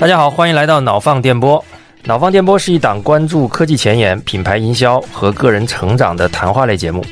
[0.00, 1.62] 大家好，欢迎来到脑放电波。
[2.04, 7.04] 脑放电波是一档关注科技前沿、品牌营销和个人成长的谈话类节目，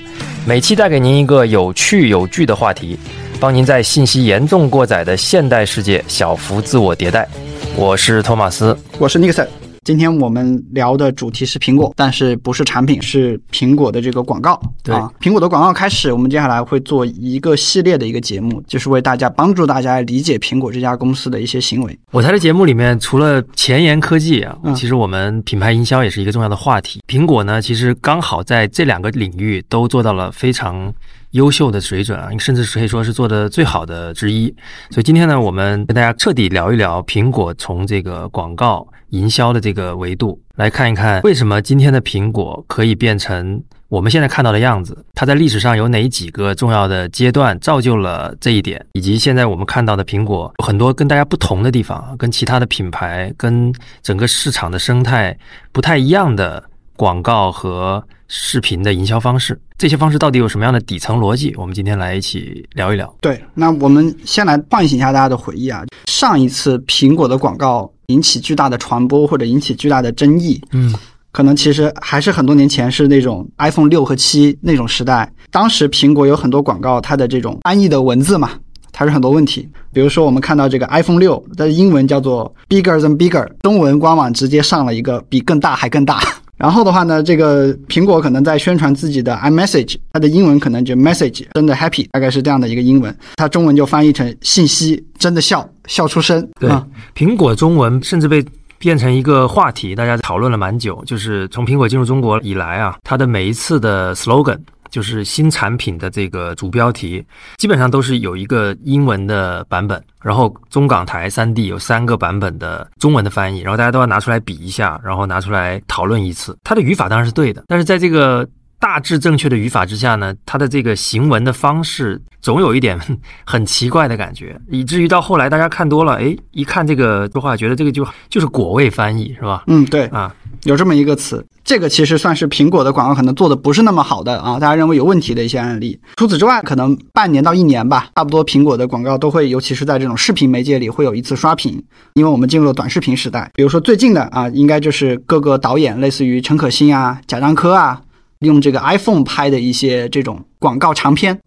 [0.47, 2.99] 每期带给您一个有趣有据的话题，
[3.39, 7.29] 帮您在信息严重过载的现代世界小幅自我迭代。
[7.77, 9.68] 我是托马斯，我是尼克森。
[9.89, 14.61] 今天我们聊的主题是苹果，但是不是产品，是苹果的这个广告。
[14.85, 21.99] 对啊，苹果的广告开始，我们接下来会做一个系列的一个节目，就是为大家帮助大家理解苹果这家公司的一些行为。
[22.11, 27.01] 我台的节目里面，除了前沿科技啊，嗯其实我们品牌营销也是一个重要的话题。
[27.09, 30.93] 苹果呢，其实刚好在这两个领域都做到了非常
[31.33, 34.49] 优秀的水准啊，甚至可以说是做的最好的之一。
[34.91, 45.05] 所以今天呢，我们跟大家彻底聊一聊苹果从这个广告营销的这个维度来看一看，为什么今天的苹果可以变成我们现在看到的样子？
[45.15, 48.85] 它在历史上有哪几个重要的阶段造就了这一点？
[48.93, 55.37] 以及现在我们看到的苹果有很多跟大家不同的地方，跟其他的品牌、跟整个市场的生态
[55.73, 56.63] 不太一样的
[56.97, 59.61] 广告和视频的营销方式。
[59.77, 61.55] 这些方式到底有什么样的底层逻辑？
[61.57, 63.13] 我们今天来一起聊一聊。
[63.21, 65.85] 对，那我们先来唤醒一下大家的回忆啊。
[66.07, 70.95] 上一次苹果的广告引起巨大的传播或者引起巨大的争议，嗯，
[71.31, 78.51] 可能其实还是很多年前是那种 iPhone 六和七那种时代，当时苹果有很多广告，它的这种安逸的文字嘛，
[78.91, 79.69] 它是很多问题。
[79.93, 86.21] 比如说我们看到这个 iPhone 六的英文叫做 bigger than bigger，中文官网直接上了一个比更大还更大。
[86.59, 96.47] 然后的话呢，这个苹果可能在宣传自己的 iMessage，它的英文可能就 message 真的 happy，大概是这样的一个英文，它中文就翻译成信息真的笑笑出声。
[96.61, 98.45] 对嗯，苹果中文甚至被
[98.79, 101.03] 变成一个话题，大家讨论了蛮久。
[101.07, 104.59] 就是从苹果进入中国以来啊，它的每一次的 slogan，
[104.91, 107.25] 就是新产品的这个主标题，
[107.57, 116.57] 基本上都是有一个英文的版本，然后中港台三地有三个版本的中文的翻译，然后大家都要拿出来比一下，然后拿出来讨论一次。
[116.65, 118.49] 它的语法当然是对的，但是在这个
[118.81, 122.99] 大致正确的语法之下呢，它的这个行文的方式总有一点
[123.45, 129.65] 很奇怪的感觉，以至于到后来大家看多了，哎，一看这个说话，觉得这个就就是果味翻译是吧？
[129.67, 136.01] 嗯，对，啊，有这么一个词，这个其实算是苹果的广告可能做的不是那么好的啊，大家认为有问题的一些案例。
[136.17, 141.83] 除此之外，可能半年到一年吧，差不多苹果的广告都会，尤其是在这种视频媒介里会有一次刷屏，
[142.15, 143.51] 因为我们进入了短视频时代。
[143.55, 148.01] 比如说最近的啊，应该就是各个导演，类似于陈可辛啊、贾樟柯啊，
[148.41, 151.39] 用这个 iPhone 拍的一些这种广告长片。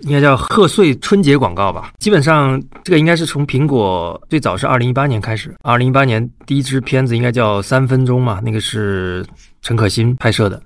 [0.00, 1.90] 应该叫贺岁春节广告吧。
[1.98, 9.24] 基本上这个应该是从苹果最早是二零一八年开始，二零一八年第一支片子应该叫三分钟嘛，那个是
[9.62, 10.62] 陈可辛拍摄的。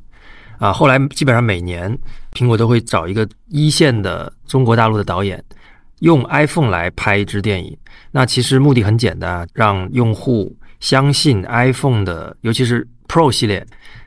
[0.59, 1.97] 啊，后来基本上每年
[2.33, 5.43] 苹果都会找一个一线的中国大陆的导演，
[6.01, 7.75] 用 iPhone 来拍一支电影。
[8.11, 13.65] 那其实目的很简单，让用户相信 iPhone 的，尤其是 Pro 系列，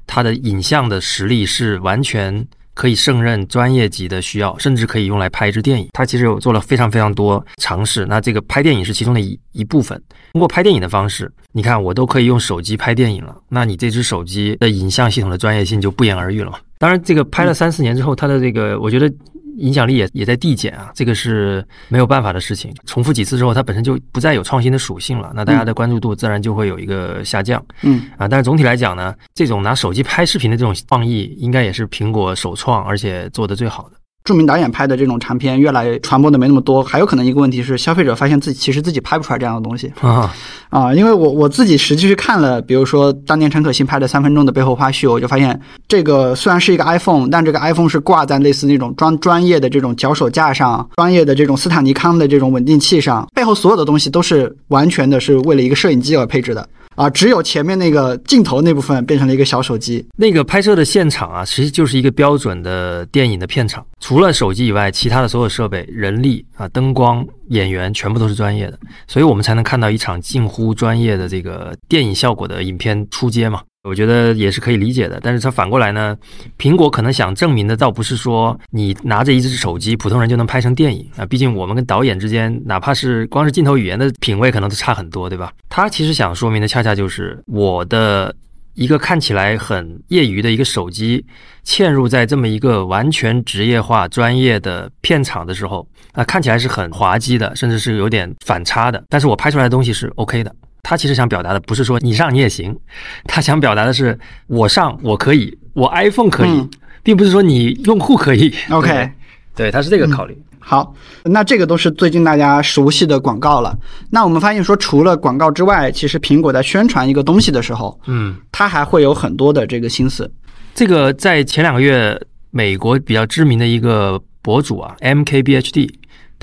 [0.08, 5.88] 它的影像的实力是完全可以胜任专业级的需要，甚至可以用来拍一支电影。
[5.94, 8.06] 它其实有做了非常非常多尝试。
[8.06, 10.02] 那这个拍电影是其中的一一部分。
[10.34, 16.58] 通过拍电影的方式，你看我都可以用手机拍电影了，那你这只手机的影像系统的专业性就不言而喻了嘛。
[16.80, 19.12] 当然，这个拍了三四年之后，它的这个我觉得
[19.58, 22.74] 影响力也也在递减啊，这个是没有办法的事情。
[22.86, 27.64] 重复几次之后，它本身就不再有创新的属性了，那大家的关注度自然就会有一个下降。
[27.82, 33.96] 嗯，啊，但是总体来讲呢，这种拿手机拍视频的这种创意，应该也是苹果首创，而且做的最好的。
[34.24, 40.34] 著名导演拍的这种长片越来传播的没那么多，还有可能一个问题是，消费者发现自己其实自己拍不出来这样的东西啊，
[40.70, 40.94] 啊。
[40.94, 56.66] 因为我我自己实际去看了，比如说当年陈可辛拍的三分钟的背后花絮，我就发现这个虽然是一个 iPhone，但这个 iPhone 是挂在类似那种专专业的这种脚手架上，专业的这种斯坦尼康的这种稳定器上，背后所有的东西都是完全的是为了一个摄影机而配置的。
[56.96, 60.06] 啊，只有前面那个镜头那部分变成了一个小手机。
[60.18, 73.62] 那个拍摄的现场啊，其实就是一个标准的电影的片场，除了手机以外，其他的所有设备、人力啊、灯光、演员全部都是专业的，所以我们才能看到一场近乎专业的这个电影效果的影片出街嘛。
[73.84, 76.18] 我觉得也是可以理解的，但是它反过来呢，
[76.58, 81.26] 苹果可能想证明的倒不是说你拿着一只手机，普通人就能拍成电影啊。
[81.26, 85.52] 毕竟我们跟导演之间，哪怕是光是镜头语言的品味，可能都差很多，对吧？
[85.68, 88.34] 他其实想说明的，恰恰就是我的
[88.76, 91.26] 一个看起来很业余的一个手机，
[91.66, 99.04] 嵌入在这么一个完全职业化、专业的片场的时候，啊，看起来是很滑稽的，甚至是有点反差的。
[99.10, 100.56] 但是我拍出来的东西是 OK 的。
[100.84, 102.78] 他其实想表达的不是说你上你也行，
[103.26, 106.70] 他想表达的是我上我可以，我 iPhone 可以，嗯
[107.02, 108.54] 并不是说你用户可以。
[108.70, 109.10] OK，
[109.56, 110.38] 对，他是这个考虑。
[110.60, 110.96] 好，
[111.26, 113.78] 那这个都是最近大家熟悉的广告了。
[114.10, 120.32] 那我们发现说，除了广告之外，其实苹果在宣传一个东西的时候，嗯，它还会有很多的这个心思。
[120.74, 122.18] 这个在前两个月，
[122.52, 125.90] 美国比较知名的一个博主啊，MKBHD，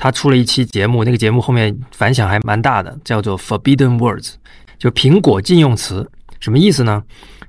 [0.01, 4.33] 他出了一期节目，那个节目后面反响还蛮大的，叫做 Forbidden Words，
[4.79, 6.09] 就苹果禁用词。
[6.39, 7.03] 什么意思呢？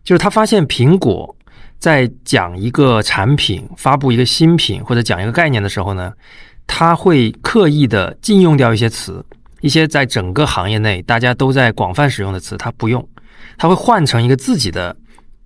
[0.04, 1.34] 就是他发现苹果
[1.78, 6.12] 在讲一个产品、发布一个新品或者讲一个概念的时候呢。
[6.64, 9.22] 他会刻意的禁用掉一些词，
[9.60, 13.06] 一些在整个行业内大家都在广泛使用的词，他不用，
[13.58, 14.96] 他会换成一个自己的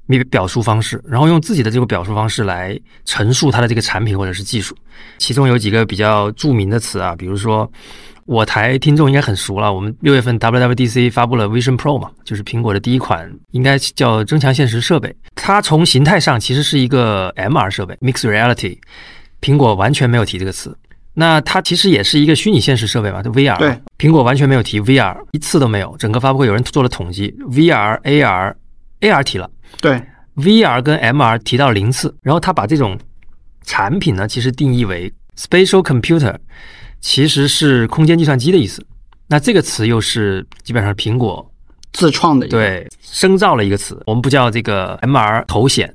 [0.06, 4.76] 表表述方式，然后用自己的这个表述方式来陈述它的这个产品或者是技术。
[5.18, 7.70] 其中有几个比较著名的词啊，比如说
[8.24, 18.78] 我台听众应该很熟了，我们六月份 WWDC 发布了 Vision Pro 嘛，就是苹果的第一款应该叫增强现实设备，它从形态上其实是一个 MR 设备，Mixed Reality，
[19.40, 20.76] 苹果完全没有提这个词。
[21.18, 23.56] 那它其实也是一个虚拟现实设备嘛，就 VR。
[23.58, 25.96] 对，苹果完全没有提 VR，一次都没有。
[25.98, 28.54] 整个发布会有人做了统计，VR、AR、
[29.00, 29.50] AR 提了，
[29.80, 30.02] 对
[30.36, 32.14] ，VR 跟 MR 提到零次。
[32.22, 32.98] 然后他把这种
[33.62, 36.36] 产品呢，其实定义为 Spatial Computer，
[37.00, 38.84] 其实是空间计算机的意思。
[39.28, 41.50] 那这个词又是基本上苹果
[41.92, 44.00] 自创的，对，生造了一个词。
[44.06, 45.92] 我们不叫这个 MR 头显。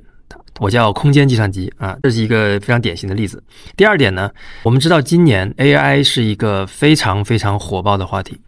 [0.60, 3.42] 我叫空间计算机啊，这是一个非常典型的例子。
[3.74, 4.30] 第二点呢，
[4.62, 8.38] 我们知道今年 AI 是一个非常非常火爆的话题，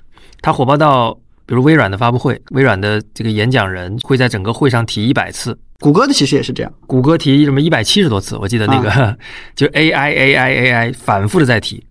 [0.43, 9.17] 它火爆到比如微软的发布会，微软的这个演讲人会在整个会上提一百次，谷歌的其实也是这样，谷歌提什么一百七十多次，我记得那个
[9.55, 11.85] 就 AI AI AI 反复的在提，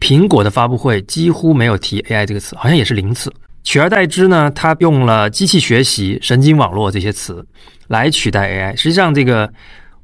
[0.00, 7.46] 苹果的发布会几乎没有提 AI 这个词，好像也是零次，取而代之呢，它用了机器学习、神经网络这些词。
[7.88, 9.52] 来取代 AI，实际上这个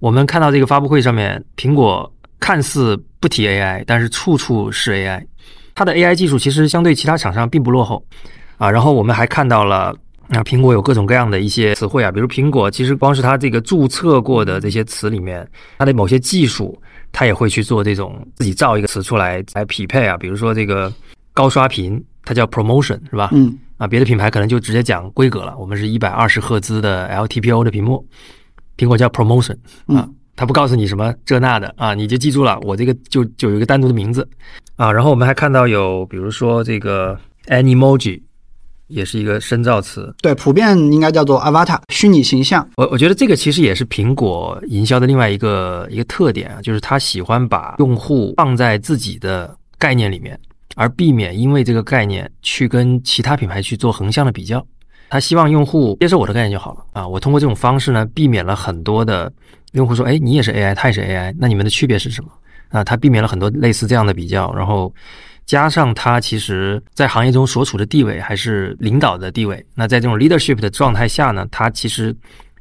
[0.00, 5.24] 我们看到这个发布会上面，苹果看似不提 AI，但是处处是 AI。
[5.72, 8.04] 它的 AI 技术其实相对其他厂商并不落后
[8.58, 8.70] 啊。
[8.70, 9.94] 然后我们还看到了
[10.28, 15.48] 啊，苹果有各种各样的一些词汇啊，比如苹果其实光是它这个注册过的这些词里面，
[15.78, 16.80] 它的某些技术，
[17.12, 20.16] 它也会去做这种自己造一个词出来来匹配啊。
[20.16, 20.92] 比如说这个
[21.32, 23.30] 高刷屏，它叫 Promotion 是吧？
[23.32, 23.58] 嗯。
[23.78, 25.54] 啊，别的品牌可能就直接讲规格了。
[25.58, 28.02] 我们是一百二十赫兹的 LTPO 的屏幕，
[28.78, 29.54] 苹果叫 Promotion
[29.86, 34.26] 啊，它不告诉你什么这那的啊，你就记住了，我这个就就有一个单独的名字
[34.76, 34.90] 啊。
[34.90, 38.22] 然后我们还看到有，比如说这个 Animoji，
[38.88, 42.68] 也是一个深造词，对，普遍应该叫做 Avatar 虚拟形象。
[42.76, 50.38] 我我觉得这个其实也是苹果营销的另外一个一个特点啊，就是他喜欢把用户放在自己的概念里面。
[50.78, 54.62] 而避免因为这个概念去跟其他品牌去做横向的比较，
[55.08, 57.08] 他希望用户接受我的概念就好了啊！
[57.08, 59.32] 我通过这种方式呢，避免了很多的
[59.72, 62.30] 用户说：“哎，你也是 AI，他也是 AI，那你们的区别是什么？”
[62.68, 64.92] 啊，他避免了很多类似这样的比较，然后
[65.46, 72.14] 加上他其实在行业中所处的地位还是领导的地位，那在这种 leadership 的状态下呢，他其实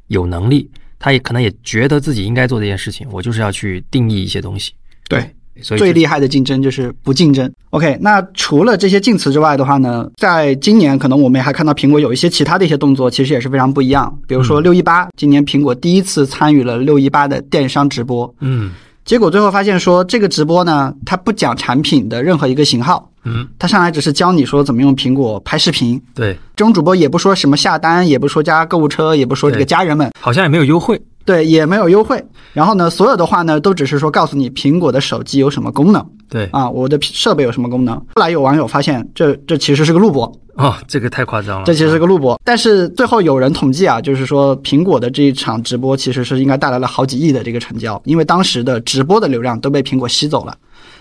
[0.06, 4.72] 有能力，他也可能也觉得自己应该做这件事情，我就是要去定义一些东西，
[5.08, 5.30] 对。
[5.62, 7.50] 所以最厉害的竞争就是不竞争。
[7.70, 14.14] OK，那除了这些禁词之外的话呢，在今年可能我们还看到苹果有一些其他的一些动作，其实也是非常不一样。
[14.28, 18.70] 比如说六一八，今年苹果第一次参与了六一八的电商直播，嗯，
[19.06, 26.02] 结果最后发现说这个直播呢，它不讲产品的任何一个型号，嗯，它上来只是教你说怎么用苹果拍视频。
[26.12, 31.00] 对，这种主播也不说什么下单，也不说加购物车，也不说这个家人们，好像也没有优惠。
[31.26, 32.24] 对，也没有优惠。
[32.54, 36.02] 然后呢，所有的话呢，都只是说告诉你苹果的手机有什么功能。
[36.28, 37.94] 对啊，我的设备有什么功能。
[37.96, 41.64] 后来有网友发现，这这其实是个录播哦，这个太夸张了。
[41.66, 42.40] 这其实是个录播。
[42.44, 50.56] 但是最后有人统计啊，就是说苹果的这一场直播其实是应该带来了好几亿的这个成交，因为当时的直播的流量都被苹果吸走了。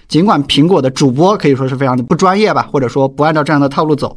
[0.08, 4.15] 尽管苹果的主播可以说是非常的不专业吧，或者说不按照这样的套路走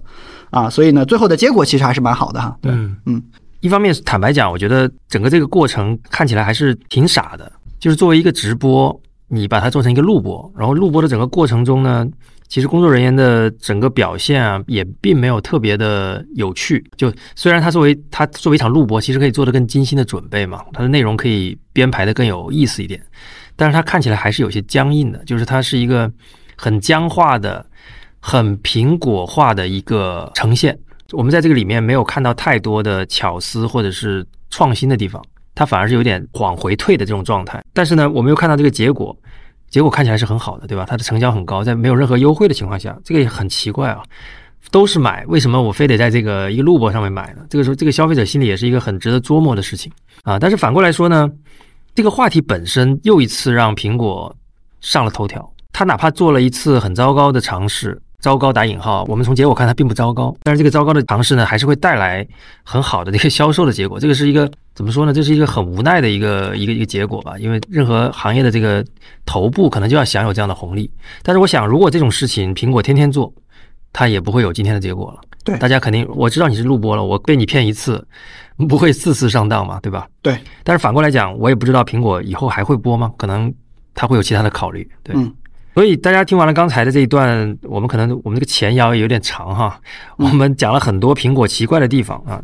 [0.50, 2.56] 啊，所以呢，最后的结果其实还是蛮好的哈。
[2.60, 2.72] 对，
[3.06, 3.22] 嗯。
[3.60, 7.50] 一方面坦白讲，我觉得整个这个过程看起来还是挺傻的。
[7.80, 12.06] 就是作为一个直播，你把它做成一个录播，然后录播的整个过程中呢，
[12.48, 16.84] 其实工作人员的整个表现啊，也并没有特别的有趣。
[16.96, 23.00] 就虽然它作为它作为一场录播，其实可以做的更精心的准备嘛，它的内容可以编排的更有意思一点，
[23.54, 26.10] 但是它看起来还是有些僵硬的，就是它是一个
[26.56, 27.64] 很僵化的、
[28.18, 30.76] 很苹果化的一个呈现。
[31.12, 35.22] 我们在这个里面没有看到太多的巧思或者是创新的地方，
[35.54, 37.62] 它反而是有点往回退的这种状态。
[37.72, 39.16] 但是呢，我们又看到这个结果，
[39.70, 40.84] 结果看起来是很好的，对吧？
[40.86, 44.02] 它的成交很高，在没有任何优惠的情况下，这个也很奇怪啊。
[44.70, 47.42] 都是买，为什么我非得在这个一个录播上面买呢？
[47.48, 49.90] 这个时候，这个消费者心里也是一个很值得琢磨的事情
[50.24, 50.38] 啊。
[50.38, 51.26] 但是反过来说呢，
[51.94, 54.36] 这个话题本身又一次让苹果
[54.82, 55.50] 上了头条。
[55.72, 62.26] 他哪怕做了一次很糟糕的尝试，糟糕打引号，我们从结果看它并不糟糕，但是这个糟糕的尝试呢，还是会带来
[62.64, 64.00] 很好的这个销售的结果。
[64.00, 65.12] 这个是一个怎么说呢？
[65.12, 67.38] 这是一个很无奈的一个一个一个结果吧。
[67.38, 68.84] 因为任何行业的这个
[69.24, 70.90] 头部可能就要享有这样的红利。
[71.22, 73.32] 但是我想，如果这种事情苹果天天做，
[73.92, 75.20] 它也不会有今天的结果了。
[75.44, 78.04] 对大家肯定我知道你是录播了，我被你骗一次，
[78.68, 80.08] 不会四次上当嘛，对吧？
[80.22, 83.12] 对，但是反过来讲，我也不知道苹果以后还会播吗？
[83.16, 83.54] 可能
[83.94, 84.86] 它会有其他的考虑。
[85.04, 85.32] 对，嗯
[85.74, 89.80] 所以大家听完了刚才的这一段，我们可能我们这个前摇也有点长哈，
[90.16, 92.42] 我们讲了很多苹果奇怪的地方啊。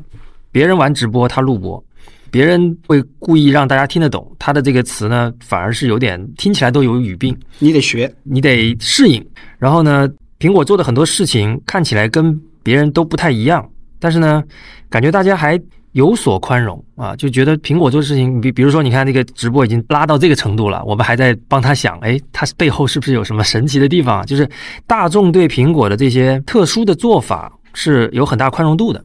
[0.52, 1.84] 别人玩直播，他录播，
[2.30, 8.14] 别人会故意让大家听得懂，他的这个词呢，反而是有点听起来都有语病，你得学。
[8.22, 9.24] 你得适应。
[9.58, 14.44] 然后呢，苹果做的很多事情看起来跟别人都不太一样，但是呢，
[14.88, 15.60] 感觉大家还
[15.94, 24.26] 有所宽容啊，就觉得苹果做事情，比比如说，你看那个直播已经拉到这个程度了，我们还在帮他想，哎，他背后是不是有什么神奇的地方？
[24.26, 24.48] 就是
[24.86, 29.04] 大众对苹果的这些特殊的做法是有很大宽容度的。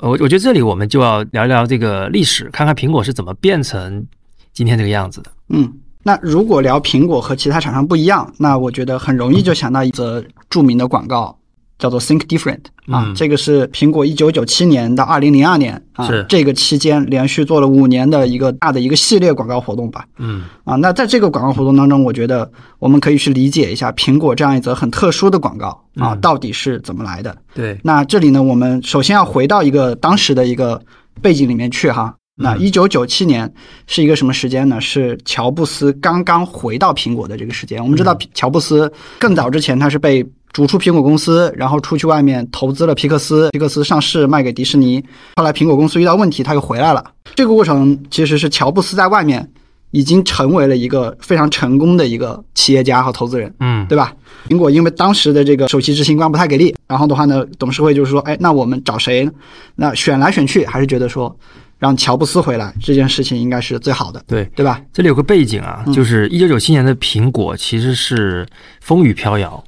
[0.00, 4.04] 我我觉得这里我们就要聊一聊这个历史，看看苹果是怎么变成
[4.52, 5.30] 今天这个样子的。
[5.50, 5.70] 嗯，
[6.02, 11.38] 那如果聊苹果和其他厂商不一样，那我觉得很容易就想到一则著名的广告，
[11.78, 20.04] 叫做 Think Different 啊，嗯这个是苹果一九九七年到二零零二年啊是这个期间连续做了五年的一个大的一个系列广告活动吧。
[20.18, 27.36] 嗯啊，那在这个广告活动当中，我觉得我们可以去理解一下苹果这样一则很特殊的广告啊，嗯到底是怎么来的。
[27.54, 30.80] 对，那这里呢，我们首先要回到一个当时的一个
[31.20, 32.14] 背景里面去哈。
[32.36, 33.52] 那嗯一九九七年
[33.86, 34.80] 是一个什么时间呢？
[34.80, 37.80] 是乔布斯刚刚回到苹果的这个时间。
[37.80, 45.04] 我们知道，乔布斯更早之前他是被逐出苹果公司，然后出去外面投资了皮克斯，皮克斯上市卖给迪士尼。
[45.34, 47.04] 后来苹果公司遇到问题，他又回来了。
[47.34, 49.50] 这个过程其实是乔布斯在外面
[49.90, 53.52] 已经成为了一个非常成功的一个企业家和投资人。
[53.58, 54.14] 嗯对吧？
[54.48, 59.32] 苹果因为当时的这个首席执行官不太给力，然后的话呢，董事会就是说，哎，那我们找谁呢？
[59.74, 61.36] 那选来选去，还是觉得说
[61.80, 64.44] 让乔布斯回来这件事情应该是最好的，对。
[64.54, 64.80] 对吧？
[64.92, 68.46] 这里有个背景啊，就是一九九七年的苹果其实是
[68.80, 69.62] 风雨飘摇、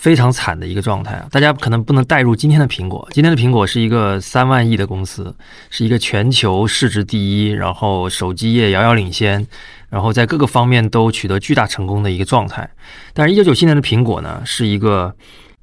[0.00, 1.28] 非常惨的一个状态啊。
[1.30, 5.34] 大家可能不能带入今天的苹果，今天的苹果是一个三万亿的公司，
[5.68, 9.46] 是一个全球市值第一，然后手机业遥遥领先，
[9.90, 12.68] 然后在各个方面都取得巨大成功的一个状态。
[13.12, 15.14] 但是，一九九七年的苹果呢，是一个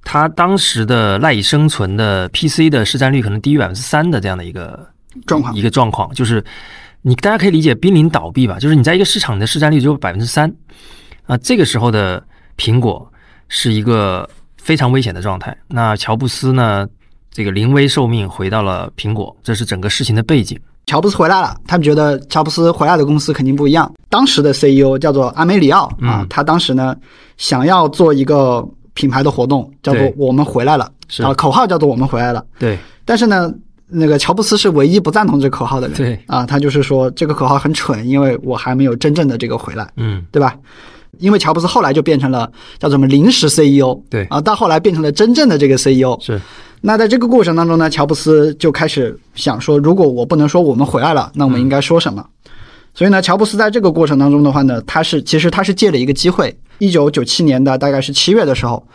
[0.03, 4.87] 它当时的赖以生存的 PC 的市占率可能低于百分之三的这样的一个
[5.25, 6.43] 状况一个状况，就是
[7.01, 10.53] 你大家可以理解濒临倒闭吧，就是你在一个市场的市占率只有百分之三
[11.25, 12.23] 啊，这个时候的
[12.55, 13.11] 苹果
[13.49, 15.55] 是一个非常危险的状态。
[15.67, 16.87] 那乔布斯呢，
[17.31, 20.59] 这个临危受命回到了苹果，这是整个事情的背景。
[20.85, 23.91] 乔布斯回来了，他们觉得乔布斯回来的公司肯定不一样。
[24.09, 26.95] 当时的 CEO 叫做阿梅里奥啊嗯，他当时呢
[27.35, 30.89] 想要做一个品牌的活动，叫做“我们回来了”，
[31.21, 32.45] 啊，口号叫做“我们回来了”。
[32.57, 33.53] 对但是呢，
[33.87, 35.97] 那个乔布斯是唯一不赞同这个口号的人。
[35.97, 40.55] 对啊，他就是说这个口号很蠢，因为我还没有真正的这个回来，嗯，对吧？
[41.19, 46.17] 因为乔布斯后来就变成了叫什么临时 CEO，对啊，到后来变成了真正的这个 CEO。
[46.21, 46.39] 是
[46.81, 52.23] 那在这个过程当中呢，乔布斯就开始想说，如果我不能说我们回来了，那我们应该说什么？
[52.93, 58.85] 所以呢，乔布斯在这个过程当中的话呢，他是其实他是借了一个机会，一九九七年的大概是七月的时候，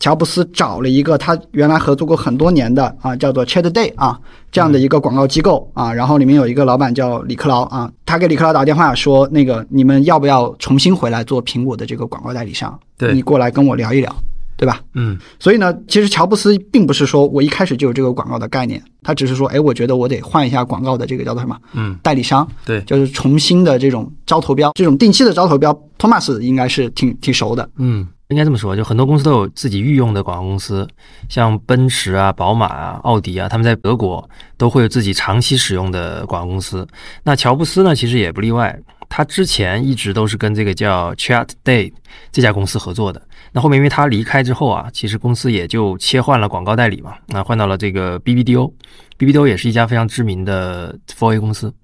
[0.00, 4.18] 乔布斯找了一个他原来合作过很多年的啊，叫做 Chat Day 啊
[4.50, 12.76] 这样的一个广告机构啊，然后里面有一个老板叫李克劳啊，他给李克劳打电话说，那个你们要不要重新回来做苹果的这个广告代理商？
[12.98, 14.10] 对你过来跟我聊一聊，
[14.56, 14.80] 对吧？
[14.94, 27.68] 嗯所以呢，其实乔布斯并不是说我一开始就有这个广告的概念，他只是说，哎，我觉得我得换一下广告的这个叫做什么嗯，代理商，对，就是重新的这种招投标，这种定期的招投标，托马斯应该是挺挺熟的。
[27.76, 30.86] 嗯，应该这么说，就很多公司都有自己御用的广告公司，
[31.28, 36.86] 像奔驰啊、宝马啊、奥迪啊，他们在德国都会有自己长期使用的广告公司。
[37.24, 41.92] 那乔布斯呢，其实也不例外，他之前一直都是跟这个叫 Chat Day
[42.30, 43.20] 这家公司合作的。
[43.52, 51.74] 那后面因为他离开之后啊，其实公司也就切换了广告代理嘛，那换到了这个 BBDO，BBDO 也是一家非常知名的 4A 公司。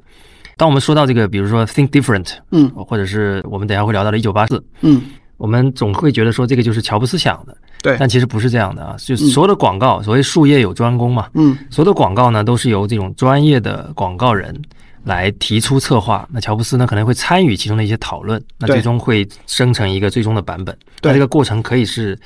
[0.56, 4.62] 当我们说到这个，比如说 Think Different，嗯或者是我们等一下会聊到的1984。
[4.82, 5.02] 嗯，
[5.36, 8.96] 我们总会觉得说这个就是乔布斯想的，对，但其实不是这样的啊。
[8.98, 14.54] 就是所有的广告，所谓术业有专攻嘛，嗯所有的广告呢都是由这种专业的广告人
[15.04, 16.28] 来提出策划。
[16.32, 20.76] 那乔布斯呢可能会参与其中的一些讨论，那最终会生成一个最终的版本。
[21.00, 22.18] 对那这个过程可以是，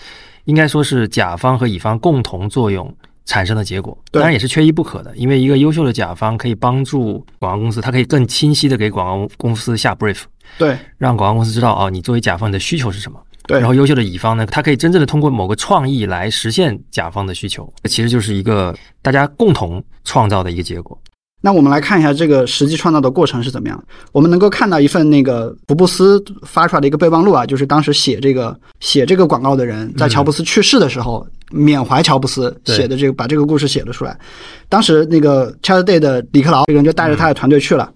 [0.44, 2.94] 应该说是甲方和乙方共同作用。
[3.26, 10.22] 产生的结果，当然也是缺一不可的，因为一个优秀的甲方可以帮助广告公司，它可以更清晰的给广告公司下 brief，
[10.58, 13.20] 对让广告公司知道哦，你作为甲方你的需求是什么。
[13.46, 20.96] 对，然后优秀的乙方呢，他可以真正的通过某个创意来实现甲方的需求，其实就是一个大家共同创造的一个结果。
[21.42, 23.82] 那我们来看一下这个实际创造的过程是怎么样。
[24.12, 34.16] 我们能够看到一份那个福布斯发出来的一个备忘录啊，就是当时写这个写这个广告的人在乔布斯去世的时候缅怀乔布斯写的这个，把这个故事写了出来。
[34.68, 37.90] 当时那个 c h a t Day 的李克劳这个人就带着他的团队去了，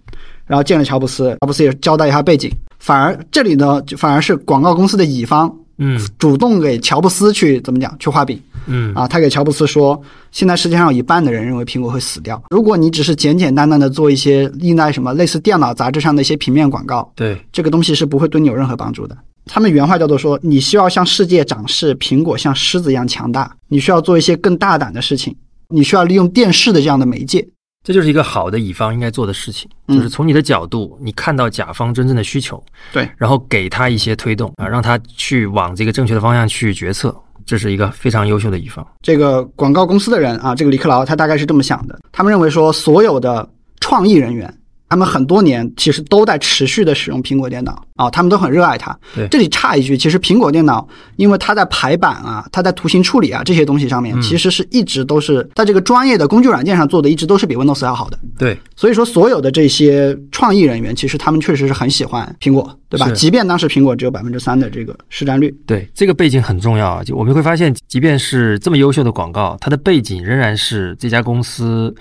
[0.47, 2.51] 然后见了乔布斯，乔布斯也交代一下背景。
[2.79, 5.55] 反而这里呢，就反而是广告公司的乙方。
[5.77, 12.41] 嗯，主动给乔布斯去怎么讲去画饼，嗯啊，他给乔布斯说，现在世界上有一半的人认为苹果会死掉。
[12.51, 19.19] 如果你只是简简单单的做一些印在什么类似电脑杂志上的一些平面广告，对，这个东西是不会对你有任何帮助的。
[19.47, 25.35] 他们原话叫做说，你需要向世界展示苹果像狮子一样强大，你需要做一些更大胆的事情，
[25.71, 27.45] 你需要利用电视的这样的媒介。
[27.85, 32.61] 这就是一个好的乙方应该做的事情，就是从你的角度，你看到甲方真正的需求，
[32.93, 37.14] 对，然后给他一些推动啊，让他去往这个正确的方向去决策，
[37.45, 38.85] 这是一个非常优秀的乙方。
[39.03, 43.47] 这个广告公司的人啊，这个李克劳他大概是这么想的，他们认为说所有的
[43.81, 44.53] 创意人员。
[44.88, 48.97] 他们很多年其实都在持续的使用苹果电脑啊，他们都很热爱它。
[49.12, 50.87] 对，这里插一句，其实苹果电脑，
[51.17, 58.19] 因为它在排版啊，它在图形处理啊这些东西上面，其实是一直都是在这个专业的工具软件上做的，一直都是比 Windows 要好的。
[58.38, 63.11] 对，所以说所有的这些创意人员，其实他们确实是很喜欢苹果，对吧？
[63.12, 65.53] 即便当时苹果只有百分之三的这个市占率。
[65.67, 67.03] 对，这个背景很重要啊。
[67.03, 71.93] 就我们会发现，即便是这么优秀的广告，它的背景仍然是这家公司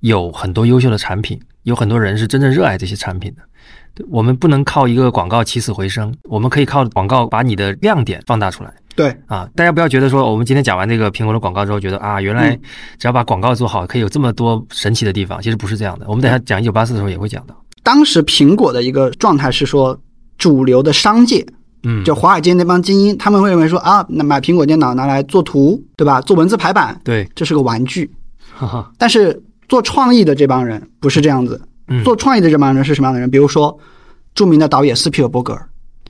[0.00, 1.38] 有很多优秀的产品。
[1.70, 8.74] 有很多人是真正热爱这些产品的，我们不能靠一个广告起死回生，我们可以靠广告把你的亮点放大出来。
[8.96, 12.58] 对啊，大家不要觉得说我们今天讲完这个苹果的广告之后，觉得啊，原来
[12.98, 15.40] 只要把广告做好，可以有这么多神奇的地方。
[15.40, 16.04] 其实不是这样的。
[16.08, 17.54] 我们等下讲一九八四的时候也会讲到。
[17.82, 19.98] 当时苹果的一个状态是说，
[20.38, 21.46] 主流的商界，
[21.84, 26.20] 嗯，就华尔街那帮精英，他们会认为说啊，那买苹果电脑拿来做图，对吧？
[26.22, 28.10] 做文字排版，对，这是个玩具。
[28.98, 31.58] 但是做创意的这帮人不是这样子。
[32.04, 33.28] 做创意的这帮人是什么样的人？
[33.28, 33.76] 比如说，
[34.34, 35.58] 著名的导演斯皮尔伯格，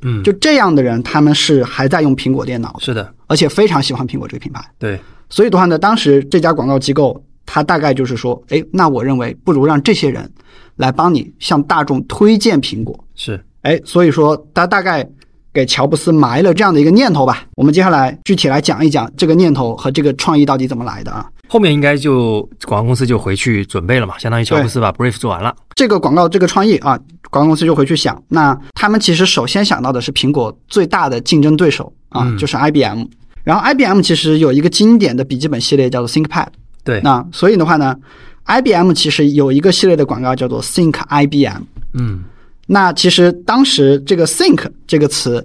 [0.03, 4.63] 嗯，就这样的人，他们是还在用苹果电脑，是的，而且非常喜欢苹果这个品牌。
[4.79, 10.31] 对，所以的话呢，当时这家广告机构，他大概就是说，哎，那我认为不如让这些人
[10.77, 12.99] 来帮你向大众推荐苹果。
[13.15, 15.09] 是，哎，所以说他大概
[15.53, 17.45] 给乔布斯埋了这样的一个念头吧。
[17.57, 21.27] 我们接下来具体来讲一讲这个念头和这个创意到底怎么来的啊。
[21.53, 25.53] 后面应该就广告公司就回去准备了嘛，相当于乔布斯把 brief 做完了。
[25.75, 26.97] 这个广告这个创意啊，
[27.29, 33.05] 广告公司就回去想，那他们其实首先想到的是苹果最大的竞争对手啊，就是 IBM。
[33.43, 36.47] 然后 IBM 其实有一个经典的笔记本系列叫做 ThinkPad。
[36.85, 37.97] 对，那所以的话呢
[38.45, 41.63] ，IBM 其实有一个系列的广告叫做 Think IBM。
[41.95, 42.23] 嗯，
[42.69, 45.45] 那其实当时这个 Think 这个词，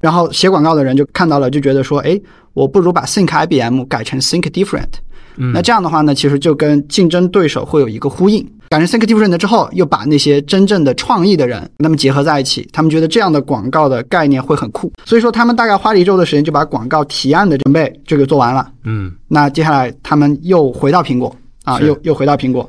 [0.00, 2.20] 然后写广告的人就看到了，就觉得说，哎，
[2.54, 4.88] 我不如把 Think IBM 改成 Think Different。
[5.36, 8.46] 那这样的话呢，其实就跟竞争对手会有一个呼应。
[8.70, 14.92] 改成 Think Different 之后，又把那些真正的创意的人，那么结合在一起，他们觉得这样的广告的概念会很酷。
[15.04, 18.68] 所以说，他们大概花了一周的时间就把广告提案的准备就给做完了。
[18.84, 22.68] 嗯，那接下来他们又回到苹果啊，又又回到苹果，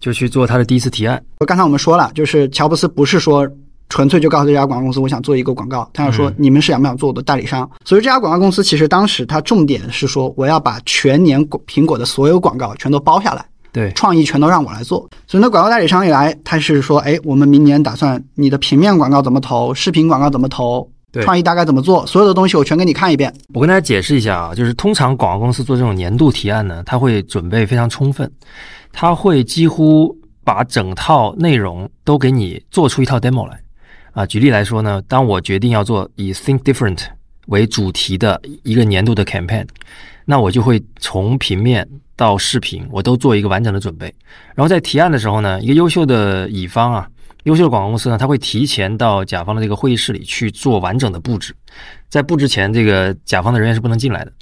[0.00, 1.22] 就去做他的第一次提案。
[1.46, 3.48] 刚才我们说了，就是乔布斯不是说。
[3.92, 5.86] 纯粹就告诉这家广告公司，我想做一个广告。
[5.92, 7.70] 他要说你们是想不想做我的代理商？
[7.84, 15.06] 所以这家广告公司其实当时它重点是说，我要把全年苹果的所有广告全都包下来，对，创意全都让我来做。
[15.26, 23.30] 所以那广告代理商一来，他是说，哎，我们明年打算你的平面广告怎么投，视频广告怎么投，创意大概怎么做，所有的东西我全给你看一遍。
[23.52, 28.30] 我跟大家解释一下啊，就是通常广告公司做这种年度提案呢，他会准备非常充分，
[28.90, 33.60] 他会几乎把整套内容都给你做出一套 demo 来。
[34.12, 37.00] 啊，举例来说呢，当我决定要做以 Think Different
[37.46, 39.66] 为主题的一个年度的 campaign，
[40.26, 44.14] 那我就会从平面到视频，我都做一个完整的准备。
[44.54, 47.08] 然后在提案的时候呢，一个优秀的乙方啊，
[47.44, 51.54] 优秀的广告公司呢，他会提前到甲方的这个会议室里去做完整的布置。
[52.10, 54.32] 在布置前，这个甲方的人员是不能进来的，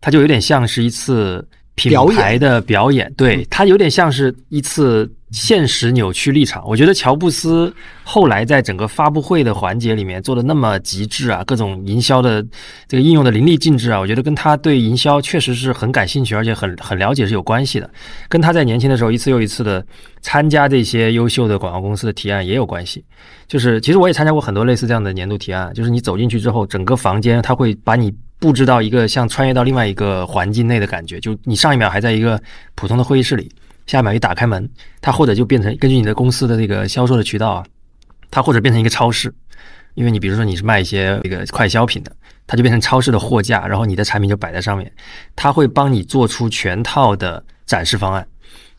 [0.00, 5.12] 他就有点像是一次品牌的表演，对，它有点像是一次。
[5.30, 12.42] 现实扭曲立场，我觉得乔布斯后来在整个发布会的环节里面做的那么极致啊，各种营销的
[12.86, 17.90] 这个应用的淋漓尽致啊，我觉得跟他对营销确实是很感兴趣，而且很很了解是有关系的，
[18.28, 19.84] 跟他在年轻的时候一次又一次的
[20.22, 23.04] 参加这些优秀的广告公司的提案也有关系。
[23.46, 32.40] 就是其实我也参加过很多类似这样的年度提案，就是你走进去之后，整个房间他会把你布置到一个像穿越到另外一个环境内的感觉，就你上一秒还在一个
[32.74, 33.50] 普通的会议室里。
[33.88, 34.70] 下一秒一打开门，
[35.00, 37.64] 它或者就变成根据你的公司的这个销售的渠道啊，
[38.30, 39.34] 它或者变成一个超市，
[39.94, 42.12] 因为你比如说你是卖一些这个快消品的，
[42.46, 44.92] 它就变成超市的货架，然后你的产品就摆在上面，
[45.34, 48.24] 它会帮你做出全套的展示方案。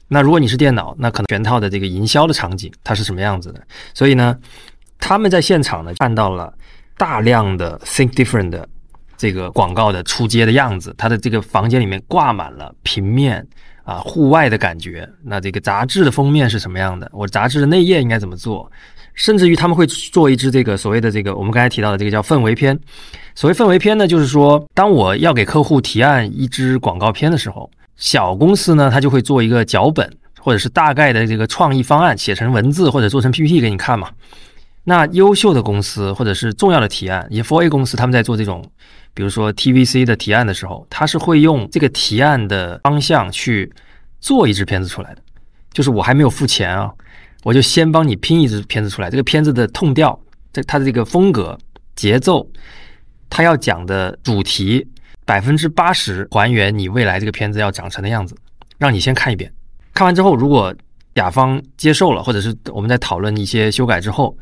[0.08, 3.62] 那如果你是电脑，那可能全套的这个营销的场景它是什么样子的？
[3.96, 4.38] 所以呢，
[5.00, 6.54] 他们在现场呢看到了
[6.98, 8.70] 大量的 Think Different 的
[9.18, 13.48] 这个广告的出街的样子，它的这个房间里面挂满了平面
[13.90, 15.10] 啊，户外的感觉。
[15.24, 17.10] 那这个杂志的封面是什么样的？
[17.12, 18.72] 我杂志的内页应该怎么做？
[19.16, 22.80] 甚至于他们会做一支这个所谓的这个我们刚才提到的这个叫氛围片。
[23.34, 27.70] 所谓氛围片呢，就是说当我要给客户提案一支广告片的时候。
[27.96, 34.10] 小公司呢，他就会做一个脚本，或者是大概的这个创意方案，写成文字或者做成 PPT 给你看嘛。
[34.86, 38.64] 那优秀的公司或者是重要的提案，一些 4A 公司他们在做这种，
[39.20, 43.70] 比如说 TVC 的提案的时候，他是会用这个提案的方向去
[44.22, 45.22] 做一支片子出来的。
[45.74, 46.90] 就是我还没有付钱啊，
[47.44, 49.10] 我就先帮你拼一支片子出来。
[49.10, 50.18] 这个片子的痛调，
[50.54, 51.58] 这它的这个风格、
[51.98, 52.50] 节奏，
[53.30, 54.88] 它要讲的主题。
[55.26, 58.34] 百分之八十还原你未来这个片子要长成的样子，
[58.78, 59.54] 让你先看一遍。
[59.94, 60.74] 看完之后，如果
[61.14, 64.34] 甲方接受了，或者是我们在讨论一些修改之后，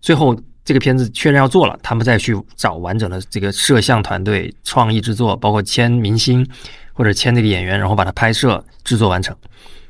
[0.00, 6.46] 最后这个片子确认要做了，他们再去找完整的这个摄像团队、创意制作，包括签明星
[6.92, 9.36] 或者签这个演员，然后把它拍摄制作完成。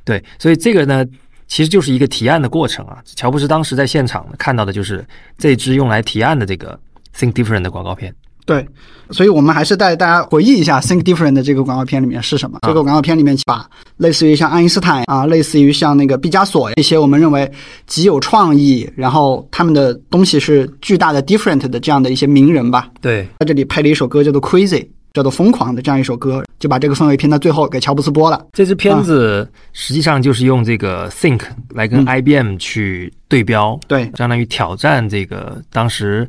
[0.05, 1.05] 对，所以这个呢，
[1.47, 3.01] 其实就是一个提案的过程啊。
[3.05, 5.07] 乔布斯当时在现场看到的就是
[5.39, 6.79] 这支用来提案的这个
[7.17, 8.15] Think Different 的广告片。
[8.47, 8.67] 对，
[9.11, 12.59] 所以我们还是带大家回忆一下《Think Different》的这个广告片里面是什么。
[12.63, 17.51] 这个广告片里面把类似于像爱因斯坦啊，类似于像那个毕加索一些我们认为
[17.87, 22.91] 极有创意，然后他们的东西是巨大的 different 的这样的一些名人吧。
[23.01, 24.81] 对，在这里配了一首歌叫做《Crazy》，
[25.15, 28.47] 叫做《疯狂》的这样一首歌，就把这个氛围拼到最后给乔布斯播了。
[28.53, 36.29] 这支片子实际上就是用这个 Think 来跟 IBM 去对标，对，相当于挑战这个当时。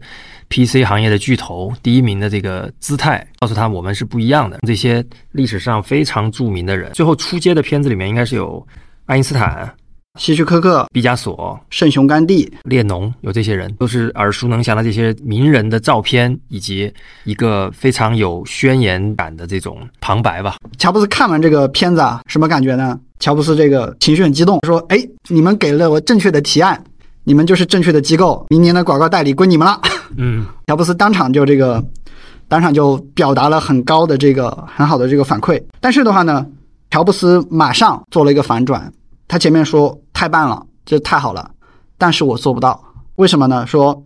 [0.49, 4.59] PC 行业的巨头第一名的这个姿态，告诉他我们是不一样的。
[4.65, 8.65] 这些历史上非常著名的人，最后出街的片子里面应该是有
[9.05, 9.73] 爱因斯坦、
[10.19, 16.91] 希区柯克、毕加索、圣雄甘地、列侬，有这些人都是耳熟能详的这些名人的照片，以及
[17.25, 20.57] 一个非常有宣言感的这种旁白吧。
[20.77, 22.99] 乔布斯看完这个片子啊，什么感觉呢？
[23.19, 26.81] 乔布斯这个情绪很激动，说：“哎，你们给了我正确的提案。”
[27.27, 29.81] 你们就是正确的机构，明年的广告代理归你们了。
[30.15, 31.83] 嗯，乔布斯当场就这个，
[32.47, 35.61] 当场就表达了很高的这个很好的这个反馈。
[35.79, 36.45] 但是的话呢，
[36.89, 38.91] 乔布斯马上做了一个反转，
[39.27, 41.51] 他前面说太棒了，这太好了，
[41.97, 42.81] 但是我做不到。
[43.15, 43.65] 为什么呢？
[43.65, 44.03] 说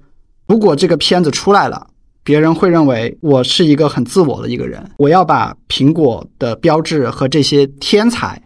[0.48, 1.88] 如果这个片子出来了，
[2.24, 8.42] 别人会认为我是一个很自我的一个人，我要把苹果的标志和这些天才。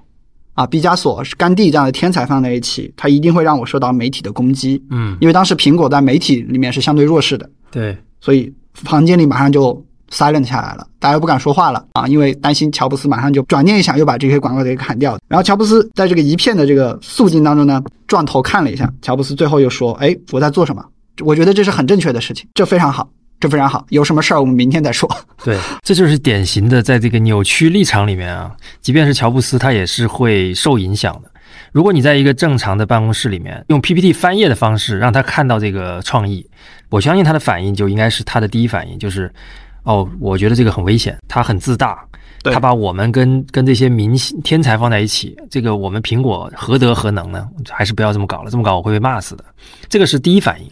[0.54, 4.82] 啊，毕加索是甘地这样的天才放在一起，他一定会让我受到媒体的攻击。
[4.92, 7.50] 嗯，因为当时苹果在媒体里面是相对弱势的。
[7.72, 15.18] 对，所以房间里马上就 silent 下来了，大家不敢说话了啊，因为担心乔布斯马上就转念一想，又把这些广告给砍掉。
[15.28, 20.86] 然后乔布斯在这个一片的这个肃静当中呢，转头看了一下，乔布斯最后又说：“哎，我在做什么？
[21.24, 23.10] 我觉得这是很正确的事情，这非常好。”
[23.44, 25.10] 这非常好，有什么事儿我们明天再说。
[25.44, 31.30] 对，这就是典型的在这个扭曲立场里面啊，即便是乔布斯，他也是会受影响的。
[31.74, 36.50] 如果你在一个正常的办公室里面用 PPT 翻页的方式让他看到这个创意，
[36.88, 39.30] 我相信他的反应就应该是他的第一反应就是，
[39.84, 42.00] 哦，我觉得这个很危险，他很自大，
[42.44, 47.46] 他把我们跟跟这些明星天才放在一起，这个我们苹果何德何能呢？
[47.70, 49.44] 还是不要这么搞了，这么搞我会被骂死的。
[49.90, 50.72] 这个是第一反应。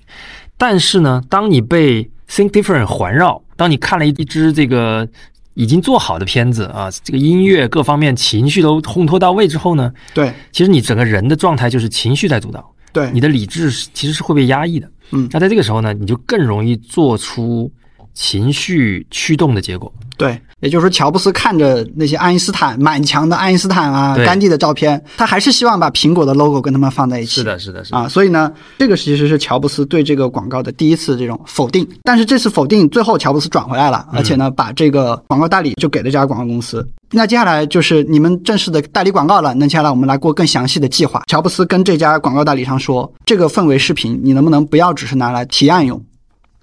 [0.61, 3.41] 但是呢，当你被 Think Different 环绕。
[3.55, 5.07] 当你看了一支这个
[5.55, 14.87] 已经做好的片子啊，这个音乐各方面情绪都烘托到位之后呢，对，其实你整个人的状态就是情绪在主导，对，你的理智其实是会被压抑的。
[15.13, 17.71] 嗯，那在这个时候呢，你就更容易做出
[18.13, 19.91] 情绪驱动的结果。
[20.17, 27.41] 对，也就是说，乔布斯看着那些爱因斯坦满墙的爱因斯坦啊、甘地的照片，他还是希望把苹果的 logo 跟他们放在一起。
[27.41, 28.07] 是的，是的，是啊。
[28.07, 31.87] 所以呢，这个其实是乔布斯对这个广告的第一次这种否定。
[32.03, 36.87] 但是这次否定最后乔布斯转回来了，而且呢，把这个广告代理就给了这家广告公司。
[37.13, 39.55] 那接下来就是你们正式的代理广告了。
[39.55, 41.23] 那接下来我们来过更详细的计划。
[41.27, 45.99] 乔布斯跟这家广告代理商说：“这个氛围视频，你能不能不要只是拿来提案用？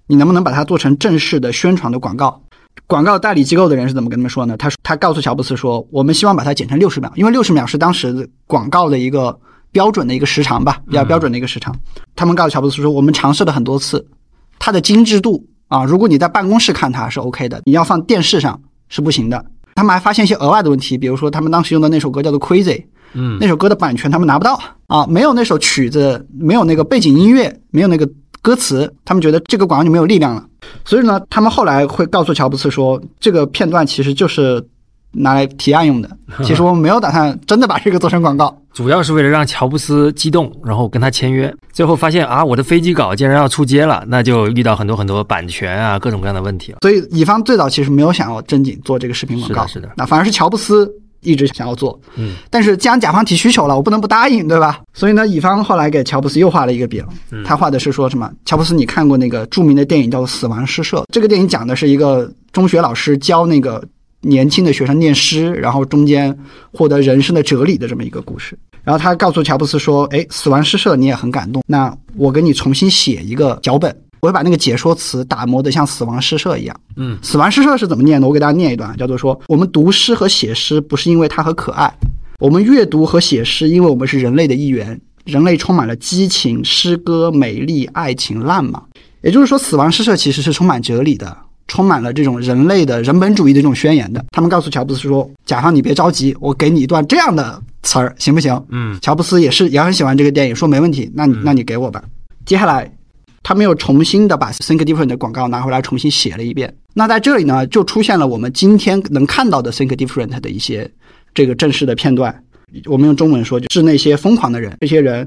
[0.09, 2.43] 你能不能把它做成正式的宣传的广告？”
[2.87, 4.57] 广告代理机构的人是怎么跟他们说呢？
[4.57, 9.39] 他说，他告诉乔布斯说，我们希望把它剪成六十秒，因为六十秒是当时广告的一个
[9.73, 11.75] 标准的一个时长吧，比较标准的一个时长。
[12.17, 14.07] 他们告诉乔布斯说，我们尝试了很多次，
[14.59, 19.45] 它的精致度啊，如果你在办公室看它是 OK 的，你要放电视上是不行的。
[19.75, 28.09] 他们还发现一些额外的问题，比如说他们当时用的那首歌叫做 Crazy，嗯，那首歌的版权他们拿不到啊，没有那首曲子，没有那个背景音乐，没有那个
[28.43, 30.45] 歌词，他们觉得这个广告就没有力量了。
[30.85, 34.65] 所以呢，他们后来会告诉乔布斯说，这个片段其实就是
[35.13, 36.11] 拿来提案用的。
[36.45, 38.57] 其实我们没有打算真的把这个做成广告。
[38.73, 41.53] 主要是为了让乔布斯激动，然后跟他签约。
[41.73, 46.79] 最后发现啊，我的飞机稿竟然要出街了，那就遇到很多很多版权啊各种各样的问题了。
[46.83, 50.89] 所以乙方最早其实没有想要正经做这个视频广告，是的是的那反而是乔布斯
[51.21, 51.99] 一直想要做。
[52.17, 54.81] 嗯，但是既然甲方提需求了，我不能不答应，对吧？
[54.93, 57.05] 所以呢，乙方后来给乔布斯又画了一个饼，
[57.45, 58.31] 他画的是说什么？
[58.45, 60.99] 乔布斯，你看过那个著名的电影叫做《死亡诗社》？
[61.13, 63.83] 这个电影讲的是一个中学老师教那个
[64.21, 66.37] 年轻的学生念诗，然后中间
[66.73, 68.59] 获得人生的哲理的这么一个故事。
[68.85, 78.27] 然后他告诉乔布斯说：“哎，死亡诗社你也很感动，那我给你重新写一个脚本，我会把那个解说词打磨得像死亡诗社一样。”嗯，死亡诗社是怎么念的？
[78.27, 81.93] 我给大家念一段，叫做说：我们读诗和写诗不是因为它很可爱，
[82.39, 85.01] 我们阅读和写诗，因为我们是人类的一员。
[85.25, 88.83] 人类充满了激情、诗歌、美丽、爱情、浪漫。
[89.21, 94.25] 也就是说，死亡诗社其实是充满哲理的，充满了这种人类的人本主义的这种宣言的。
[94.31, 102.03] 他们告诉乔布斯说：“甲方，你别着急，我给你一段这样的词儿，行不行？”嗯，乔布斯也是也很喜欢这个电影，说没问题，那你那你给我吧。
[102.47, 102.91] 接下来，
[103.49, 106.77] 他们又重新的把 Think Different 的广告拿回来重新写了一遍。
[106.93, 110.91] 那在这里呢，就出现了我们今天能看到的 Think Different 的一些
[111.33, 112.45] 这个正式的片段。
[112.85, 115.27] 我们用中文说，就是那些疯狂的人，这些人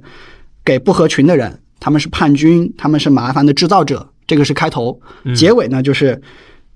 [0.63, 4.07] 给不合群的人，他们是叛军，他们是麻烦的制造者。
[4.27, 5.01] 这个是开头，
[5.35, 6.21] 结尾呢就是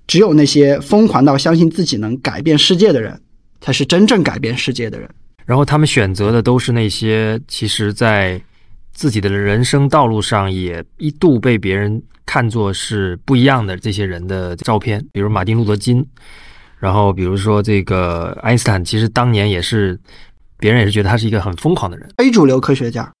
[0.08, 3.16] 只有那些疯狂到相信自己能改变世界的人，
[3.60, 5.08] 才是真正改变世界的人。
[5.44, 8.42] 然后他们选择的都是那些其实，在
[8.96, 16.04] 自己的人生道路上也一度被别人看作是不一样的这些人的照片，比如马丁·路德·金，
[16.78, 19.96] 然后比如说这个爱因斯坦，其实当年也是
[20.58, 22.08] 别人也是觉得他是一个很疯狂的人。
[22.16, 23.12] 非主流科学家。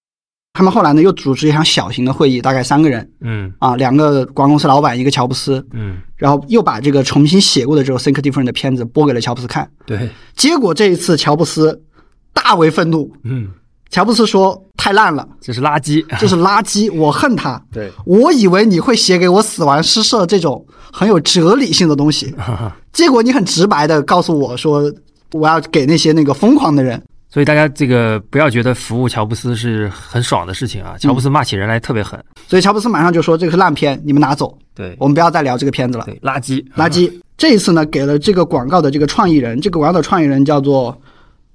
[0.54, 9.70] 他们后来呢，又组织一场小型的会议，大概三个人嗯啊，两个广告公司老板，一个乔布斯，嗯，然后又把这个重新写过的这个 Think Different 的片子播给了乔布斯看。
[9.84, 11.84] 对，结果这一次乔布斯
[12.32, 13.50] 大为愤怒，嗯，
[13.90, 16.04] 乔布斯说太烂了，这是垃圾。
[16.18, 17.60] 这是垃圾，我恨它。
[17.72, 22.34] 对，我以为你会写给我死亡诗社这种很有哲理性的东西，
[22.92, 24.92] 结果你很直白的告诉我说，
[25.32, 27.00] 我要给那些那个疯狂的人。
[27.28, 32.18] 所以大家这个不要觉得服务乔布斯是很爽的事情啊，乔布斯骂起人来特别狠。
[32.48, 36.04] 所以乔布斯马上就说这个是烂片，你们拿走，对我们不要再聊这个片子了。
[36.06, 37.12] 对，垃圾，垃圾。
[37.36, 40.98] 这一次呢，给了这个广告的这个创意人，这个广告的创意人叫做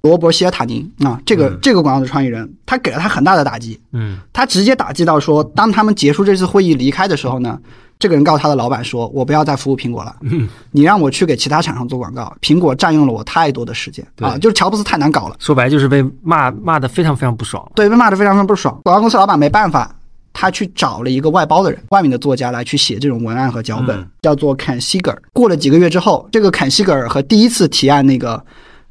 [0.02, 7.58] 罗伯·希尔塔宁啊，这个、这个广告的创意人，他给了他很大的打击，嗯他直接打击到说，当他们结束这次会议离开的时候呢，
[7.98, 17.66] 这个人告诉他的老板说，我不要再服务苹果了，嗯，你让我去给其他厂商做广告，苹果占用了我太多的时间对啊，就是乔布斯太难搞了，说白了就是被骂骂的非常非常不爽。
[17.74, 18.80] 对，被骂得非常非常不爽。
[18.84, 19.94] 广告公司老板没办法。
[20.34, 25.22] 他去找了一个外包的人，外面的作家来去写这种文案和脚本，嗯叫做坎西格尔。
[25.34, 28.42] 过了几个月之后，这个坎西格尔和第一次提案那个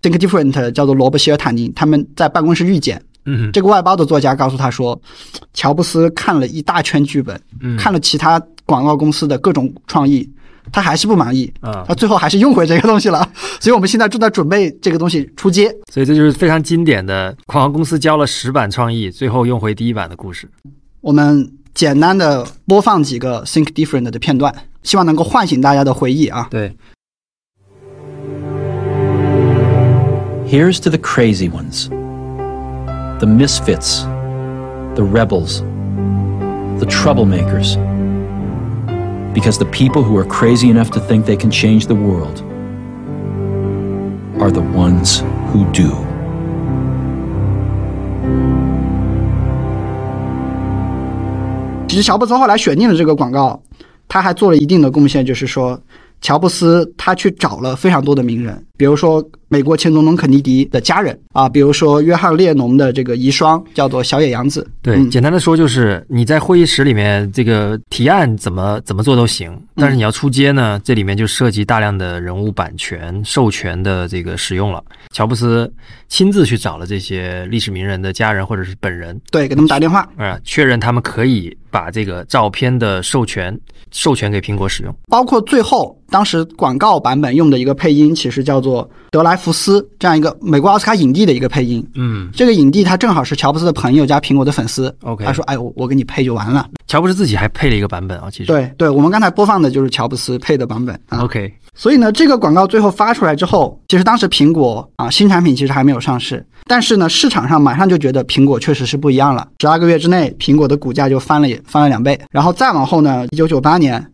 [0.02, 3.02] Think Different 叫做罗伯·希尔塔尼，他们在办公室遇见。
[3.26, 5.00] 嗯这个外包的作家告诉他说，
[5.54, 10.28] 乔布斯看了一大圈剧本，嗯看了其他广告公司的各种创意，
[10.72, 11.52] 他还是不满意。
[11.60, 13.28] 啊他最后还是用回这个东西了，
[13.60, 15.72] 所以我们现在正在准备这个东西出街。
[15.92, 20.50] 所以这就是非常经典的广告公司交了十版创意，最后用回第一版的故事。
[21.02, 26.48] 我们简单的播放几个 Think Different 的片段，希望能够唤醒大家的回忆啊。
[26.50, 26.76] 对，
[30.51, 31.89] Here's to the crazy ones,
[33.19, 34.05] the misfits,
[34.95, 35.63] the rebels,
[36.79, 37.77] the troublemakers.
[39.35, 42.43] Because the people who are crazy enough to think they can change the world
[44.41, 45.23] are the ones
[45.53, 45.91] who do.
[51.89, 53.61] 其实乔布斯后来选定了这个广告，
[54.09, 55.79] 他还做了一定的贡献，就是说，
[56.22, 64.66] 乔布斯他去找了非常多的名人，比如说美国前总统肯尼迪的家人啊，比如说约翰列侬的这个遗孀叫做小野洋子。
[64.84, 74.84] 对，嗯简单的说就是你在会议室里面这个提案怎么怎么做都行，但是你要出街呢，这里面就涉及大量的人物版权授权的这个使用了。
[75.12, 75.72] 乔布斯
[76.08, 83.58] 亲自去找了这些历史名人的家人或者是本人，对，给他们打电话，啊、确认他们可以把这个照片的授权
[83.92, 84.96] 授权给苹果使用。
[85.08, 91.84] 包括最后当时广告版本用的一个配音，其实叫做德莱福斯这样一个美国奥斯卡影帝的一个配音。
[91.96, 94.94] 嗯，这个影帝他正好是乔布斯的朋友加苹果的粉丝。
[95.02, 96.70] OK 他说：“哎，我我给你配就完了。
[96.88, 98.46] 乔布斯自己还配了一个版本啊，其实。
[98.46, 101.20] 对对，我们刚才播放的就是乔布斯配的版本啊。
[101.24, 101.52] OK，
[101.82, 109.48] 所以呢，这个广告最后发出来之后，其实当时苹果啊新产品其实还没有上市，但是呢，市场上马上就觉得苹果确实是不一样了。
[109.60, 112.22] 十二个月之内，苹果的股价就翻了翻了两倍。
[112.30, 114.06] 然后再往后呢，一九九八年，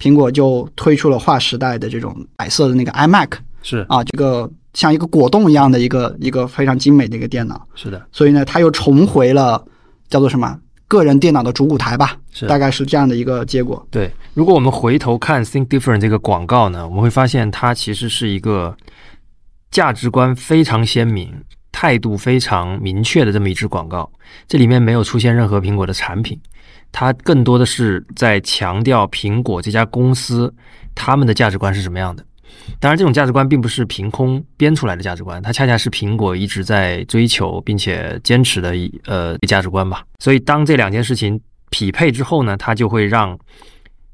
[0.00, 3.30] 苹果就推出了划时代的这种白色的那个 iMac
[3.62, 7.64] 是啊，这个像一个果冻一样的一个一个非常精美的一个电脑。
[7.76, 9.64] 是的，所以呢，它又重回了
[10.08, 10.58] 叫做什么
[10.92, 13.82] 个人电脑的主舞台吧，是大概是这样的一个结果。
[13.90, 14.12] 对。
[14.34, 18.76] 如果我们回头看 Think Different 这个广告呢，我们会发现它其实是一个
[19.70, 21.32] 价值观非常鲜明、
[21.70, 24.10] 态度非常明确的这么一支广告。
[24.46, 26.38] 这里面没有出现任何苹果的产品，
[26.92, 30.52] 它更多的是在强调苹果这家公司
[30.94, 32.22] 他们的价值观是什么样的。
[32.80, 40.04] 当然，这种价值观并不是凭空编出来的价值观，它恰恰是苹果一直在追求并且坚持的一呃价值观吧。
[40.18, 43.38] 所以，当这两件事情匹配之后呢，它就会让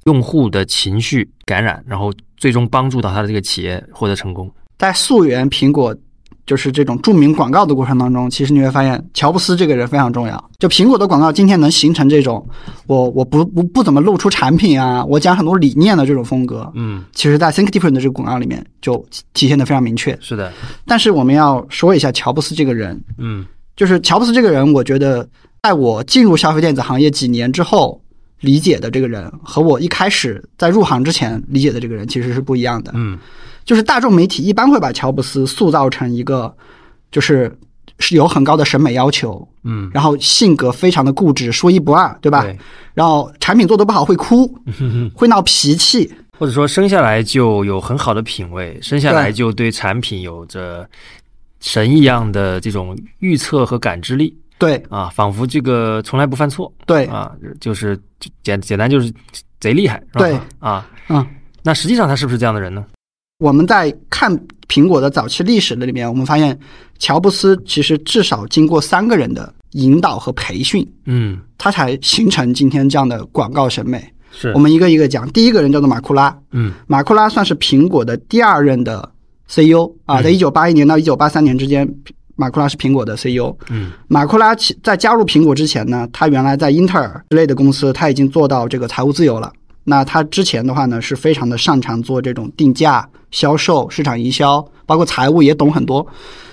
[0.04, 4.50] 用户的情绪感染，然后最终帮助到他的这个企业获得成功。
[4.78, 5.94] 在溯源苹果
[6.48, 10.50] 就是这种著名广告的过程当中，其实你会发现乔布斯这个人非常重要。
[10.58, 12.44] 就苹果的广告今天能形成这种
[12.86, 20.18] 我我不不不怎么露出产品啊，我讲很多理念的这种风格，嗯，其实在 Think Different 的这个广告里面就体现的非常明确。
[20.22, 20.50] 是的，
[20.86, 23.44] 但是我们要说一下乔布斯这个人，嗯
[23.76, 25.28] 就是乔布斯这个人，我觉得
[25.62, 28.00] 在我进入消费电子行业几年之后
[28.40, 32.92] 理解的这个人，和我一开始在入行之前理解的这个人其实是不一样的。
[32.94, 33.18] 嗯
[33.68, 36.50] 就是大众媒体一般会把乔布斯塑造成一个，
[37.12, 37.54] 就是
[37.98, 42.44] 是有很高的审美要求，嗯，然后性格非常的固执，说一不二，对吧？
[42.44, 42.58] 对，
[42.94, 44.50] 然后产品做得不好会哭，
[45.14, 50.88] 会闹脾气，或者说生下来就有很好的品味，生下来就对产品有着
[51.60, 58.00] 神一样的这种预测和感知力对啊，仿佛这个从来不犯错对，啊，就是
[58.42, 59.12] 简简单就是
[59.60, 60.02] 贼厉害？
[60.14, 61.26] 对啊，嗯。
[61.62, 62.82] 那实际上他是不是这样的人呢？
[63.38, 66.58] 我们在看苹果的早期历史的里面，我们发现
[66.98, 74.04] 乔布斯其实至少经过三个人的引导和培训，嗯，他才形成今天这样的广告审美。
[74.32, 79.08] 是我们一个一个讲，第一个人叫做马库拉，嗯马库拉算是苹果的第二任的
[79.48, 81.88] CEO 啊，嗯在一九八一年到一九八三年之间，
[82.34, 83.56] 马库拉是苹果的 CEO。
[83.68, 89.52] 嗯马库拉其在加入苹果之前呢，他原来在英特尔之类的公司，他已经做到这个财务自由了。
[89.88, 96.06] 那他之前的话呢，是非常的擅长做这种定价、销售、市场营销，包括财务也懂很多。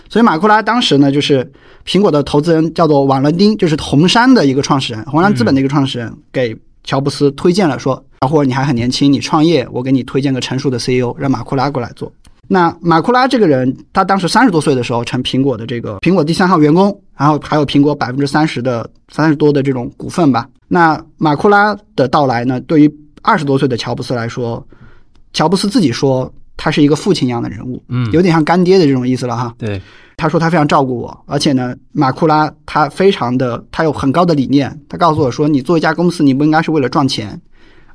[0.09, 1.51] 所以马库拉当时呢，就是
[1.85, 12.09] 苹果的投资人叫做瓦伦丁，就是红杉的一个创始人，红杉资本的一个创始人，给乔布斯推荐了说，小伙儿你还很年轻，你创业，我给你推荐个成熟的 CEO，让马库拉过来做。
[12.47, 20.47] 那马库拉这个人，他当时三十多岁的时候成苹果的这个苹果第三号员工，然后还有苹果百分之三十的三十多的这种股份吧。
[20.67, 22.95] 那马库拉的到来呢，对于
[23.25, 24.65] 二十多岁的乔布斯来说，
[25.33, 29.53] 乔布斯自己说他是一个父亲一样的人物，嗯，有点像干爹的这种意思了哈。
[29.57, 29.81] 对，
[30.15, 34.79] 他说他非常照顾我，而且呢，马库拉他非常的，他有很高的理念。
[34.87, 37.39] 他告诉我说，你做一家公司，你不应该是为了赚钱，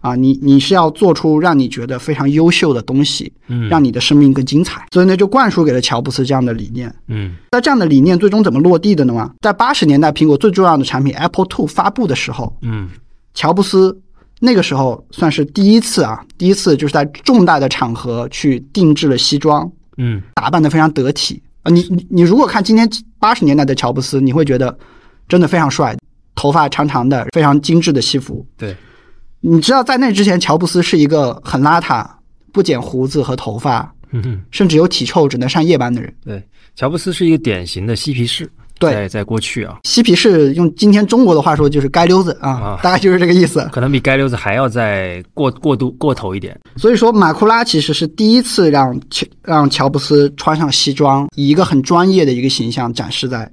[0.00, 4.86] 啊，你你是要做出让你觉得非常优秀的东西，嗯让你的生命更精彩。
[4.92, 6.94] 所以呢，就灌输给了乔布斯这样的理念。
[7.08, 9.14] 嗯那这样的理念最终怎么落地的呢？
[9.14, 12.90] 嘛，在八十年代，苹果最重要的产品 Apple Two 发布的时候，嗯
[13.32, 13.98] 乔布斯
[14.42, 21.70] 那个时候算是第一次啊，第一次就是在重大的场合去定制了西装，嗯打扮的非常得体啊。
[21.70, 24.76] 你你你如果看今天八十年代的乔布斯，你会觉得
[25.28, 25.94] 真的非常帅，
[26.34, 28.44] 头发长长的，非常精致的西服。
[28.56, 28.74] 对，
[29.40, 32.08] 你知道在那之前，乔布斯是一个很邋遢、
[32.50, 34.42] 不剪胡子和头发，嗯哼。
[34.50, 36.12] 甚至有体臭、只能上夜班的人。
[36.24, 36.42] 对，
[36.74, 38.50] 乔布斯是一个典型的嬉皮士，
[38.80, 43.68] 对在在过去啊，嬉皮士用今天中国的话说就是街溜子啊啊，大概就是这个意思。
[43.70, 46.58] 可能比街溜子还要再过过度过头一点。
[46.76, 53.48] 所以说，马库拉其实是第一次让乔让乔布斯穿上西装，以一个很专业的一个形象展示在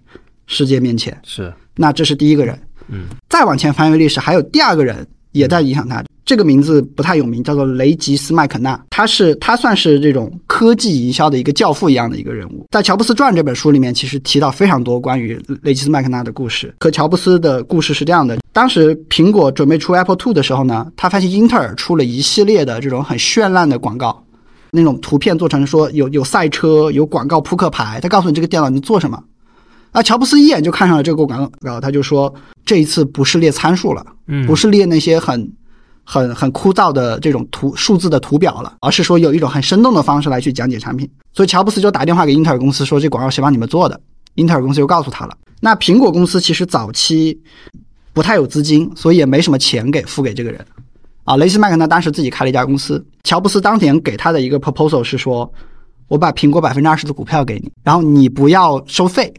[0.46, 1.16] 世界面前。
[1.24, 2.58] 是，那这是第一个人。
[2.90, 6.02] 嗯再往前翻阅历史，还有第二个人也在影响他。
[6.28, 8.78] 这个名字不太有名，叫做雷吉斯麦肯纳。
[8.90, 12.68] 他是他算是这种科技营销的一个教父一样的一个人物。
[12.70, 16.76] 在《乔布斯传》这本书里面，其实提到非常多关于雷吉斯麦肯纳的故事。
[16.82, 24.21] 和乔布斯的故事是这样的：当时苹果准备出 Apple Two 的时候呢，他发现英特尔出了一系列的这种很绚烂的广告，
[24.71, 28.02] 那种图片做成说有有赛车，有广告扑克牌。
[28.02, 29.23] 他告诉你这个电脑能做什么。
[29.94, 35.50] 啊，乔布斯一眼就看上了这个广告，他就说这一次不是列参数了，嗯，不是列那些很、
[36.10, 41.10] 很、很枯燥的这种图数字的图表了，而是说有一种很生动的方式来去讲解产品。
[41.33, 43.99] 所以乔布斯就打电话给英特尔公司说，这广告谁帮你们做的？
[44.35, 45.35] 英特尔公司就告诉他了。
[45.60, 47.37] 那苹果公司其实早期
[48.13, 50.65] 不太有资金，所以也没什么钱给付给这个人。
[51.25, 55.51] 啊，雷斯麦克纳当时自己开了一家公司，乔布斯当年给他的一个 proposal 是说，
[56.08, 59.33] 我把苹果百分之二十的股票给你，然后你不要收费，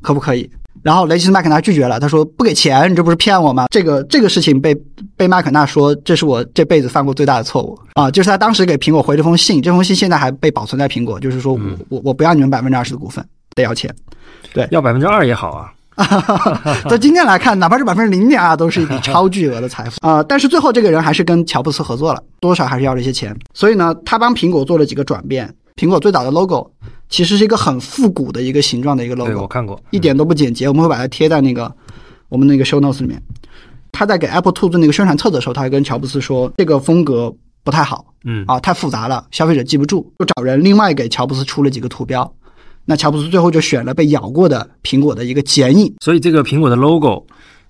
[0.00, 0.50] 可不可以？
[0.82, 3.66] 然后雷斯麦克纳拒绝了，他说不给钱，你这不是骗我吗？
[3.70, 4.74] 这个这个事情被
[5.16, 8.10] 被麦肯纳说这是我这辈子犯过最大的错误啊！
[8.10, 13.94] 就是他当时给苹果回这封信，这封信现在还被保存在苹果，就是说我我我不要你们百分之二十的股份，得要钱。
[14.52, 15.72] 对要百分之二也好啊。
[16.90, 23.36] 在今天来看，哪怕是百分之零点二，都是一笔超巨额的财富 啊、但是最后这个人还是跟乔布斯合作了，多少还是要了一些钱。
[23.52, 25.52] 所以呢，他帮苹果做了几个转变。
[25.76, 26.68] 苹果最早的 logo
[27.08, 29.80] 其实是一个很复古的一个形状的一个 logo，我看过。
[29.90, 30.68] 一点都不简洁。
[30.68, 31.72] 我们会把它贴在那个
[32.28, 33.20] 我们那个 show notes 里面。
[33.94, 37.32] 他在给 Apple Two 做那个宣传册的时候，他还跟乔布斯说，这个风格
[37.62, 42.30] 不太好嗯，啊，太复杂了，消费者记不住，就找人另外给乔布斯出了几个图标。
[42.84, 47.24] 那乔布斯最后就选了被咬过的苹果的一个剪影，所以这个苹果的 logo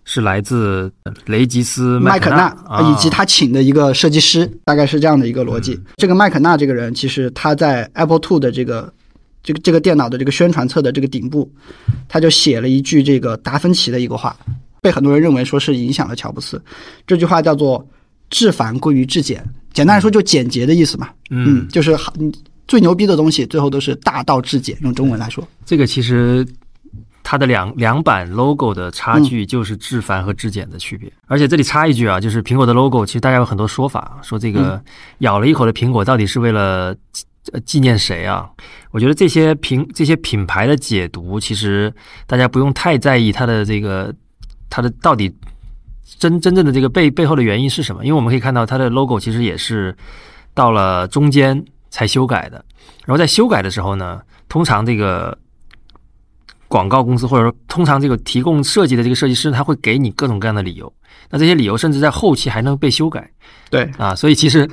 [0.04, 0.90] 是来自
[1.26, 5.78] 雷吉斯克麦肯纳啊，以及他请的一个设计师，大概是这样的一个逻辑。
[5.96, 8.92] 这个麦肯纳这个人，其实他在 Apple Two 的这个
[9.42, 11.48] 这个这个电脑的这个宣传册的这个顶部，
[12.08, 14.36] 他就写了一句这个达芬奇的一个话，
[14.84, 16.62] 被很多人认为说是影响了乔布斯。
[17.06, 17.82] 这句话叫做
[18.28, 21.08] “至繁归于至简”，简单来说就简洁的意思嘛。
[21.30, 21.96] 嗯，就是
[22.68, 24.76] 最牛逼的东西，最后都是大道至简。
[24.82, 26.46] 用中文来说，这个其实
[27.22, 31.10] 它的两两版 logo 的差嗯距就是至繁和至简的区别。
[31.28, 34.84] 而且这里插一句啊，就是苹果的 logo，其实大家有很多说法，说这嗯个
[35.20, 36.94] 咬了一口的苹果到底是为了
[37.52, 38.46] 呃纪念谁啊？
[38.90, 41.90] 我觉得这些品这些品牌的解读，其实
[42.26, 44.14] 大家不用太在意它的这个
[44.70, 45.34] 它的到底
[46.18, 48.04] 真真正的这个背背后的原因是什么？
[48.04, 49.96] 因为我们可以看到它的 logo 其实也是
[50.52, 52.64] 到了中间才修改的。
[53.04, 55.36] 然后在修改的时候呢，通常这个
[56.68, 60.92] 广告公司或者说通常这个提供设计的这个设计师，他会给你各种各样的理由。
[61.30, 63.30] 那这些理由甚至在后期还能被修改
[63.70, 64.68] 对，啊，所以其实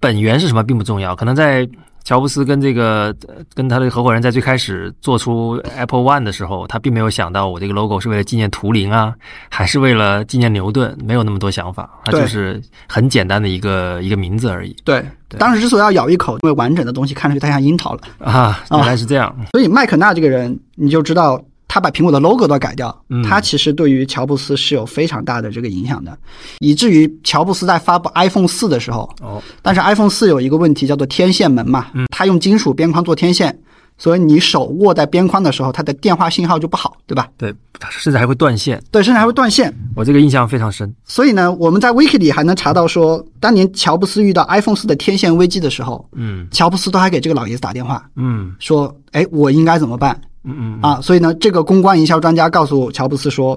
[0.00, 1.68] 本源是什么并不重要，可能在。
[2.04, 9.14] 乔布斯跟这个呃跟他的合伙人在最开始做出 Apple One 的时候，他并没有想到我这个 logo 是为了纪念图灵啊，
[9.48, 18.00] 还是为了纪念牛顿，没有那么多想法，他就是很简单的一个一个名字而已对，对当时之所以要咬一口，因为完整的东西看上去太像樱桃了。
[18.18, 21.42] 啊，原来是这样，所以麦肯纳这个人，你就知道
[21.74, 26.16] 他把苹果的 logo 都改掉，嗯他其实对于乔布斯是有非常大的这个影响的，
[26.60, 33.58] 以至于乔布斯在发布 iPhone 四的时候，哦，但是 iPhone 四有一个问题叫做天线门嘛，嗯它用金属边框做天线，
[33.98, 37.26] 所以你手握在边框的时候，它的电话信号就不好，对吧？
[37.36, 37.52] 对，
[37.90, 39.74] 甚至还会断线，对，甚至还会断线。
[39.96, 40.94] 我这个印象非常深。
[41.04, 53.54] 所以呢，我们在 Wiki 里还能查到说，当年乔布斯遇到 iPhone 四的天线危机的时候，嗯乔布斯都还给这个老爷子打电话嗯说：“哎，我应该怎么办？”嗯嗯啊，所以呢，这个公关营销专家告诉乔布斯说，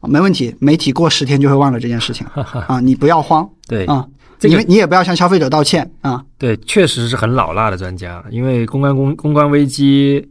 [0.00, 2.26] 啊没问题，媒体过十天就会忘了这件事情
[2.66, 4.06] 啊，你不要慌 对啊，
[4.38, 10.26] 这个你你也不要向消费者道歉啊，对，确实是很老辣的专家，因为公关公公关危机，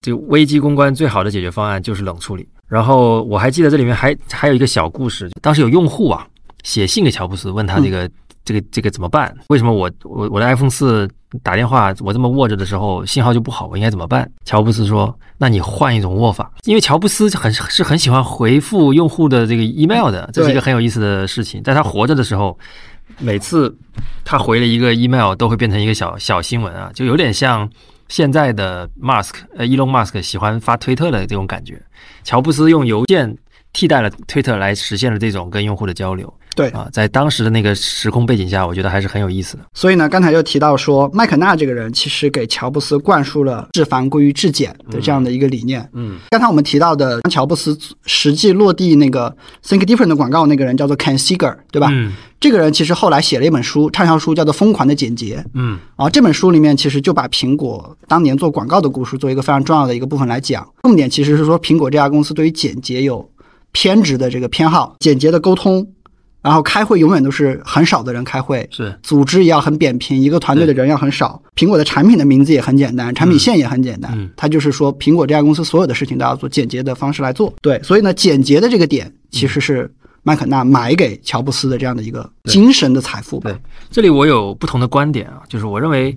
[0.00, 2.46] 这个危机公关最好的解决方案就是冷处理。
[2.68, 6.26] 然后我还记得这里面还还有一个小故事，当时有用户啊
[6.62, 8.08] 写信给乔布斯，问他这个、
[8.48, 9.36] 这个这个怎么办？
[9.48, 11.06] 为什么我我我的 iPhone 四
[11.42, 13.66] 打电话我这么握着的时候信号就不好？
[13.66, 14.26] 我应该怎么办？
[14.46, 21.62] 乔布斯说：“那你换一种握法，因为乔布斯很是很喜欢回复用户的这个 email 的，这是一个很有意思的事情。
[21.62, 22.58] 在他活着的时候，
[23.18, 23.76] 每次
[24.24, 27.68] 他回了一个 email 都会变成一个小小新闻啊，就有点像
[28.08, 31.82] 现在的 Mask 呃 Elon Musk 喜欢发推特的这种感觉。
[32.24, 33.36] 乔布斯用邮件
[33.72, 39.62] 替代了推特来实现了这种跟用户的交流对，啊，在当时的那个时空背景下，我觉得还是很有意思的。
[39.74, 45.88] 所以呢，刚才又提到说，麦肯纳这个人其实给乔布斯灌输了至繁归于至简的这样的一个理念。
[45.92, 51.88] 嗯刚才我们提到的乔布斯实际落地那个 Think Different 的广告那个人叫做 Ken Seeger，对吧？
[51.92, 55.36] 嗯这个人其实后来写了一本书，畅销书叫做《疯狂的简洁》。
[55.54, 60.68] 嗯啊，这本书里面其实就把苹果当年做广告的故事作为一个非常重要的一个部分来讲。
[60.82, 63.28] 重点其实是说，苹果这家公司对于简洁有
[63.80, 65.86] 偏执的这个偏好，简洁的沟通，
[66.42, 71.40] 然后开会永远都是很少的人开会，是组织也要很扁平，一个团队的人要很少。
[71.54, 74.10] 苹果的产品的名字也很简单，产品线也很简单。
[74.16, 77.54] 嗯它就是说，苹果这家公司所有的事情都要做简洁的方式来做。
[77.62, 79.88] 对，所以呢，简洁的这个点其实是
[80.24, 83.48] 麦肯纳买给乔布斯的这样的一个精神的财富吧。
[83.48, 83.60] 对，
[83.92, 86.16] 这里我有不同的观点啊，就是我认为，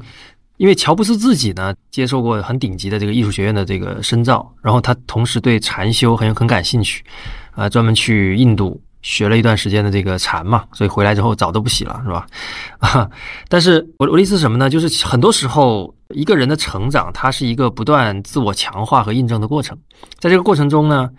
[0.57, 7.03] 因为乔布斯自己呢接受过很顶级的这个艺术学院的这个深造，然后他同时对禅修很有很感兴趣，
[7.51, 12.27] 啊、专门去印度学了一段时间的这个禅嘛，所以回来之后澡都不洗了，是吧？
[12.79, 13.09] 啊，
[13.49, 14.69] 但是我我的意思是什么呢？
[14.69, 19.77] 就是很多时候一个人的成长，它是一个不断自我强化和印证的过程，
[20.19, 21.09] 在这个过程中呢。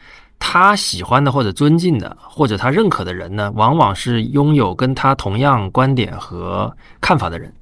[0.45, 7.55] 他喜欢的或者尊敬的或者他认可的人呢，往往是拥有跟他同样观点和看法的人。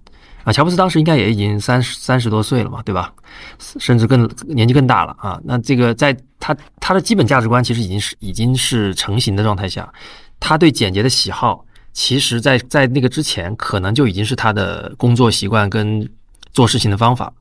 [0.44, 3.12] 啊，乔布斯当时应该也已经三十三十多岁了嘛，对吧？
[3.58, 5.38] 甚至更年纪更大了啊。
[5.44, 9.92] 那这个在他他的基本价值观其实已经是已经是成型的状态下，
[10.38, 11.62] 他对简洁的喜好，
[11.92, 16.08] 其实在在那个之前可能就已经是他的工作习惯跟
[16.52, 17.32] 做事情的方法。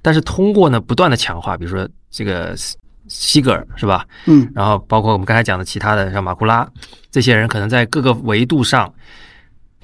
[0.00, 2.54] 但是通过呢不断的强化，比如说这个
[3.08, 4.06] 西格尔是吧？
[4.26, 6.68] 嗯，然后包括我们刚才讲的其他的像马库拉
[7.10, 8.92] 这些人，可能在各个维度上，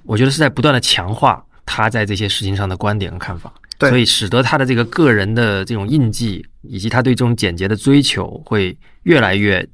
[0.05, 1.45] 我觉得是在不断的强化。
[1.73, 9.65] 他在这些事情上的观点和看法，对所以使得他的这个个人的这种印记，以及他对这种简洁的追求，会越来越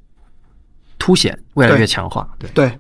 [0.98, 2.28] 凸显，越来越强化。
[2.38, 2.70] 对，对。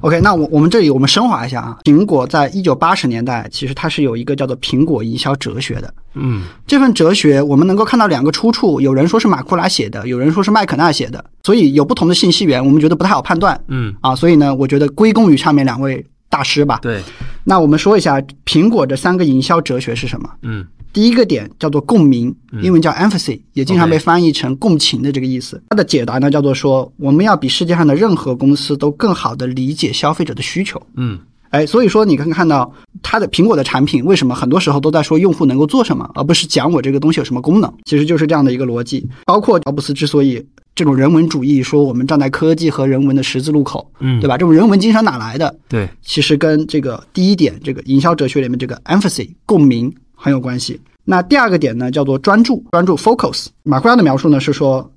[0.00, 5.92] OK，那我我们这里我们升华一下啊，苹果在一九八十年代其实它是有一个叫做苹果营销哲学的。
[6.14, 14.16] 嗯这份哲学我们能够看到两个出处，有人说是马库拉写的，有人说是麦肯纳写的，所以有不同的信息源，我们觉得不太好判断嗯，啊。
[14.16, 16.04] 所以呢，我觉得归功于上面两位
[16.34, 16.80] 大师吧。
[16.82, 17.00] 对，
[17.44, 20.28] 那我们说一下苹果这三个营销哲学是什么？
[20.42, 22.32] 嗯第一个点叫做共鸣，
[22.62, 25.60] 英文叫 empathy，也经常被翻译成共情的这个意思。
[25.70, 30.80] 它的解答呢叫做说，我们要比世界上的任何公司都更好的理解消费者的需求。
[30.96, 31.18] 嗯
[31.50, 32.72] 哎，所以说你可以看到
[33.02, 39.04] 它的苹果的产品为什么很多时候都在说用户能够做什么，而不是讲我这个东西有什么功能，其实就是这样的一个逻辑。
[39.24, 40.44] 包括乔布斯之所以
[40.74, 44.36] 这种人文主义说我们站在科技和人文的十字路口，嗯，对吧？
[44.36, 45.54] 这种人文精神哪来的？
[45.68, 50.80] 对，其实跟这个第一点，这个营销哲学里面这个 empathy 共鸣很有关系。
[51.04, 53.46] 那第二个点呢，叫做专注，专注 focus。
[53.62, 54.90] 马库拉的描述呢是说，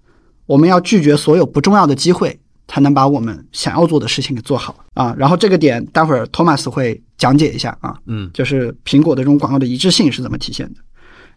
[0.45, 5.13] 我们要拒绝所有不重要的机会，才能把我们想要做的事情给做好啊。
[5.17, 10.79] 然后这个点，待会儿 Thomas 会讲解一下啊，嗯就是苹果的这种广告的一致性是怎么体现的。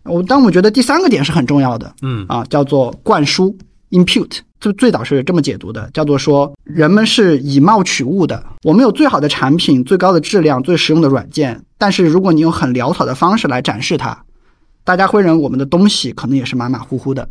[0.05, 3.55] 我但我觉得第三个点是很重要的，嗯啊，叫做灌输
[3.91, 4.38] （input）。
[4.59, 8.45] 这最早是这么解读的，叫做说人们是以貌取物的。
[8.62, 14.22] 我们有最好的产品、最高的质量、最实用的软件，但是如果你用很潦草的方式来展示它，
[14.84, 17.26] 大家会认为我们的东西可能也是马马虎虎的。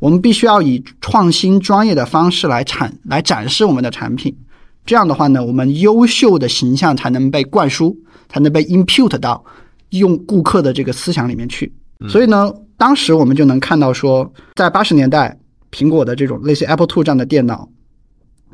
[0.00, 4.36] 我们必须要以创新、专业的方式来产来展示我们的产品。
[4.84, 7.96] 这样的话呢，我们优秀的形象才能被灌输，
[8.28, 9.42] 才能被 input 到
[9.90, 11.72] 用顾客的这个思想里面去。
[12.08, 15.38] 所以呢，当时我们就能看到说，在八十年代，
[15.74, 17.68] 苹果的这种类似 Apple Two 这样的电脑，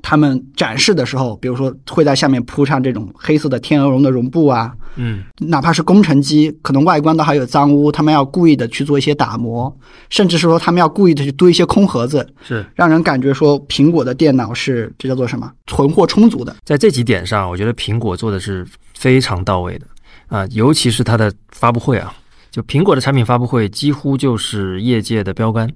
[0.00, 5.22] 他们展示的时候，比如说会在下面铺上这种黑色的天鹅绒的绒布啊，嗯。
[5.38, 9.74] 哪怕是工程机，可能外观都还有脏污，他们要故意的去做一些打磨，
[10.08, 12.64] 甚至是说他们要故意的去堆一些空盒子，是。
[12.74, 15.52] 让人感觉说苹果的电脑是这叫做什么？
[15.66, 16.56] 存货充足的。
[16.64, 19.86] 在这几点上，我觉得苹果做的是非常到位的
[20.28, 22.14] 啊，尤其是它的发布会啊，
[22.50, 25.70] 就苹果的产品发布会几乎就是业界的标杆。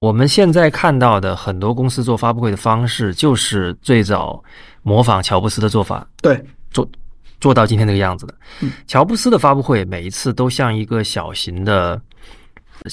[0.00, 4.42] 我们现在看到的很多公司做发布会的方式，就是最早
[4.82, 6.88] 模仿乔布斯的做法对，做
[7.40, 8.72] 做到今天这个样子的嗯。
[8.86, 12.00] 乔布斯的发布会每一次都像一个小型的，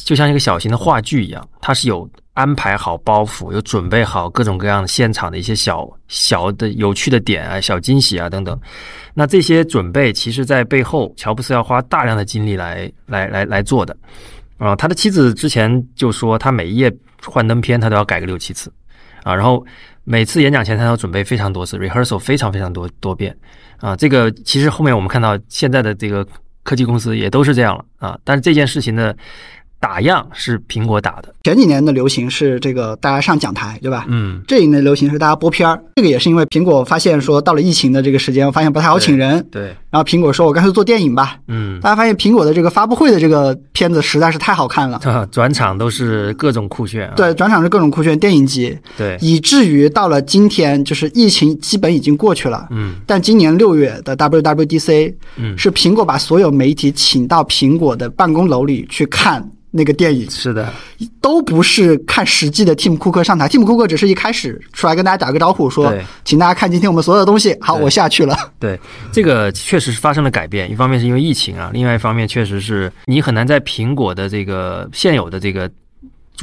[0.05, 8.59] 就像一个小型的话剧一样，它是有安排好包袱，有准备好各种各样的现场的一些小小的有趣的点啊、小惊喜啊等等。
[9.13, 13.95] 那这些准备，其实在背后，乔布斯要花大量的精力来来来来做的。
[14.57, 16.91] 啊、他的妻子之前就说，他每一页
[17.25, 18.71] 幻灯片他都要改个六七次
[19.23, 19.65] 啊，然后
[20.05, 23.35] 每次演讲前他要准备非常多次，rehearsal 非常非常多多遍
[23.79, 23.95] 啊。
[23.95, 26.25] 这个其实后面我们看到现在的这个
[26.63, 29.15] 科技公司也都是这样了啊，但是这件事情的
[29.83, 34.05] 打样是苹果打的，前几年的流行是这个大家上讲台，对吧？
[34.07, 41.35] 嗯，这一年的流行是大家播片儿，这个也是因为苹果发现说到了疫情的这个时间，我发现不太好请人，对，然后苹果说我干脆做电影吧。
[41.49, 52.65] 嗯，大家发现苹果的这个发布会的这个片子实在是太好看了， 转场都是各种酷炫啊，对，转场是各种酷炫电影级，对，以至于到了今天，就是疫情基本已经过去了。
[52.71, 52.95] 嗯。
[53.05, 60.71] 但今年六月的 WWDC 嗯，是苹果把所有媒体请到苹果的办公楼里去看那个电影，是的，
[61.19, 67.57] 都不是看实际的 Tim 库克上台，Tim 库克只是一开始出来跟大家打个招呼，说对请大家看今天我们所有的东西。
[67.59, 68.37] 好，我下去了。
[68.59, 68.79] 对，
[69.11, 70.69] 这个确实是发生了改变。
[70.69, 75.67] 一方面是因为疫情啊，另外一方面确实是你很难在苹果的这个现有的这个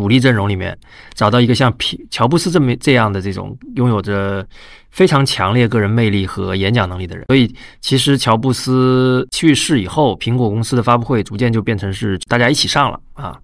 [0.00, 0.74] 主力阵容里面
[1.12, 4.46] 找到一个像皮乔布斯这么这样的这种拥有着
[4.90, 7.26] 非常强烈个人魅力和演讲能力的人。
[7.26, 13.38] 所以，其实乔布斯去世以后，苹果公司的发布会逐渐就变成是大家一起上了啊，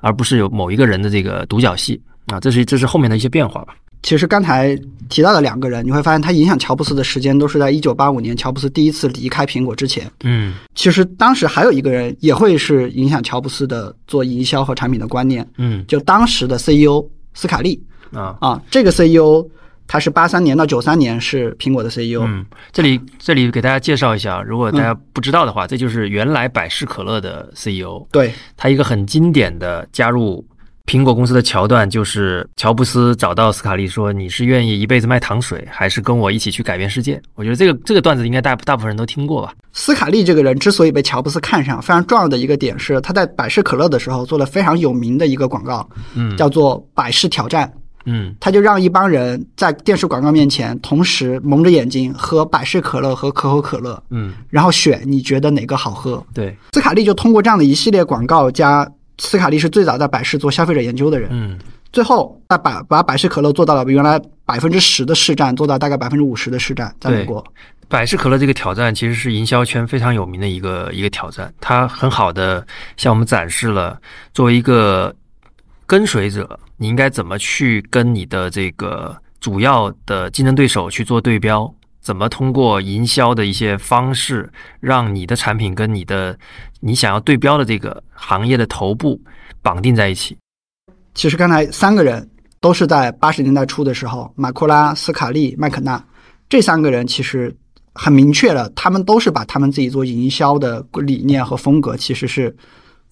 [0.00, 2.38] 而不是有某一个人的这个独角戏啊。
[2.38, 3.74] 这是这是后面的一些变化吧。
[4.02, 4.76] 其实刚才
[5.08, 10.10] 提到的两个人，你会发现他影响乔布斯的时间都是在一九八五年乔布斯第一次离开苹果之前。
[10.24, 10.54] 嗯。
[10.74, 15.84] 其实当时还有一个人也会是影响乔布斯的做营销和产品的观念，嗯。
[15.86, 17.80] 就当时的 CEO 斯卡利。
[18.12, 18.36] 啊。
[18.40, 19.46] 啊，这个 CEO
[19.86, 22.22] 他是八三年到九三年是苹果的 E CEO。
[22.24, 30.42] 嗯，这里这里给大家介绍一下，如果大家不知道的话，这就是原来百事可乐的 CEO，对，他一个很经典的加入
[30.86, 39.54] 苹果公司的桥段，就是乔布斯找到斯卡利说：“你是愿意一辈子卖糖水，还是跟我一起去改变世界？”我觉得这个这个段子应该大大部分人都听过吧。
[39.72, 47.72] 斯卡利这个人之所以被乔布斯看上，非常重要的一个点是他在百事可乐的时候做了非常有名的一个广告，嗯叫做“百事挑战”。
[48.04, 56.20] 嗯他就让一帮人在电视广告面前同时蒙着眼睛喝百事可乐和可口可乐，嗯，然后选你觉得哪个好喝。
[56.34, 58.84] 对，斯卡利就通过这样的一系列广告加，
[59.18, 61.58] 斯卡利是最早在百事做消费者研究的人，嗯。
[61.92, 67.44] 最后他把把百事可乐做到了原来百分之十的市占，做到大概百分之五十的市占，在美国。
[67.86, 74.00] 百事可乐这个挑战其实是营销圈非常有名的一个一个挑战，它很好的向我们展示了
[74.32, 75.14] 作为一个
[75.86, 81.70] 跟随者，你应该怎么去跟你的这个主要的竞争对手去做对标，
[82.02, 84.50] 怎么通过营销的一些方式，
[84.80, 86.36] 让你的产品跟你的
[86.80, 89.20] 你想要对标的这个行业的头部
[89.62, 90.36] 绑定在一起。
[91.14, 92.28] 其实刚才三个人
[92.60, 96.04] 都是在八十年代初的时候，马库拉、斯卡利、麦肯纳
[96.48, 97.54] 这三个人其实
[97.94, 102.54] 很明确了，他们都是把他们自己做营销的理念和风格，其实是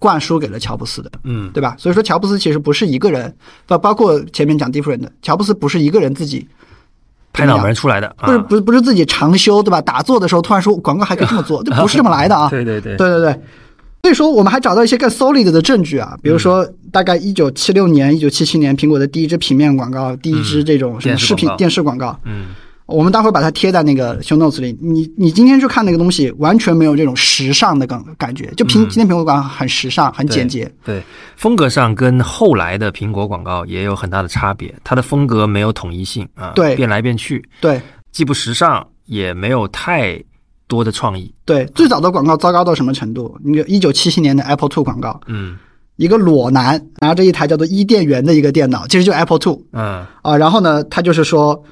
[0.01, 1.77] 灌输给了乔布斯的，嗯，对吧？
[1.79, 3.33] 所以说，乔布斯其实不是一个人，
[3.67, 6.49] 包包括前面讲 different 的，乔布斯不是一个人自己。
[7.33, 9.81] 拍脑门出来的，啊、不是不是不是自己长修对吧？
[9.81, 12.49] 打坐的时候突然说广告还可以这么做， 这不是这么来的啊！
[12.51, 13.33] 对 对对，对对对，
[14.03, 22.47] 所以说我们还找到一些更 solid 的证据啊，比如说大概一九七六年、一九七七年，苹果的第一支平面广告，第一支这种什么视频电视广告，嗯
[22.91, 24.77] 我们待会儿把它贴在那个 show notes 里。
[24.81, 30.71] 你你今天去看那个东西，完全没有这种时尚的感感觉，就苹、嗯今天苹果广告很时尚、很简洁。
[30.85, 31.03] 对，
[31.37, 37.81] 风格上跟后来的苹果广告也有很大的差别，它的风格没有统一性啊，对变来变去，对
[38.13, 40.21] 既不时尚，也没有太
[40.67, 41.33] 多的创意。
[41.45, 43.39] 对，最早的广告糟糕到什么程度？
[43.43, 45.57] 那个一九七七年的 Apple Two 广告，嗯
[45.97, 49.63] 一个裸男拿着一台叫做伊甸园的一个电脑，其实就 Apple Two。
[49.73, 51.63] 嗯啊，然后呢，他就是说，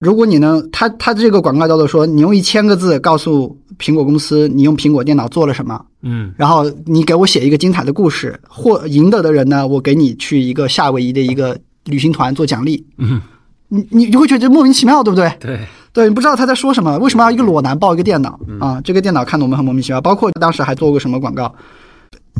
[0.00, 12.82] 如果你能，他他这个广告叫做说，你用一千个字告诉苹果公司你用苹果电脑做了什么，嗯然后你给我写一个精彩的故事，或赢得的人呢，我给你去一个夏威夷的一个旅行团做奖励。
[12.96, 13.20] 嗯，
[13.68, 15.30] 你你你会觉得莫名其妙，对不对？
[15.38, 15.60] 对，
[15.92, 18.80] 对，你不知道他在说什么，为什么要一个裸男抱一个电脑啊？
[18.82, 20.00] 这个电脑看得我们很莫名其妙。
[20.00, 21.54] 包括当时还做过什么广告，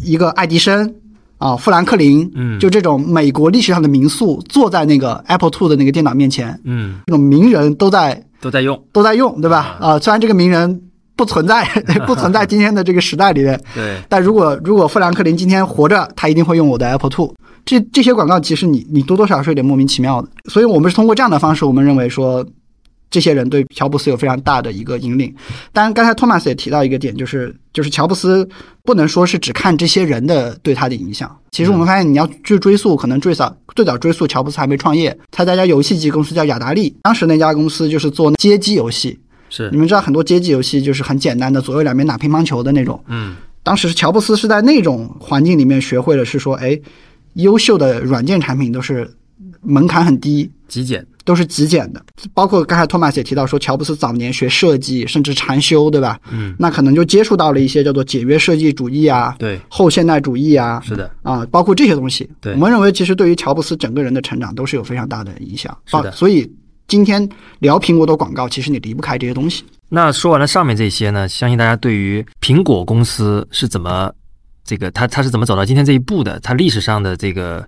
[0.03, 0.95] 一个爱迪生
[1.41, 8.79] 啊，富兰克林，嗯就这种美国历史上的名宿，坐在那个 Apple Two 的那个电脑面前，嗯这种名人都在都在用。
[8.93, 9.77] 都在用，对吧？
[9.81, 10.83] 啊，虽然这个名人
[11.17, 11.65] 不存在，
[12.07, 17.35] 不存在今天的这个时代里面，对，但如果如果富兰克林今天活着，他一定会用我的 Apple Two。
[17.65, 22.45] 这这些广告其实你你多多少少是有点莫名其妙的，所以我们是通过这样的方式，我们认为说
[23.11, 25.35] 这些人对乔布斯有非常大的一个引领。
[25.73, 28.49] 当然，刚才托马斯也提到一个点，就是就是乔布斯
[28.85, 31.37] 不能说是只看这些人的对他的影响。
[31.51, 39.19] 其实我们发现，你要去追溯，可能最早最早追溯乔布斯还没创业，他在一家游戏机公司叫雅达利，当时那家公司就是做街机游戏。
[39.49, 43.03] 是你，们知道很多街机游戏就是很简单的，左右两边打乒乓球的那种。
[43.09, 46.81] 嗯当时乔布斯是在那种环境里面学会了，是说，哎，
[47.35, 49.07] 优秀的软件产品都是
[49.61, 51.07] 门槛很低，极简。
[51.23, 52.03] 都是极简的。
[52.33, 56.19] 包括刚才托马斯也提到说，乔布斯早年学设计，甚至禅修，对吧？
[56.33, 62.29] 嗯，那可能就接触到了一些叫做简约设计主义啊、对，后现代主义啊，是的，啊，包括这些东西。
[62.41, 65.77] 对我们认为其实对于乔布斯整个人的成长都是有非常大的影响。
[65.85, 66.51] 是的所以
[66.89, 67.29] 今天
[67.61, 69.63] 聊苹果的广告，其实你离不开这些东西。
[69.89, 74.13] 那说完了上面这些呢，相信大家对于苹果公司是怎么
[74.65, 77.65] 这个他他是怎么走到今天这一步的，他历史上的这个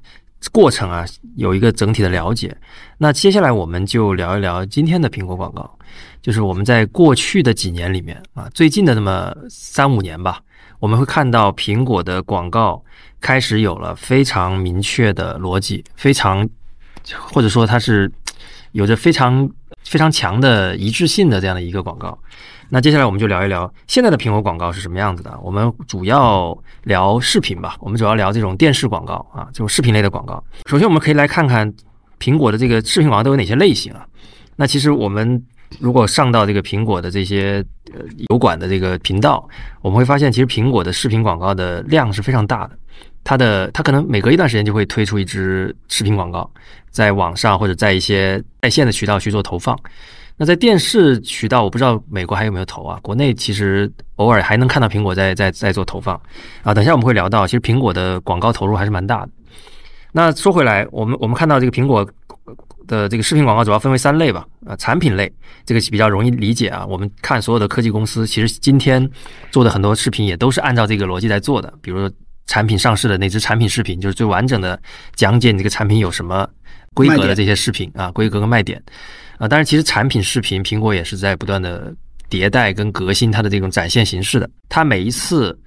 [0.50, 1.04] 过程啊，
[1.36, 2.56] 有一个整体的了解。
[2.98, 5.78] 那接下来我们就聊一聊今天的苹果广告，
[6.20, 10.40] 就是我们在过去的几年里面啊，最近的那么三五年吧，
[10.78, 12.82] 我们会看到苹果的广告
[13.20, 16.48] 开始有了非常明确的逻辑，非常
[17.18, 18.10] 或者说它是
[18.72, 19.48] 有着非常
[19.84, 22.18] 非常强的一致性的这样的一个广告。
[22.74, 25.38] 那接下来我们就聊一聊现在的苹果广告是什么样子的。
[25.42, 30.42] 我们主要聊视频吧，我们主要聊这种电视广告啊，这种视频类的广告。
[30.64, 31.70] 首先，我们可以来看看
[32.18, 34.06] 苹果的这个视频广告都有哪些类型啊？
[34.56, 35.44] 那其实我们
[35.80, 37.62] 如果上到这个苹果的这些
[37.92, 38.00] 呃
[38.30, 39.46] 油管的这个频道，
[39.82, 42.78] 我们会发现，其实苹果的视频广告的量是非常大的。
[43.22, 46.50] 它的它可能每隔一段时间就会推出一支视频广告，
[46.88, 49.78] 在网上或者在一些在线的渠道去做投放。
[50.36, 52.98] 那在电视渠道，我不知道美国还有没有投啊？
[53.02, 56.20] 国内其实偶尔还能看到苹果在在在做投放
[56.62, 56.74] 啊。
[56.74, 59.30] 等一下我们会聊到，其实苹果的广告投入还是蛮大的。
[60.12, 62.06] 那说回来，我们我们看到这个苹果
[62.86, 65.32] 的这个视频广告主要分为三类吧，啊，产品类
[65.64, 66.84] 这个比较容易理解啊。
[66.84, 69.08] 我们看所有的科技公司，其实今天
[69.50, 71.72] 做的很多视频也都是按照这个逻辑在做的。
[71.80, 72.10] 比如说
[72.46, 74.78] 产品上市的那支产品视频，就是最完整的
[75.14, 76.46] 讲解你这个产品有什么
[76.92, 78.82] 规格的这些视频啊，规格跟卖点
[79.42, 79.48] 啊。
[79.48, 81.92] 但是，其实产品视频，苹果也是在不断的
[82.30, 84.48] 迭代跟革新它的这种展现形式的。
[84.68, 85.58] 它每一次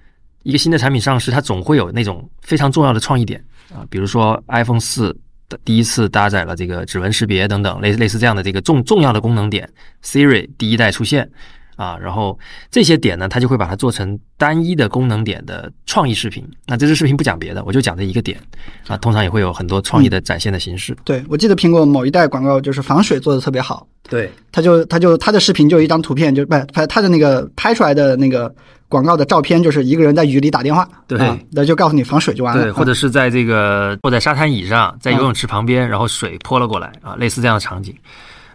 [0.44, 5.16] 一个新的产品上市，它总会有那种非常重要的创意点啊，比如说 iPhone 四。
[5.64, 9.70] 第一次搭载了这个指纹识别等等类类似这样的这个重重要的功能点
[10.04, 11.30] ，Siri 第一代出现
[11.76, 12.38] 啊，然后
[12.72, 16.48] 这些点呢，它就会把它做成单一的功能点的创意视频。
[16.66, 18.40] 那这支视频不讲别的，我就讲这一个点
[18.88, 20.96] 啊，通常也会有很多创意的展现的形式。
[21.04, 28.54] 对，我记得苹果某一代广告就是防水做的特别好，对，他就他就他的视频就一张图片，就不拍他的那个拍出来的那个。
[28.88, 31.18] 广告的照片就是一个人在雨里打电话，对，
[31.52, 32.64] 那就告诉你防水就完了。
[32.64, 37.94] 对，或者是在这个坐在沙滩椅上，在游泳池旁边，然后水泼了过来啊，类似这样的场景。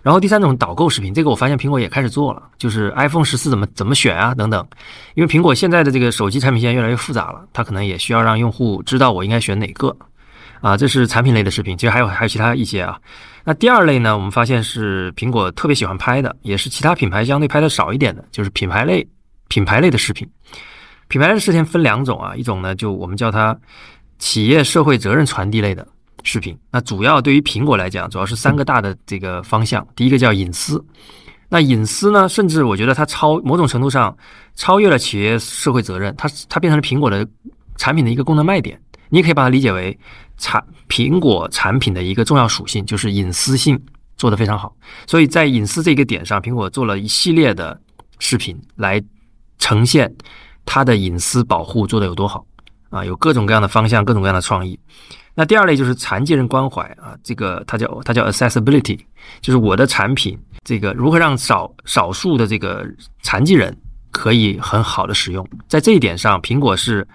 [0.03, 4.66] 然后第三种导购视频，这个我发现苹果也开始做了，就是 iPhone 十四怎么怎么选啊等等。
[5.14, 9.94] 因为苹果现在的这个手机产品线越来越复杂了，它可能也需要让用户知道我应该选哪个
[10.61, 10.76] 啊。
[10.76, 12.98] 这是产品类的视频，其实还有还有其他一些啊。
[13.44, 19.07] 那第二类呢，我们发现是苹果特别喜欢拍的，也是其他品牌相对拍的少一点的，就是品牌类。
[19.48, 20.24] 品牌类的视频，
[21.09, 23.59] 品牌类的视频分两种啊，一种呢就我们叫它
[24.20, 25.84] 企业社会责任传递类的
[26.22, 26.56] 视频。
[26.70, 29.86] 那主要对于苹果来讲，主要是三个大的这个方向。
[29.94, 30.84] 第一个叫隐私，
[31.48, 34.16] 那隐私呢，甚至我觉得它超某种程度上
[34.54, 37.26] 超越了企业社会责任，它它变成了苹果的
[37.76, 38.80] 产品的一个功能卖点。
[39.08, 39.98] 你也可以把它理解为
[40.38, 43.80] 产苹果产品的一个重要属性，就是隐私性
[44.16, 44.74] 做得非常好。
[45.06, 47.80] 所以在隐私这个点上，苹果做了一系列的
[48.18, 49.02] 视频来。
[49.62, 50.10] 呈现
[50.64, 52.46] 它的隐私保护做得有多好
[52.88, 53.04] 啊？
[53.04, 54.80] 有各种各样的方向，各种各样的创意。
[55.34, 58.98] 那第二类就是残疾人关怀啊，这个它叫它叫 accessibility，
[59.40, 62.84] 就是我的产品这个如何让少少数的这个
[63.22, 63.74] 残疾人
[64.10, 65.46] 可以很好的使用。
[65.68, 67.06] 在这一点上，苹果是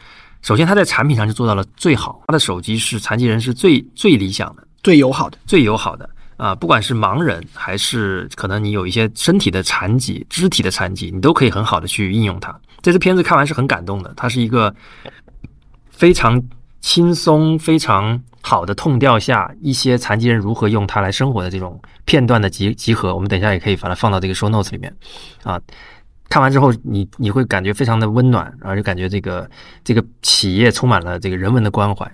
[0.42, 6.10] 首先它在产品上就做到了最好，它的手机是残疾人是最最理想的、最友好的、最友好的。
[6.38, 12.54] 啊，不管是盲人还是可能你有一些身体的残疾、肢体的残疾，你都可以很好的去应用它。
[12.82, 14.76] 这支片子看完是很感动的，它是一个
[15.90, 16.42] 非常
[16.86, 23.16] 轻松、非常好的痛调下，一些残疾人如何用它来生活的这种片段的集集合。
[23.16, 24.96] 我们等一下也可以把它放到这个 show notes 里面。
[25.42, 25.60] 啊，
[26.30, 29.50] 看完之后你你会感觉非常的温暖，然后就感觉这个
[29.84, 32.10] 这个企业充满了这个人文的关怀。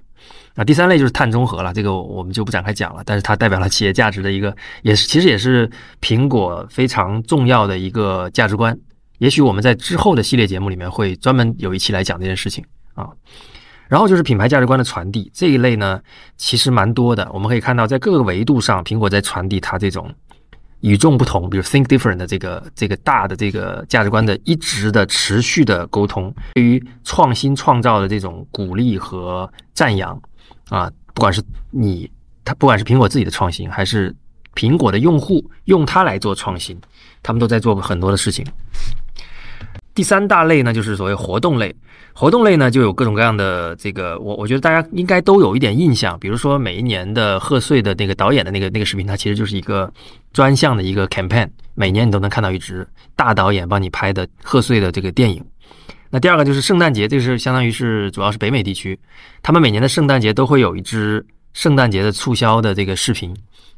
[0.55, 3.03] 那第三类就是碳中和了，这个我们就不展开讲了。
[3.05, 5.69] 但是它代表了企业价值的一个，也是其实也是
[5.99, 8.79] 苹果非常重要的一个价值观。
[9.17, 12.63] 也许我们在之后的系列节目里面会专门有一期来讲这件事情
[12.93, 13.09] 啊。
[13.91, 16.01] 然后就是品牌价值观的传递这一类呢，
[16.37, 17.29] 其实蛮多的。
[17.33, 20.09] 我们可以看到，在各个维度上，苹果在传递它这种
[20.79, 30.17] 与众不同，比如 think different 的这个这个大的这个价值观的一直的持续的沟通，对于创新创造的这种鼓励和赞扬。
[30.69, 32.09] 啊，不管是你，
[32.45, 34.15] 它不管是苹果自己的创新，还是
[34.55, 36.79] 苹果的用户用它来做创新，
[37.21, 38.45] 他们都在做很多的事情。
[39.93, 41.75] 第三大类呢，就是所谓活动类。
[42.13, 46.19] 活动类呢，就有各种各样的这个，我我觉得大家应该都有一点印象。
[46.19, 49.91] 比如说每一年的贺岁的那个导演的那个那个视频，它其实就是一个
[50.33, 52.85] 专项的一个 campaign，每年你都能看到一支
[53.15, 55.43] 大导演帮你拍的贺岁的这个电影。
[56.09, 58.99] 那第二个就是圣诞节，这是相当于是主要是北美地区，
[59.41, 63.33] 他们每年的圣诞节都会有一支圣诞节的促销的这个视频，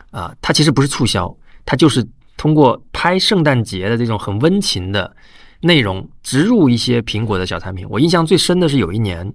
[0.09, 1.33] 啊，它其实不是促销，
[1.65, 2.03] 它就是
[2.35, 5.15] 通过拍圣诞节的这种很温情的
[5.63, 7.85] 内容，植入一些苹果的小产品。
[7.89, 9.33] 我印象最深的是有一年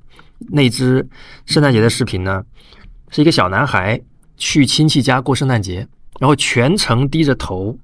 [0.51, 1.07] 那支
[1.47, 2.45] 圣诞节的视频呢，
[3.11, 4.01] 是一个小男孩
[4.37, 5.87] 去亲戚家过圣诞节，
[6.20, 7.76] 然后全程低着头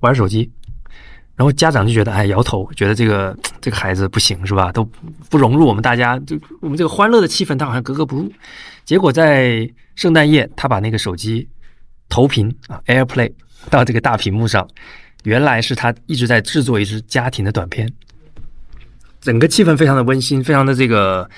[0.00, 0.50] 玩手机。
[1.34, 4.70] 然后家长就觉得，哎，摇头，觉得这个 这个孩子不行，是吧？
[4.70, 4.84] 都
[5.30, 8.30] 不融入我们大家，就我们这个欢乐的气氛，他好像格格不入。
[8.84, 11.48] 结果在圣诞夜，他把那个手机
[12.08, 13.32] 投屏啊，AirPlay
[13.70, 14.68] 到这个大屏幕上，
[15.24, 17.90] 原来是他一直在制作一支家庭的短片，
[19.20, 21.28] 整个气氛非常的温馨，非常的这个。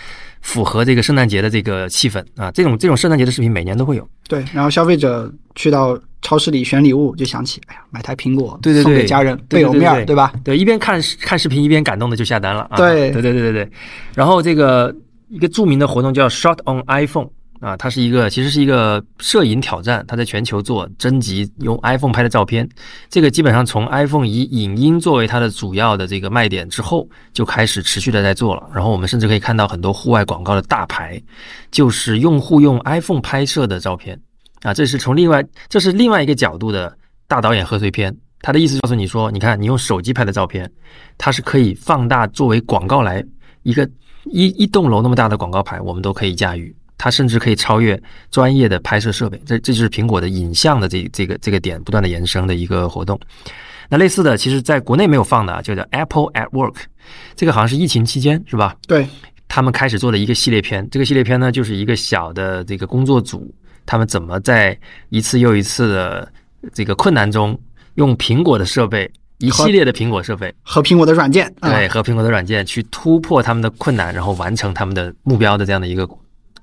[0.45, 4.07] 符合这个圣诞节的这个气氛啊，这种这种圣诞节的视频每年都会有。
[4.29, 10.35] 对，然后消费者去到超市里选礼物，就想起，哎呀，买台苹果，对对对，送给家人，倍有面儿，对吧？
[10.45, 12.69] 对，一边看看视频一边感动的就下单了。
[12.77, 13.71] 对，对对对对对。
[14.15, 14.95] 然后这个
[15.31, 17.31] 一个著名的活动叫 Shot on iPhone。
[17.65, 20.05] 啊，它是一个，其实是一个摄影挑战。
[20.07, 22.69] 它在全球做征集用 iPhone 拍的照片，
[23.09, 28.69] 这个基本上从 iPhone 以影音作为它的主要的这个卖点之后，就开始持续的在做了。
[28.75, 31.19] 然后我们甚至可以看到很多户外广告的大牌，
[31.71, 34.21] 就是用户用 iPhone 拍摄的照片
[34.61, 36.95] 啊，这是从另外这是另外一个角度的
[37.27, 38.15] 大导演贺岁片。
[38.43, 40.71] 他的意思告诉你说，你看你用手机拍的照片，
[41.17, 43.25] 它是可以放大作为广告来
[43.63, 43.89] 一个
[44.25, 46.77] 一一栋楼那么大的广告牌，我们都可以驾驭。
[46.97, 53.19] 它甚至可以超越专业的拍摄设备，这这就是苹果的影像的这这个这个点不断的延伸的一个活动。
[53.91, 56.77] 那类似的，其实在国内没有放的啊，就叫 Apple at Work，
[57.37, 58.75] 这个好像是疫情期间是吧？
[58.89, 59.07] 对，
[59.47, 60.89] 他们开始做的一个系列片。
[60.91, 64.77] 这个系列片呢，就是一个小的这个工作组，他们怎么在
[65.11, 66.33] 一次又一次的
[66.73, 67.59] 这个困难中，
[67.97, 76.09] 用苹果的设备，一系列的苹果设备，和苹果的软件，啊对，和苹果的软件去突破他们的困难，然后完成他们的目标的这样的一个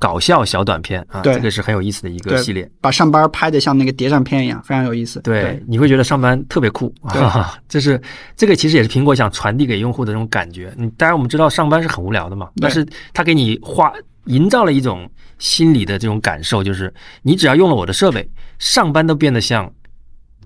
[0.02, 2.68] 搞笑小短片啊，这个是很有意思的一个系列。
[2.82, 5.20] 把上班拍的像那个谍战片一样，非常有意思。
[5.22, 8.02] 对，你会觉得上班特别酷，啊这是
[8.36, 10.74] 这个其实也是苹果想传递给用户的这种感觉。
[10.76, 12.84] 你当然我们知道上班是很无聊的嘛，但是
[13.14, 13.94] 它给你画
[14.26, 16.92] 营造了一种心理的这种感受，就是
[17.22, 18.28] 你只要用了我的设备，
[18.58, 19.72] 上班都变得像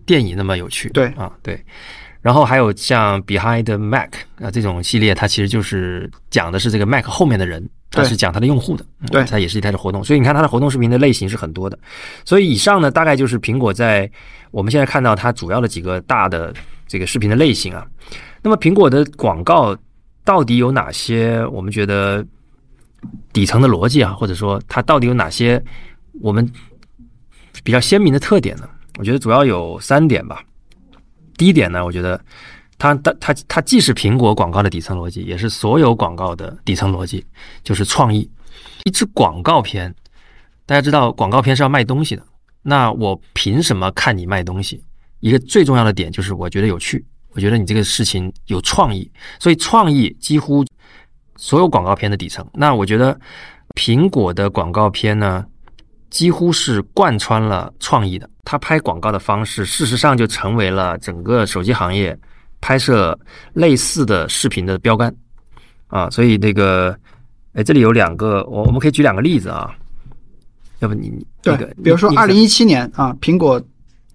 [0.05, 0.89] 电影那么有趣。
[0.89, 1.63] 对啊，对。
[2.21, 4.09] 然后还有像 Behind Mac
[4.41, 10.03] 啊这种系列，它其实就是讲的是这个 Mac 后面的人，它是讲它的用户的，嗯对它也是一台的活动。
[10.03, 11.77] 所以你看它的活动视频的类型是很多的。
[12.25, 14.09] 所以以上呢，大概就是苹果在
[14.51, 16.53] 我们现在看到它主要的几个大的
[16.87, 17.85] 这个视频的类型啊。
[18.41, 19.75] 那么苹果的广告
[20.23, 21.45] 到底有哪些？
[21.47, 22.25] 我们觉得
[23.31, 25.63] 底层的逻辑啊，或者说它到底有哪些
[26.21, 26.47] 我们
[27.63, 28.69] 比较鲜明的特点呢？
[28.97, 30.41] 我觉得主要有三点吧。
[31.37, 32.19] 第一点呢，我觉得
[32.77, 37.25] 它它它它既是苹果广告的底层逻辑，也是所有广告的底层逻辑，
[37.63, 38.29] 就是创意。
[38.83, 39.93] 一支广告片，
[40.65, 42.23] 大家知道广告片是要卖东西的，
[42.61, 44.83] 那我凭什么看你卖东西？
[45.19, 49.09] 一个最重要的点就是我觉得有趣，我觉得你这个事情有创意，
[49.39, 50.63] 所以创意几乎
[51.37, 52.45] 所有广告片的底层。
[52.53, 53.17] 那我觉得
[53.75, 55.43] 苹果的广告片呢，
[56.09, 58.29] 几乎是贯穿了创意的。
[58.43, 62.15] 它拍广告的方式，事实上就成为了整个手机行业
[62.65, 63.15] 拍摄
[63.53, 65.13] 类似的视频的标杆
[65.85, 66.09] 啊。
[66.09, 66.97] 所以那个，
[67.53, 69.69] 哎，这里有两个，我我们可以举两个例子啊。
[70.79, 73.61] 要不你你对那个，比如说你二零一七年啊，苹果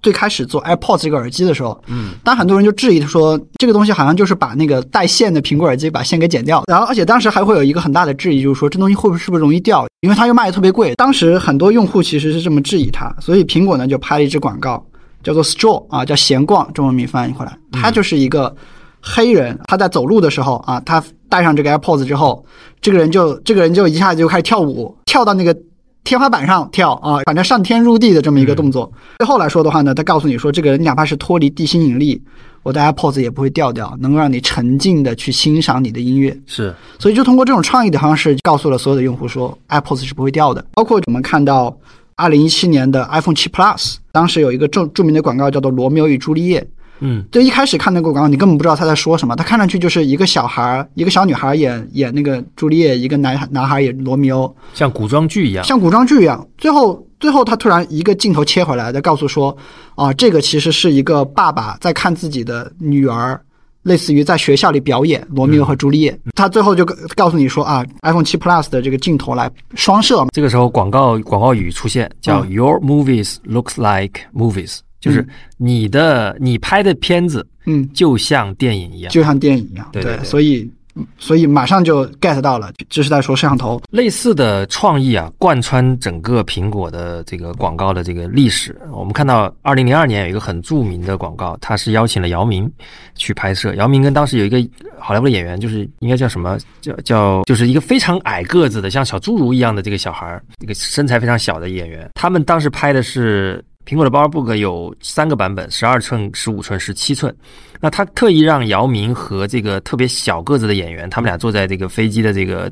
[0.02, 10.94] 最开始做 AirPods 这个耳机的时候，嗯，当很多人就质疑说，这个东西好像就是把那个带线的苹果耳机把线给剪掉，然后而且当时还会有一个很大的质疑，就是说这东西会不会是不是容易掉，因为它又卖的特别贵。
[10.96, 14.84] 当时很多用户其实是这么质疑它，所以苹果呢就拍了一支广告，
[15.22, 18.54] 叫做 Straw 啊，叫闲逛，中文名翻译过来，他就是一个
[19.00, 22.44] 黑人，他在走路的时候啊，他戴上这个 AirPods 之后，
[22.80, 25.56] 这个人就这个人就一下子就开始跳舞，跳到那个
[26.04, 28.90] 天花板上跳啊，反正上天入地的这么一个动作。
[29.18, 32.20] 最后来说的话呢，他告诉你说，这个人哪怕是脱离地心引力，
[32.62, 36.36] 我的 AirPods 也不会掉掉，能够让你沉浸的去欣赏你的音乐。
[36.46, 40.64] 是所以就通过这种创意的方式，告诉了所有的用户说，AirPods 是不会掉的。
[40.72, 41.76] 包括我们看到
[42.20, 46.60] 二零一七年的 iPhone 七 Plus，当时有一个著著名的广告叫做《罗密欧与朱丽叶》。
[47.02, 56.46] 嗯就一开始看那个广告，你根本不知道他在说什么，他看上去就是一个小孩儿，一个小女孩演演那个朱丽叶，一个男孩男孩演罗密欧，像古装剧一样，像古装剧一样。
[56.58, 59.56] 最后，最后他突然一个镜头切回来，再告诉说，
[59.94, 63.40] 啊，这个其实是一个爸爸在看自己的女儿，
[63.82, 66.18] 类似于在学校里表演罗密欧和朱丽叶。
[66.34, 75.26] 他最后就告告诉你说啊，iPhone 7 Plus 的这个镜头来双摄嘛，这个时候广告广告语出现，叫嗯 “Your movies looks like movies”，就是
[75.56, 79.12] 你的你拍的片子嗯，就像电影一样。
[79.12, 79.88] 就像电影一样。
[79.92, 80.70] 对对对所以
[81.18, 83.80] 所以马上就 get 到了，这是在说摄像头。
[83.90, 88.76] 类似的创意啊，贯穿整个苹果的这个广告的这个历史。
[88.90, 92.70] 我们看到，二零零二年有一个很著名的广告，它是邀请了姚明
[93.14, 93.74] 去拍摄。
[93.76, 94.58] 姚明跟当时有一个
[94.98, 102.08] 好莱坞的演员，就是应该叫什么叫叫，就是一个非常矮个子的，像小侏儒一样的这个小孩儿，一个身材非常小的演员。
[102.14, 103.64] 他们当时拍的是。
[103.90, 107.34] 苹果的 PowerBook 有三个版本，十二寸、十五寸、十七寸。
[107.80, 112.70] 那他特意让姚明和这个特别小个子的演员，他们俩坐在这个飞机的这个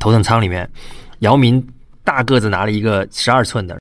[0.00, 0.68] 头等舱里面，
[1.20, 1.64] 姚明
[2.02, 3.78] 大个子拿了一个十二寸的，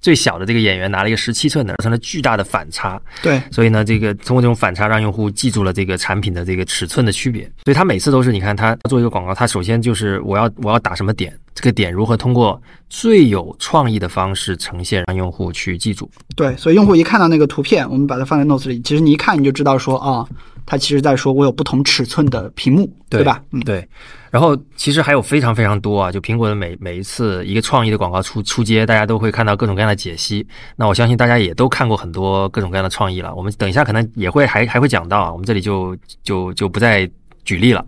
[0.00, 3.02] 最小的这个演员拿了一个十七寸的，造成了巨大的反差。
[3.20, 7.42] 对，所以呢，这个通过这种反差，让用户记住了这个产品的这个尺寸的区别。
[7.64, 16.10] 所以他每次都是，你看他做一个广告，他首先就是我要我要打什么点，这个点如何通过最有创意的方式呈现，让用户去记住。
[16.36, 20.26] 对，所以用户一看到那个图片，我们把它放在 notes 里，其实你一看你就知道说啊，
[20.64, 23.42] 它其实在说我有不同尺寸的屏幕，对吧？
[23.52, 23.86] 嗯，对。
[24.30, 30.46] 然后其实还有非常非常多啊，就苹果的每每一次一个创意的广告出出街，大家都会看到各种各样的解析。
[30.76, 33.34] 那我相信大家也都看过很多各种各样的创意了。
[33.34, 37.06] 我们等一下可能也会还还会讲到啊，我们这里就就就不再
[37.44, 37.84] 举例了。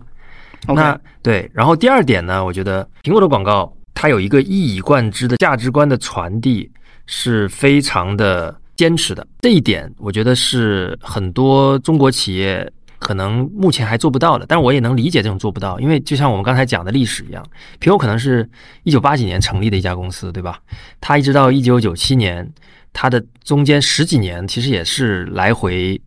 [0.67, 6.71] 那对，然后第二点呢，我觉得苹果的广告它有一个一以贯之的价值观的传递，
[7.05, 9.25] 是非常的坚持的。
[9.41, 14.45] 这一点，我觉得是很多中国企业可能目前还做不到的。
[14.47, 17.45] 但我也能理解这种做不到，因为就像我们刚才讲的历史一样，
[17.79, 18.49] 苹果可能是
[18.83, 20.59] 一九八几年成立的一家公司，对吧？
[20.99, 22.51] 它一直到一九九七年，
[22.91, 26.01] 它的中间十几年其实也是来回。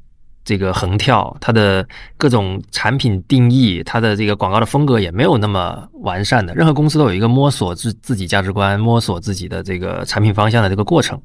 [0.48, 1.86] 这个横跳，它的
[2.16, 6.54] 各种产品定义，它的这个广告的风格也没有那么完善的。
[6.54, 11.20] 任何公司都有一个摸索自自己价值观、摸索自己的这个产品方向的这个过程。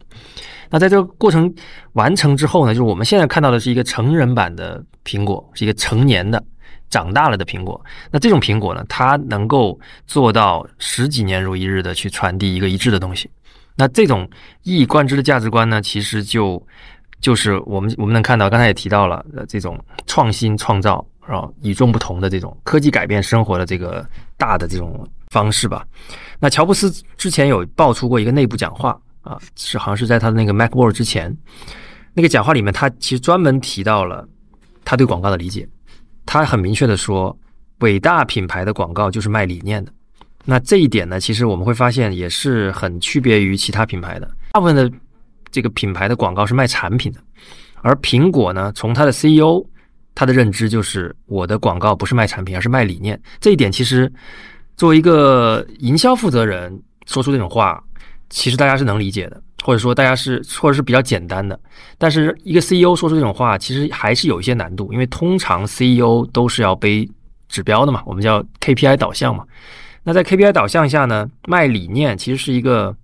[0.70, 1.50] 那在这个过程
[1.94, 6.44] 完成之后呢，就是我们现在看到的是一个成人版的苹果，是一个成年的、
[6.90, 7.82] 长大了的苹果。
[8.12, 13.30] 那这种苹果呢，它能够做到十几年如一日的去传递一个一致的东西。
[13.78, 14.30] 那这种
[14.64, 16.62] 一以贯之的价值观呢，其实就。
[17.24, 24.06] 就是我们我们能看到，刚才也提到了呃这种创新创造啊，与众不同的这种科技改变生活的这个
[24.38, 25.88] 大的这种方式吧。
[26.38, 31.34] 那乔布斯之前有爆出过一个内部讲话啊，是好像是在他的那个 MacWorld 之前，
[32.14, 34.28] 那个讲话里面，他其实专门提到了
[34.84, 35.66] 他对广告的理解。
[36.26, 37.34] 他很明确的说，
[37.80, 39.94] 伟大品牌的广告就是卖理念的。
[40.44, 44.92] 那这一点呢，其实我们会发现也是很区别于其他品牌的，大部分的。
[45.54, 47.20] 这个品牌的广告是卖产品的，
[47.84, 49.64] 而苹果呢，从它的 CEO
[50.16, 53.22] 他的认知就是我的广告不是卖产品，而是卖理念。
[53.40, 54.12] 这一点其实
[54.76, 57.82] 作为一个营销负责人说出这种话，
[58.32, 61.60] 其实大家是能理解的，或者说大家是或者是比较简单的。
[62.00, 67.08] 但是一个 CEO 说出这种话，其实还是有一些难度，因为通常 CEO 都是要背
[67.48, 69.46] 指标的嘛，我们叫 KPI 导向嘛。
[70.04, 72.96] 那在 KPI 导向下呢，卖理念其实是一个。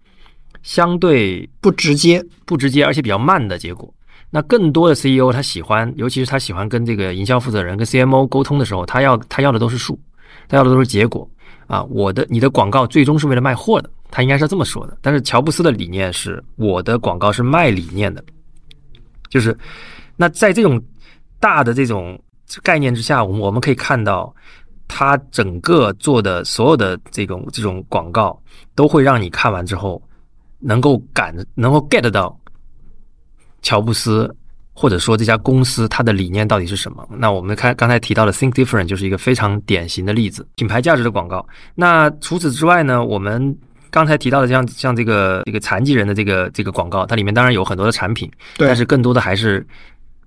[0.64, 3.94] 相对不直接、不直接，而且比较慢的结果。
[4.32, 10.00] 那更多的 CEO 他喜欢，尤其是他喜欢跟这个营销负责人、跟 CMO 沟通的时候，他要他要的都是数，
[10.48, 11.28] 他要的都是结果
[11.66, 11.82] 啊！
[11.86, 14.96] 我的你的广告最终是为了卖货的，他应该是这么说的。
[15.02, 18.24] 但是乔布斯的理念是，我的广告是卖理念的，
[19.30, 19.58] 就是
[20.16, 20.80] 那在这种
[21.40, 22.22] 大的这种
[22.62, 24.32] 概念之下，我们我们可以看到，
[24.88, 28.40] 他整个做的所有的这种这种广告，
[28.76, 30.00] 都会让你看完之后。
[30.60, 32.38] 能够感能够 get 到
[33.62, 34.34] 乔布斯
[34.74, 37.08] 或者说这家公司它的理念到底是什么？
[37.18, 41.46] 那我们看刚才提到的 Think Different 就是一个非常典型的例子，品牌价值的广告。
[41.76, 43.58] 那除此之外呢，我们
[43.90, 49.66] 刚才提到的像像这个这个残疾人的这个这个广告，它里面当然有很多的产品，但是更多的还是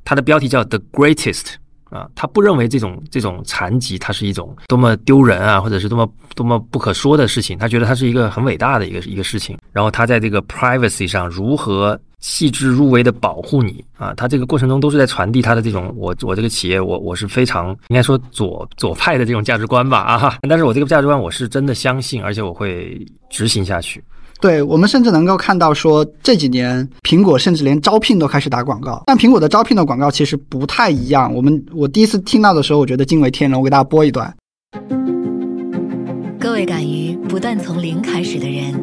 [0.04, 1.54] 它的标题叫 The Greatest。
[1.92, 7.58] 啊，他不认为这种这种残疾，它是一种多么丢人啊，或者是多么多么不可说的事情。
[7.58, 9.58] 他觉得它是一个很伟大的一个一个事情。
[9.72, 14.14] 然后他在这个 privacy 上如何细致入微的保护你啊？
[14.14, 20.38] 他这个过程中都是在传递他的这种我我这个企业我我是非常应该说左左派的这种价值观吧啊哈。
[20.48, 24.02] 但是我这个价值观我是真的相信，而且我会执行下去。
[24.42, 31.32] 对我们甚至能够看到，说这几年苹果甚至连招聘都开始打广告，但苹果的招聘的广告其实不太一样。
[31.32, 33.56] 我们我第一次听到的时候，我觉得惊为天人。
[33.56, 34.34] 我给大家播一段。
[36.40, 38.74] 各位敢于不断从零开始的人，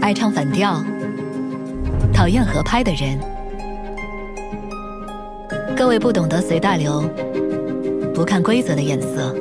[0.00, 0.82] 爱唱反调、
[2.12, 3.16] 讨厌合拍的人，
[5.76, 7.08] 各位不懂得随大流、
[8.12, 9.32] 不看规则的眼色。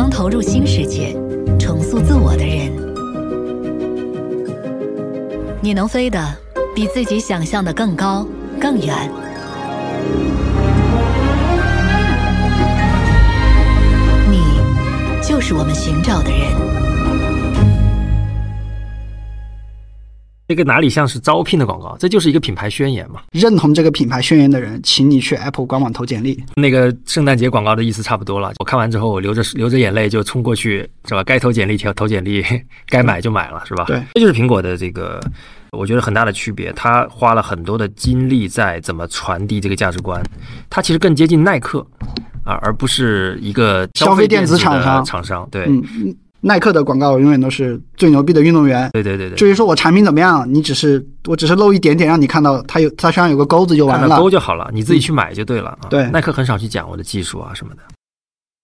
[0.00, 1.12] 能投入新世界、
[1.58, 2.72] 重塑自我的人，
[5.60, 6.24] 你能飞得
[6.72, 8.24] 比自己想象的更高、
[8.60, 9.10] 更远。
[14.30, 14.40] 你
[15.20, 16.77] 就是我们寻找的人。
[20.48, 21.94] 这个哪里像是招聘的广告？
[22.00, 23.20] 这就是一个品牌宣言嘛。
[23.32, 26.42] 认同这个品牌宣言的人，请你去 Apple 官网投简历。
[26.56, 28.54] 那个圣诞节广告的意思差不多了。
[28.58, 31.22] 我看完之后，我流着流着眼泪就冲过去，是吧？
[31.22, 32.42] 该投简历投投简历，
[32.88, 33.84] 该买就买了，是吧？
[33.84, 35.20] 对，这就是苹果的这个，
[35.72, 36.72] 我觉得很大的区别。
[36.72, 40.18] 他花了很多的精力在怎么传递这个价值观。
[40.70, 41.86] 他其实更接近耐克
[42.42, 45.04] 啊，而不是一个消费电子厂商。
[45.04, 45.68] 厂商对。
[46.40, 48.90] 耐克的广告永远都是最牛逼的运动员。
[48.92, 49.36] 对对对对。
[49.36, 54.18] 至于说我产品怎么样，你只是我只是露一点点让你看到，它有它身上有个钩子就完了。
[54.18, 55.70] 钩就好了，你自己去买就对了。
[55.70, 57.82] 啊对，耐克很少去讲我的技术啊什么的。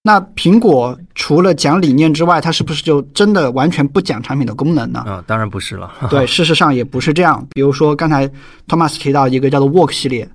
[0.06, 5.00] 那苹果除了讲理念之外，它是不是就真的完全不讲产品的功能呢？
[5.06, 5.90] 啊，当然不是了。
[6.10, 7.46] 对，事实上也不是这样。
[7.54, 8.30] 比如说刚才
[8.68, 10.28] Thomas 提到一个叫做 Work 系列，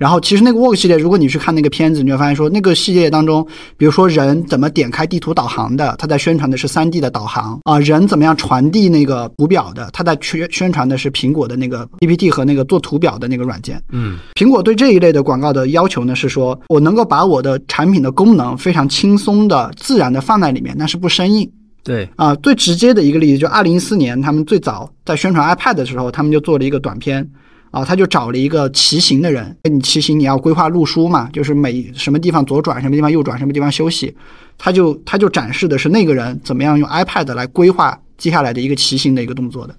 [0.00, 3.46] 然后其实那个 Walk 系列，如果你去看那个片子，你会发现说那个系列当中，
[3.76, 13.78] 比如说人怎么点开地图导航的，他在宣传的是 3D 的导航啊；人怎么样传递那个图表的，他在宣宣传的是苹果的那个 PPT 和那个做图表的那个软件。
[13.90, 21.46] 嗯，苹果对这一类的广告的要求呢，是说我能够把我的产品的功能非常轻松的、自然的放在里面，但是不生硬。
[21.84, 27.26] 对，啊，最直接的一个例子就二零一四年，他们最早在宣传 iPad 的时候，他们就做了一个短片。
[27.70, 34.14] 啊，他就找了一个骑行的人，你骑行你要规划路书嘛，就是每什么地方左转，什么地方右转，什么地方休息，
[34.58, 39.74] 他就他就展示的是那个人怎么样用 iPad 来规划接下来的一个骑行的一个动作的。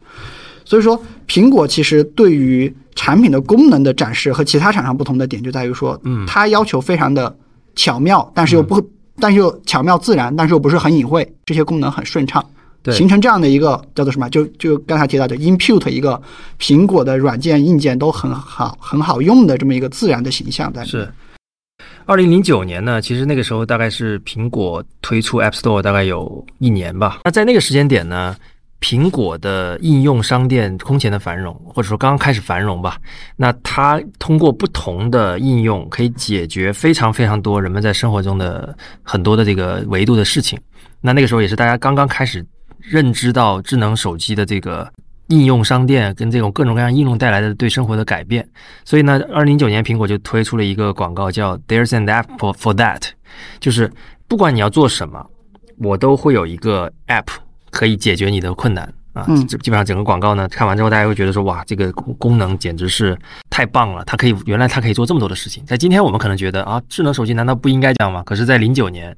[0.64, 7.36] 所以说，苹果其实对于产品的功能的展示和其他厂商不同的点就在于说，嗯，它要求非常的
[7.76, 8.82] 巧妙，但是又不，
[9.20, 12.46] 但是又巧妙自然，但是又不是很隐晦，这些功能很顺畅。
[12.84, 14.28] 对，形成这样的一个叫做什么？
[14.30, 16.20] 就就刚才提到的 input 一个
[16.60, 20.84] 苹果的软件硬件都很好很好用的这么一个自然的形象在。
[20.84, 21.08] 是。
[22.08, 27.20] 二零零九年呢，其实那个时候大概是苹果推出 App Store 大概有一年吧。
[27.24, 28.36] 那在那个时间点呢，
[28.82, 32.98] 苹果的应用商店空前的繁荣，或者说刚刚开始繁荣吧。
[33.36, 40.60] 那它通过不同的应用，可以解决非常非常多人们在生活中的很多的这个维度的事情。
[41.00, 42.44] 那那个时候也是大家刚刚开始。
[42.82, 44.92] 认知到智能手机的这个
[45.28, 48.48] 应用商店跟这种各种各样应用带来的对生活的改变，
[48.84, 53.02] 所以呢，二零一九年苹果就推出了一个广告，叫 "There's an app for that"，
[53.60, 53.90] 就是
[54.28, 55.26] 不管你要做什么，
[55.78, 57.28] 我都会有一个 app
[57.70, 58.94] 可以解决你的困难。
[59.14, 59.26] 啊。
[59.36, 63.18] 基基本上整个广告呢，看完之后大家会觉得说，哇，这个功能简直是
[63.50, 65.66] 太棒了，它可以原来它可以做这么多的事情。
[65.66, 68.24] 在今天我们可能觉得啊，智能手机难道不应该这样吗？
[68.26, 69.16] 可是，在零九年。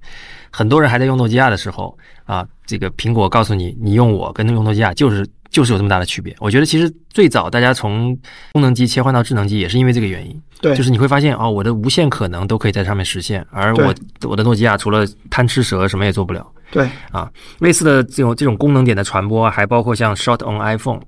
[0.56, 6.36] 很多人还在用诺基亚的时候啊，这个苹果告诉你，你用我跟用诺基亚就是就是有这么大的区别。
[6.38, 8.16] 我觉得其实最早大家从
[8.52, 13.96] 功能机切换到智能机也是因为这个原因，对，就是你会发现哦，我的无限可能都可以在上面实现，而我
[14.30, 16.46] 我的诺基亚除了贪吃蛇什么也做不了。
[16.74, 20.99] 对啊，类似的这种这种功能点的传播，还包括像 Shot on iPhone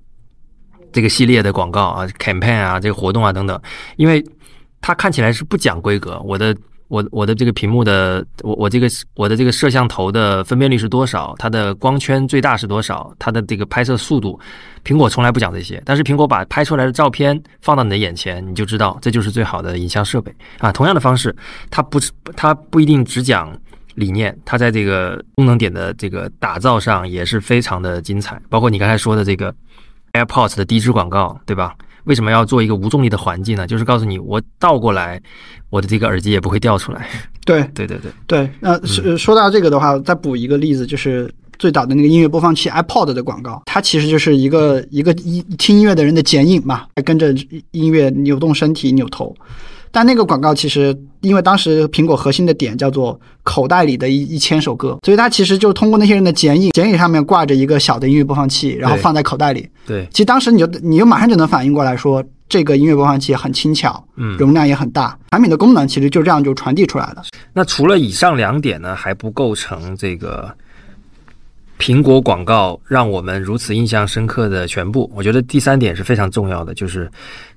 [0.93, 3.59] 这个系列的广告啊，campaign 啊，这个活动啊等等，
[3.97, 4.23] 因为
[4.79, 6.55] 它看起来是不讲规格，我的。
[6.87, 11.33] 我我的这个屏幕的我我这个我的这个摄像头的分辨率是多少？
[11.39, 13.11] 它的光圈最大是多少？
[13.17, 14.39] 它的这个拍摄速度，
[14.83, 15.81] 苹果从来不讲这些。
[15.83, 20.71] 但是苹果把拍出来的照片放到你的眼前，你就知道这就是最好的影像设备啊。
[20.71, 21.35] 同样的方式，
[21.71, 23.51] 它不是它不一定只讲
[23.95, 28.39] 理念，它在这个功能点的这个打造上也是非常的精彩。
[28.49, 29.53] 包括你刚才说的这个
[30.13, 31.75] AirPods 的低脂广告，对吧？
[32.03, 33.65] 为什么要做一个无重力的环境呢？
[33.65, 35.19] 就是告诉你，我倒过来，
[35.71, 37.09] 我的这个耳机也不会掉出来。
[37.45, 38.49] 对， 对，对，对，对。
[38.59, 47.33] 那说说到这个的话，再补一个例子，就是最早的那个音乐播放器 iPod 的广告，它其实就是一个一个一听音乐的人的剪影嘛，跟着
[47.71, 49.35] 音乐扭动身体、扭头。
[49.95, 59.69] 但那个广告其实，因为当时苹果核心的点叫做口袋里的一一千首歌，所以它其实就通过那些人的剪影，剪影上面挂着一个小的音乐播放器，然后放在口袋里。
[59.87, 67.23] 对，其实当时你就你就马上就能反应过来说，这个音乐播放器很轻巧，嗯，容量也很大，产品的功能其实就这样就传递出来了。
[67.53, 70.53] 那除了以上两点呢，还不构成这个
[71.79, 75.09] 苹果广告让我们如此印象深刻的全部。
[75.15, 77.09] 我觉得第三点是非常重要的，就是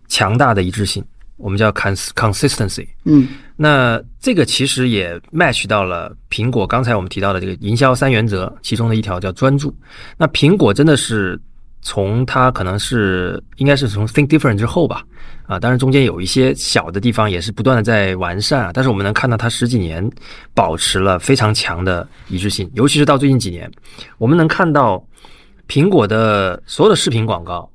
[0.07, 1.05] 强大的一致性。
[1.39, 9.73] 我们叫 cons consistency，嗯，那这个其实也 match 到了苹果刚才我们提到的这个营销三原则其中的一条叫专注。
[10.17, 11.41] 那苹果真的是
[11.81, 15.05] 从它可能是应该是从 think different 之后吧，
[15.47, 20.05] 啊，当然中间有一些小的地方也是不断的在完善啊，但是我们能看到它十几年
[20.55, 23.71] 保持了非常强的一致性，尤其是到最近几年，
[24.19, 25.01] 我们能看到
[25.69, 27.71] 苹果的所有的视频广告，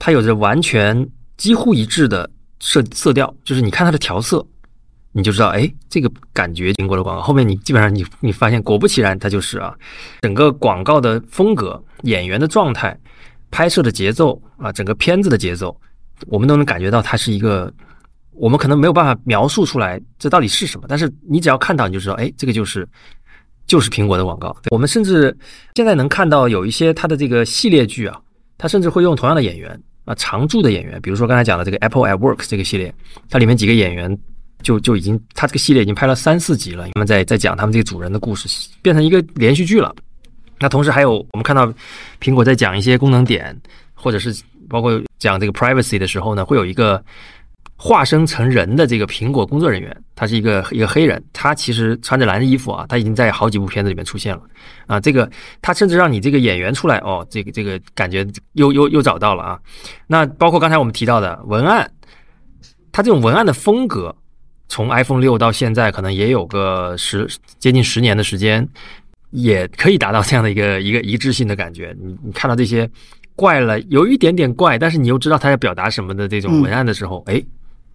[0.00, 2.28] 它有着完全几乎一致的。
[2.64, 4.46] 色色调就是你看它的调色，
[5.10, 7.20] 你就知道，哎，这个感觉经过了广告。
[7.20, 9.74] 后面你基本上你你发现，果不其然，它就是啊，
[10.20, 12.96] 整个广告的风格、演员的状态、
[13.50, 15.76] 拍摄的节奏啊，整个片子的节奏，
[16.28, 17.70] 我们都能感觉到它是一个，
[18.30, 22.88] 我们可能没有办法描述出来这到底是什么，但是你只要看到你就知道，哎，这个就是
[23.66, 24.56] 就是苹果的广告。
[24.70, 25.36] 我们甚至
[25.74, 28.20] 现在能看到有一些它的这个系列剧啊，
[28.56, 29.82] 它甚至会用同样的演员。
[30.04, 32.92] 啊，常驻的演员，比如说刚才讲的这个 Apple at Work 这个系列，
[33.30, 34.16] 它里面几个演员
[34.62, 38.48] 就就已经，它这个系列已经拍了三四集了，他们在在讲他们这个主人的故事，
[38.82, 39.94] 变成一个连续剧了。
[40.58, 41.72] 那同时还有我们看到
[42.20, 43.56] 苹果在讲一些功能点，
[43.94, 44.34] 或者是
[44.68, 47.02] 包括讲这个 privacy 的时候呢，会有一个。
[47.84, 54.42] 化身成人的这个苹果工作人员，他是一个一个黑人，他其实穿着蓝的衣服啊，他已经在好几部片子里面出现了
[54.86, 55.00] 啊。
[55.00, 55.28] 这个
[55.60, 59.58] 他甚至让你这个演员出来哦，这个这个感觉又又又找到了啊。
[60.06, 61.90] 那包括刚才我们提到的文案，
[62.92, 64.14] 他这种文案的风格，
[64.68, 67.28] 从 iPhone 六到现在，可能也有个十
[67.58, 68.64] 接近十年的时间，
[69.30, 71.92] 也可以达到这样的一个一个一致性的感觉。
[72.00, 72.88] 你你看到这些
[73.34, 77.42] 怪了，有一点点怪，但是你又知道他要表达什么的这种嗯文案的时候，哎、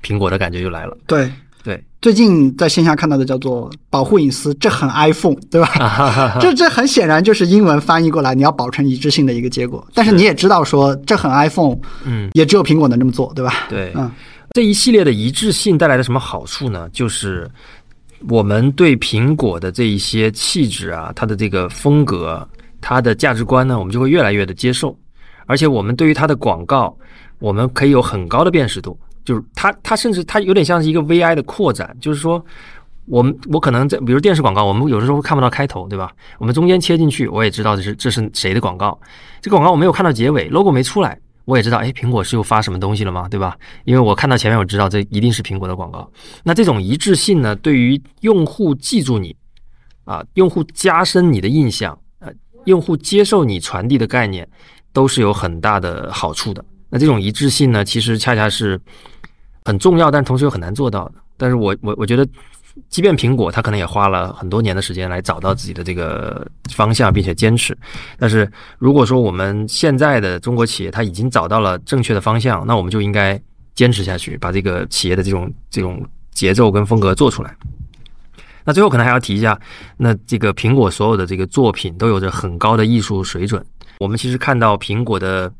[0.03, 0.97] 苹果的感觉就来了。
[1.05, 1.31] 对，
[1.63, 6.37] 对，最近在线下看到的叫做保护隐私，这很 iPhone，对吧？
[6.39, 9.85] 这这很显然就是英文翻译过来，你要保证一致性的一个结果。
[9.93, 13.65] 但是你也知道说，这很 iPhone，嗯，也只有苹果能这么做，对吧？
[13.69, 14.09] 对，嗯，
[14.51, 16.87] 这一系列的一致性带来的什么好处呢？
[16.93, 17.49] 就是
[18.27, 22.47] 我们对苹果的这一些气质啊，它的这个风格、
[22.79, 24.97] 它的价值观呢，我们就会越来越的接受，
[25.45, 26.95] 而且我们对于它的广告，
[27.39, 32.43] 我们可以有很高的辨识度，就是它它甚至它有点像是一个 VI 的扩展，就是说。
[33.09, 36.11] 我们我可能在，比如电视广告，我们有的时候看不到开头，对吧？
[36.39, 38.99] 我们中间切进去，我也知道这是这是谁的广告。
[39.39, 43.25] 这个广告我没有看到结尾，logo 没出来，我也知道，哎，苹果是又发什么东西了吗？
[43.29, 43.57] 对吧？
[43.85, 46.11] 因为我看到前面，我知道这一定是苹果的广告。
[46.43, 49.33] 那这种一致性呢，对于用户记住你
[50.03, 52.29] 啊，用户加深你的印象，呃，
[52.65, 54.45] 用户接受你传递的概念，
[54.91, 56.61] 都是有很大的好处的。
[56.89, 58.77] 那这种一致性呢，其实恰恰是
[59.67, 61.15] 很重要，但同时又很难做到的。
[61.35, 62.25] 但是我我我觉得，
[62.87, 67.77] 即便苹果，它可能也花了很多年的时间来找到自己的这个方向，并且坚持。
[68.17, 73.37] 但是如果说我们现在的中国企业它已经找到了正确的方向，那我们就应该
[73.75, 77.53] 坚持下去，把这个企业的这种这种节奏跟风格做出来。
[78.63, 79.59] 那最后可能还要提一下，
[79.97, 83.61] 那这个苹果所有的这个作品都有着很高的艺术水准。
[83.99, 85.51] 我们其实看到苹果的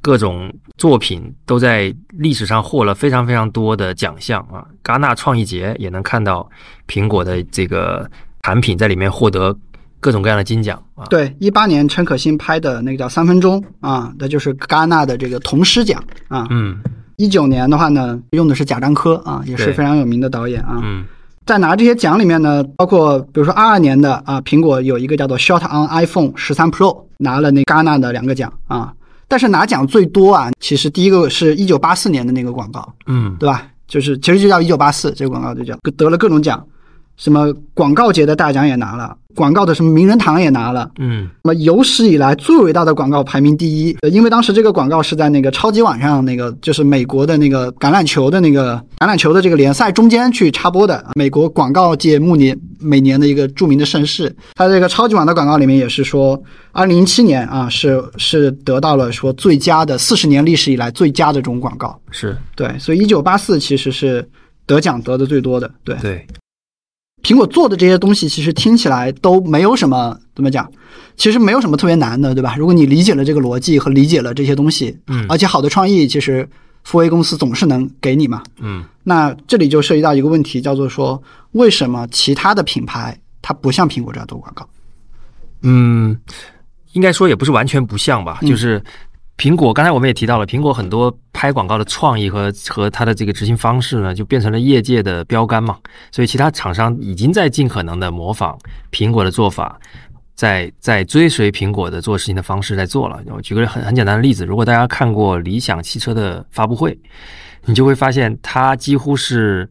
[0.00, 6.48] 各种作品都在历史上获了非常非常多的奖项啊，戛纳创意节也能看到
[6.86, 8.08] 苹果的这个
[8.42, 9.56] 产品在里面获得
[9.98, 11.04] 各种各样的金奖啊。
[11.06, 16.46] 对，一八年陈可辛拍的那个叫《三分钟》啊，那就是戛纳的这个铜狮奖啊。
[16.50, 16.78] 嗯
[17.16, 20.78] 一九年的话呢，用的是贾樟柯啊，也是非常有名的导演啊。
[20.82, 21.04] 嗯
[21.46, 28.92] 在拿这些奖里面呢，包括比如说二二年的啊，苹果有一个叫做 Shot on iPhone 十三 Pro 拿了那戛纳的两个奖啊。
[29.28, 33.68] 但是拿奖最多啊，其实第一个是一九八四年的那个广告，嗯对吧？
[33.88, 36.64] 就是其实就叫一九八四，这个广告就叫得了各种奖，
[37.16, 54.34] 什么广告节的大奖也拿了，广告的什么名人堂也拿了，嗯那么有史以来最伟大的广告排名第一，呃因为当时这个广告是在那个超级碗上，那个就是美国的那个橄榄球的那个橄榄球的这个联赛中间去插播的，美国广告界暮年每年的一个著名的盛事。
[54.54, 56.40] 它这个超级碗的广告里面也是说，
[56.72, 61.98] 二零零七年啊是是得到了说最佳的四十年历史以来最佳的这种广告。
[62.10, 64.26] 是对，所以一九八四其实是
[64.66, 65.70] 得奖得的最多的。
[65.84, 66.26] 对，对
[67.26, 70.70] 苹果做的这些东西，其实听起来都没有什么怎么讲，
[71.16, 72.54] 其实没有什么特别难的，对吧？
[72.56, 76.48] 如果你理解了这个逻辑和理解了这些东西，嗯而且好的创意，其实
[76.84, 78.44] 富威公司总是能给你嘛。
[78.60, 81.20] 嗯那这里就涉及到一个问题，叫做说，
[81.50, 84.64] 为什么其他的品牌它不像苹果这样做广告？
[85.62, 86.16] 嗯，
[86.92, 88.80] 应该说也不是完全不像吧，嗯就是
[89.38, 95.76] 苹果，刚才我们也提到了，苹果很多拍广告的创意和和它的这个执行方式呢，就变成了业界的标杆嘛，
[96.10, 98.58] 所以其他厂商已经在尽可能的模仿
[98.90, 99.78] 苹果的做法。
[100.34, 103.18] 在在追随苹果的做事情的方式在做了。
[103.28, 106.94] 我举个很很简单的例子，如果大家看过理想汽车的发布会，
[107.64, 109.66] 你就会发现它几乎是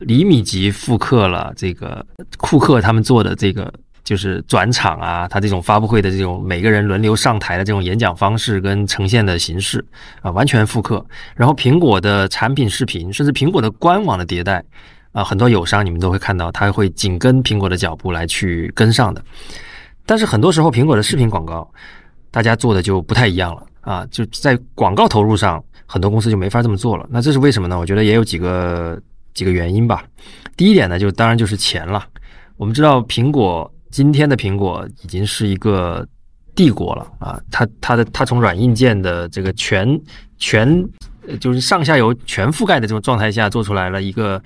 [0.00, 2.04] 厘米级复刻了这个
[2.36, 3.72] 库克他们做的这个
[4.08, 9.84] 就是转场啊，他这种发布会的这种每个人轮流上台的这种演讲方式跟呈现的形式
[10.22, 11.04] 啊，完全复刻。
[11.34, 14.64] 然后苹果的产品视频，甚至苹果的官网的迭代
[15.12, 19.22] 啊，很多友商你们都会看到，它会紧跟苹果的脚步来去跟上的。
[20.06, 21.70] 但是很多时候，苹果的视频广告，
[22.30, 27.06] 大家做的就不太一样了啊，就在广告投入上，很多公司就没法这么做了。
[27.10, 27.78] 那这是为什么呢？
[27.78, 28.98] 我觉得也有几个
[29.34, 30.02] 几个原因吧。
[30.56, 32.06] 第一点呢，就当然就是钱了。
[32.56, 36.06] 我们知道，苹果今天的苹果已经是一个
[36.54, 40.00] 帝国了啊，它它的它从软硬件的这个全
[40.38, 40.68] 全
[41.26, 44.42] 呃就是上下游全覆盖的这种状态下，做出来了一个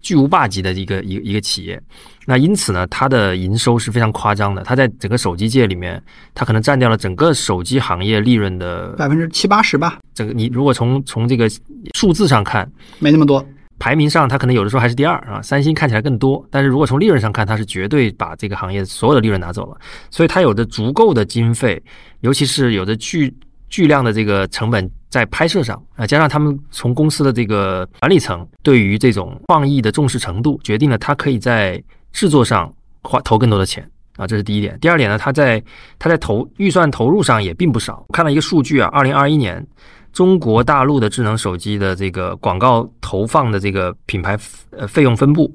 [0.00, 1.80] 巨无霸级的一个一个一个企业。
[2.26, 4.62] 那因此呢，它的营收是非常夸张的。
[4.62, 6.00] 它在整个手机界里面，
[6.32, 10.32] 它可能占掉了整个手机行业利润的百分之七八十吧，整个。
[10.32, 11.50] 你如果从从这个
[11.94, 13.44] 数字上看，没那么多。
[13.80, 15.42] 排名上它可能有的时候还是第二啊。
[15.42, 19.76] 三星看起来更多，但是如果从利润上看，它是绝对把这个行业所有的利润拿走了。
[20.10, 21.82] 所以它有着足够的经费，
[22.20, 23.34] 尤其是有着巨
[23.68, 31.82] 巨量的这个成本在拍摄上啊，加上他们从公司的这个管理层对于这种创意的重视程度，决定了它可以在
[32.12, 34.76] 制作上花投更多的钱啊，这是第一点。
[34.80, 35.62] 第二点呢，它在
[35.98, 38.04] 它在投预算投入上也并不少。
[38.08, 39.66] 我看了一个数据啊，二零二一年
[40.12, 44.38] 中国大陆的智能手机的这个广告投放的这个品牌
[44.70, 45.54] 呃费用分布，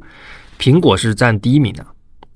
[0.60, 1.86] 苹果是占第一名的。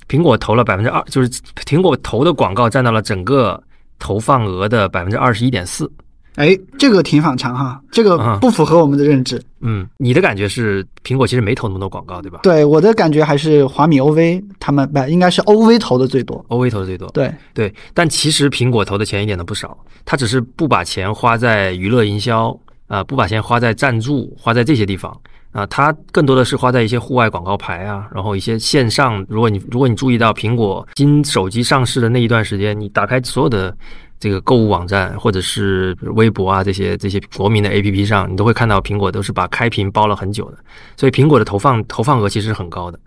[0.08, 1.30] 苹果投了百分之二，就是
[1.66, 3.62] 苹果投的广告占到了整个
[4.00, 5.92] 投放额的百分之二十一点四。
[6.36, 9.42] 哎，这个挺反常哈，这个啊不符合我们的认知。
[9.62, 16.44] 嗯，你的感觉是苹果其实没投那么多广告，对吧对我的感觉还是华米 OV 他们不应该是 OV 投的最多。
[16.48, 17.10] ？OV 投的最多。
[17.10, 22.58] 对，对，但其实苹果投的钱一点都不少，它只是不把钱花在娱乐营销
[22.88, 25.16] 啊、不把钱花在赞助，花在这些地方
[25.52, 29.26] 啊、它更多的是花在一些户外广告牌啊，然后一些线上。
[29.28, 33.76] 如果你如果你注意到苹果新手机上市的那一段时间，你打开所有的
[34.20, 40.58] 这个购物网站或者是微博啊这些这些国民的 APP 上，你都会看到苹果都是把开屏包了很久的，
[40.98, 43.00] 所以苹果的投放投放额其实是很高的。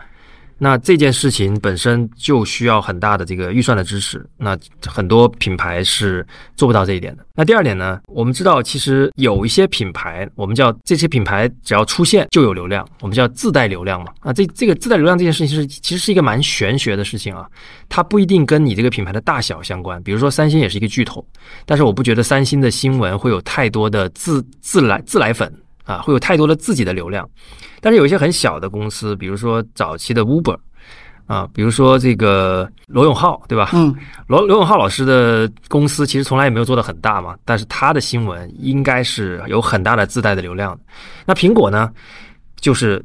[0.63, 4.57] 那这件事情本身就需要很大的这个预算的支持，那
[4.87, 6.25] 很多品牌是
[6.55, 7.27] 做不到这一点的。
[7.35, 14.13] 那第二点呢，我们知道其实有一些品牌，我们叫这些品牌只要出现就有流量，我们叫自带流量嘛。
[14.21, 17.45] 啊，这这个自带流量这件事情是其实是一个蛮玄学的事情啊，
[17.89, 20.01] 它不一定跟你这个品牌的大小相关。
[20.05, 21.27] 比如说三星也是一个巨头，
[21.67, 25.53] 但是我不觉得三星的新闻会有太多的自自来自来粉
[25.85, 27.29] 啊，会有太多的自己的流量。
[27.81, 30.57] 但是有一些很小的公司，比如说早期的 Uber
[31.27, 33.71] 啊，比如说这个罗永浩，对吧？
[33.73, 33.95] 嗯，
[34.27, 40.83] 罗罗永浩老师的公司其实从来也没有做得很大嘛，但是他的新闻应该是有很大的自带的流量的。
[41.27, 41.91] 那苹果呢，
[42.61, 43.05] 就是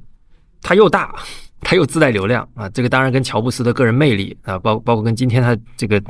[0.61, 1.15] 它又大，
[1.61, 6.01] 它又自带流量啊，这个当然跟乔布斯的个人魅力啊，包包括跟今天他这个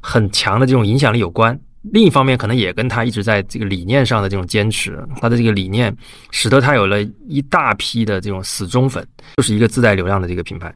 [0.00, 1.58] 很强的这种影响力有关。
[1.82, 5.94] 另一方面，可能也跟他一直在这个理念上的这种坚持，他的这个理念
[6.30, 10.74] 使得他有了一大批的这种死忠粉，就是一个自带流量的这个品牌。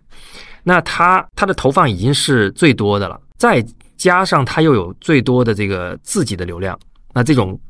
[0.63, 3.63] 那它它的投放已经是最多的了，再
[3.99, 6.79] 加上它又有最多的这个自己的流量，
[7.13, 7.61] 那这种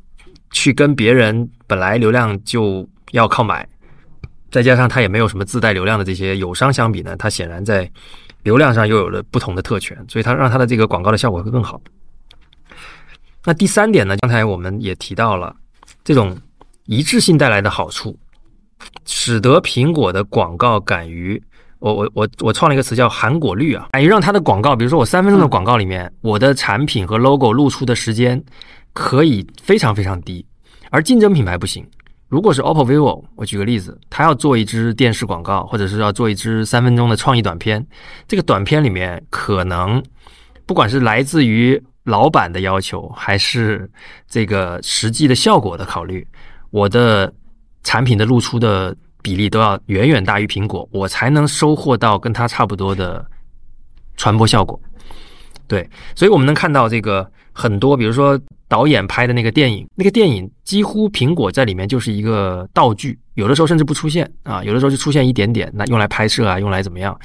[0.51, 3.67] 去跟别人本来流量就要靠买，
[4.49, 7.91] 再加上它也没有什么自带流量的这些友商相比呢，它显然在
[8.43, 11.81] 流量上又有了不同的特权，所以它让它的这个广告的效果会更好。
[13.45, 15.55] 那第三点呢，刚才我们也提到了
[16.03, 16.35] 这种
[16.85, 18.17] 一致性带来的好处，
[19.05, 21.41] 使得苹果的广告敢于
[21.79, 28.43] 我我我我创了一个词叫含果率啊，敢于让它的广告，比如说我三分钟的广告里面，我的产品和 logo 露出的时间
[28.93, 30.43] 可以非常非常低，
[30.89, 31.85] 而竞争品牌不行。
[32.27, 37.85] 如果是 OPPO、vivo，我举个例子，他要做一支电视广告，或者是要做一支三分钟的创意短片，
[38.27, 40.03] 这个短片里面可能
[40.65, 43.89] 不管是来自于老板的要求，还是
[44.27, 46.25] 这个实际的效果的考虑，
[46.71, 47.31] 我的
[47.83, 53.25] 产品的露出的比例都要远远大于苹果，我才能收获到跟它差不多的
[54.17, 54.79] 传播效果。
[55.67, 67.19] 对，所以我们能看到这个很多，比如说导演拍的那个电影，那个电影几乎苹果在里面就是一个道具，有的时候甚至不出现啊，有的时候就出现一点点，那用来拍摄啊，用来怎么样，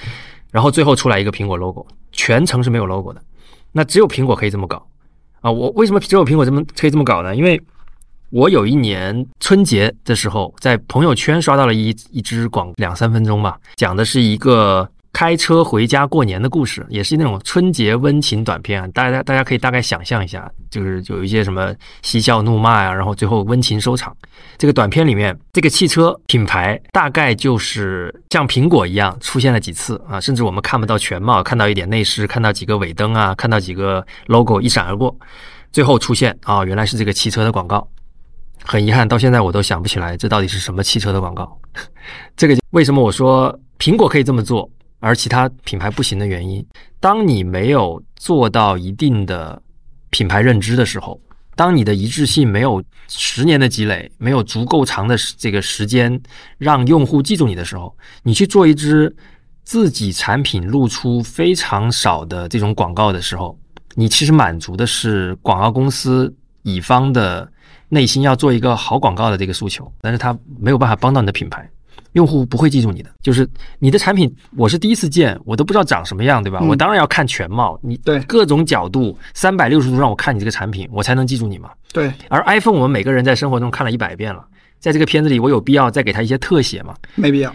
[0.50, 3.22] 然后最后出来一个苹果 logo，全程是没有 logo 的，
[3.72, 4.86] 那只有苹果可以这么搞
[5.40, 5.50] 啊。
[5.50, 7.34] 我为什么只有苹果这么可以这么搞呢？
[7.34, 7.60] 因为
[8.30, 18.88] 我有一年春节的时候，在朋友圈刷到了一一支广两三分钟吧，讲的是一个开车回家过年的故事，也是那种春节温情短片啊。
[18.94, 24.16] 大家大家可以大概想象一下，就是有一些什么嬉笑怒骂呀、然后最后温情收场。
[24.56, 35.14] 这个短片里面，这个汽车品牌大概就是像苹果一样出现了几次啊，甚至我们看不到全貌，看到一点内饰，看到几个尾灯啊，看到几个 logo 一闪而过，
[35.72, 37.86] 最后出现啊，原来是这个汽车的广告。
[38.62, 41.58] 很遗憾，到现在我都想不起来这到底是什么汽车的广告。
[42.36, 44.70] 这个为什么我说苹果可以这么做，
[45.00, 46.64] 而其他品牌不行的原因？
[47.00, 49.60] 当你没有做到一定的
[50.10, 51.20] 品牌认知的时候，
[51.56, 56.20] 当你的一致性没有十年的积累，没有足够长的这个时间
[56.58, 59.14] 让用户记住你的时候，你去做一支
[59.64, 63.58] 自己产品露出非常少的这种广告的时候，
[63.94, 67.50] 你其实满足的是广告公司乙方的
[67.88, 71.68] 内心要做一个好广告的这个诉求，但是它没有办法帮到你的品牌。
[72.12, 76.58] 用户不会记住你的，就是你的产品，我是第一次见，我都不知道长什么样，对吧？
[76.62, 81.70] 嗯我当然要看全貌，你对各种角度，三百六十度让我看你这个产品，我才能记住你嘛。
[81.92, 84.44] 对，而 iPhone 我们每个人在生活中看了一百遍了，
[84.78, 86.94] 在这个片子里，我有必要再给它一些特写吗？
[87.14, 87.54] 没必要。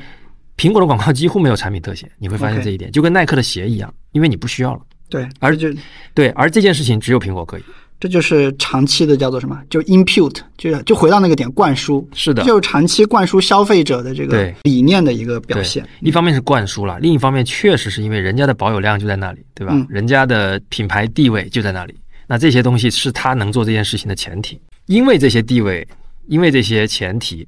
[0.58, 4.82] 苹果的广告几乎没有产品特写，你会发现这一点就跟耐克的鞋一样，因为你不需要了。
[5.10, 5.80] 对，而这就
[6.14, 7.64] 对，而这件事情只有苹果可以。
[8.06, 9.60] 这就是长期的叫做什么？
[9.68, 15.84] 就 input，就是就回到那个点，灌输，是的就是长期灌输消费者的这个理念的一个表现。
[16.02, 19.74] 一方面是灌输了，另一方面确实是因为人家的保有量就在那里，对吧？
[19.74, 21.96] 嗯人家的品牌地位就在那里，
[22.28, 24.62] 那这些东西是他能做这件事情的前提。
[24.86, 25.88] 因为这些地位，
[26.28, 27.48] 因为这些前提，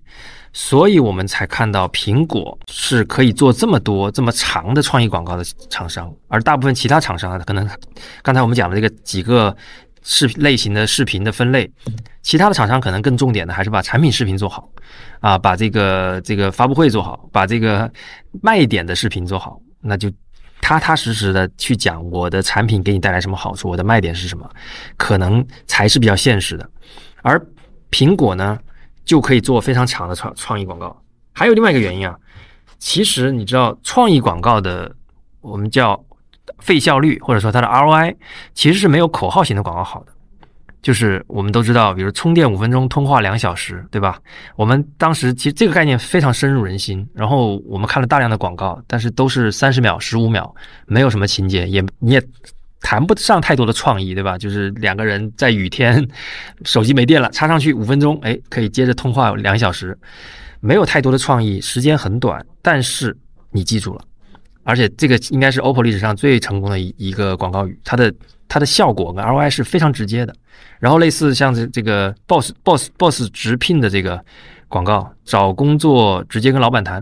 [0.53, 7.69] 所以我们才看到苹果是可以做这么多这么长的创意广告的厂商，而大部分其他厂商啊，可能
[8.23, 9.55] 刚才我们讲的这个几个
[10.09, 11.69] 视频类型的视频的分类，
[12.21, 14.69] 其他的厂商可能更重点的还是把产品视频做好，
[15.19, 17.91] 啊，把这个这个发布会做好，把这个
[18.41, 20.09] 卖点的视频做好，那就
[20.61, 24.49] 踏踏实实的去讲我的产品给你带来什么好处，我的卖点是什么，
[24.95, 26.69] 可能才是比较现实的，
[27.21, 27.45] 而
[27.91, 28.57] 苹果呢？
[29.03, 31.01] 就可以做非常长的创创意广告。
[31.31, 32.13] 还有另外一个原因啊，
[32.77, 34.93] 其实你知道，创意广告的
[35.39, 35.97] 我们叫
[36.59, 38.15] 费效率，或者说它的 ROI，
[38.53, 40.11] 其实是没有口号型的广告好的。
[40.81, 44.19] 就是我们都知道，比如充电五分钟，通话两小时，对吧？
[44.55, 47.05] 我们当时其实这个概念非常深入人心。
[47.13, 50.53] 然后我们看了大量的广告，但是都是三十秒、十五秒，
[50.85, 52.21] 没有什么情节，也你也。
[52.79, 54.37] 谈不上太多的创意，对吧？
[54.37, 56.07] 就是两个人在雨天，
[56.63, 59.97] 手机没电了，插上去五分钟，哎，可以接着通话两小时，
[60.61, 63.17] 没有太多的创意，时间很短，但是
[63.49, 64.01] 你记住了，
[64.67, 68.13] 而且这个应该是 OPPO 历史上最成功的一一个广告语，它的
[68.49, 70.35] 它的效果跟 ROI 是非常直接的。
[70.77, 74.21] 然后类似像这这个 Boss Boss Boss 直聘的这个
[74.67, 77.01] 广告，找工作直接跟老板谈。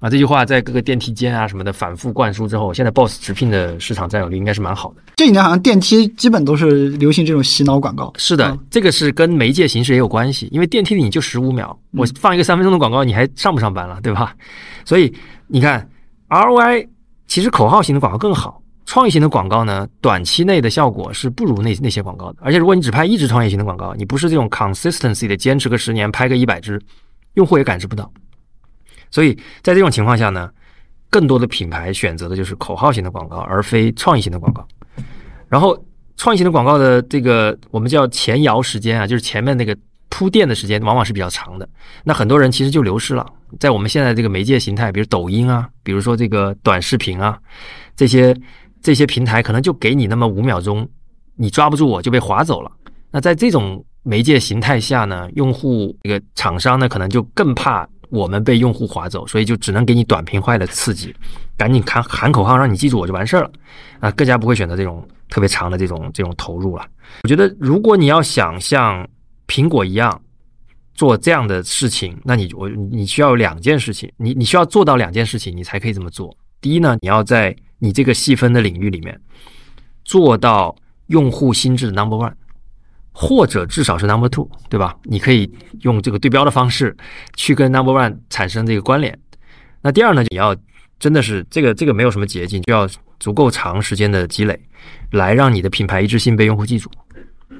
[0.00, 5.02] 啊，这句话在各个电梯间啊什么的反复灌输之后，现在 Boss 直聘的市场占有率应该是蛮好的。
[5.14, 8.10] 这几年好像电梯基本都是流行这种洗脑广告。
[8.16, 14.34] 是的，这个是跟媒介形式也有关系，因为电梯里你就十五秒，我放一个三分钟的广告，你还上不上班了，对吧？
[14.84, 15.14] 所以
[15.46, 15.88] 你看
[16.30, 16.88] ROI
[17.32, 22.38] 其实口号型的广告更好，创意型的广告呢，短期内的效果是不如那那些广告的。
[22.42, 26.78] 而且如果你只拍一支创业型的广告，你不是这种 consistency 的坚持个十年拍个一百支，
[27.32, 28.12] 用户也感知不到。
[29.10, 30.50] 所以在这种情况下呢，
[31.08, 34.68] 更多的品牌选择的就是口号型的广告，而非创意型的广告。
[35.48, 35.74] 然后，
[36.18, 39.74] 创意型的广告的这个我们叫前摇时间啊，就是前面那个
[40.14, 41.66] 铺垫的时间，往往是比较长的。
[42.04, 43.26] 那很多人其实就流失了。
[43.58, 47.38] 在我们现在这个媒介形态，比如抖音啊，比如说这个短视频啊，
[47.96, 48.36] 这些
[48.82, 50.86] 这些平台可能就给你那么五秒钟，
[51.36, 52.70] 你抓不住我就被划走了。
[53.10, 57.88] 那在这种媒介形态下呢，用户这个厂商呢，可能就更怕。
[58.10, 61.14] 我们被用户划走，所以就只能给你短平快的刺激，
[61.56, 63.50] 赶紧喊喊口号，让你记住我就完事儿了
[64.00, 64.10] 啊！
[64.10, 66.84] 更加不会选择这种特别长的这种这种投入了。
[67.22, 69.08] 我觉得，如果你要想像
[69.52, 70.22] 苹果一样
[70.94, 76.34] 做这样的事情，那你我你需要有两件事情，你你需要做到两件事情，你才可以这么做。
[76.62, 79.20] 第一呢，你要在你这个细分的领域里面
[80.04, 80.74] 做到
[81.08, 82.32] 用户心智的 number one。
[83.14, 84.96] 或者至少是 number two，对吧？
[85.02, 85.52] 你可以
[85.82, 86.96] 用这个对标的方式
[87.36, 89.18] 去跟 number one 产生这个关联。
[89.82, 90.56] 那第二呢，你要
[90.98, 92.88] 真的是这个这个没有什么捷径，就要
[93.20, 94.58] 足够长时间的积累，
[95.10, 96.90] 来让你的品牌一致性被用户记住。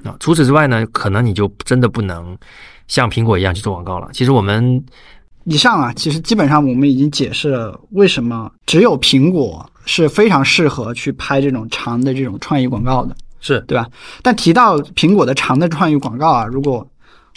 [0.05, 2.37] 啊，除此之外呢，可能你就真的不能
[2.89, 4.09] 像苹果一样去做广告了。
[4.13, 4.83] 其实我们
[5.45, 13.15] 以上啊，其实基本上我们已经解释了为什么只有苹果是非常适合去拍这种长的这种创意广告的。
[13.45, 13.89] 是对吧？
[14.23, 16.87] 但提到苹果的长的创意广告啊，如果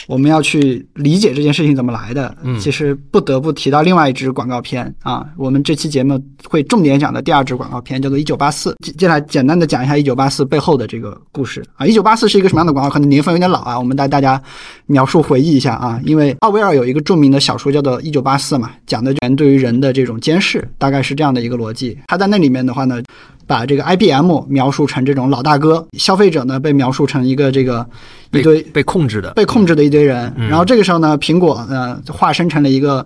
[0.08, 5.26] 我们要去理解这件事情怎么来的，嗯，其实不得不提到另外一支广告片啊。
[5.38, 8.72] 我们这期节目会重点讲的第二支广告片叫做《一九八四》。
[8.86, 11.86] 接接下来简单的讲一下《一九八四》背后的这个故事啊。
[11.88, 12.90] 《一九八四》是一个什么样的广告？
[12.90, 14.42] 可能年份有点老啊，我们带大家
[14.86, 16.00] 描述回忆一下啊。
[16.04, 21.98] 因为奥威尔有一个著名的小说叫做《一九八四》嘛，讲的人对于人的这种监视，大概是这样的一个逻辑。
[22.08, 23.02] 他在那里面的话呢。
[23.48, 27.86] 把这个 IBM 描述成这种老大哥，消费者呢被描述成一个这个
[28.32, 30.34] 一堆被控制的、被控制的一堆人。
[30.38, 33.06] 然后这个时候呢，苹果呢化身成了一个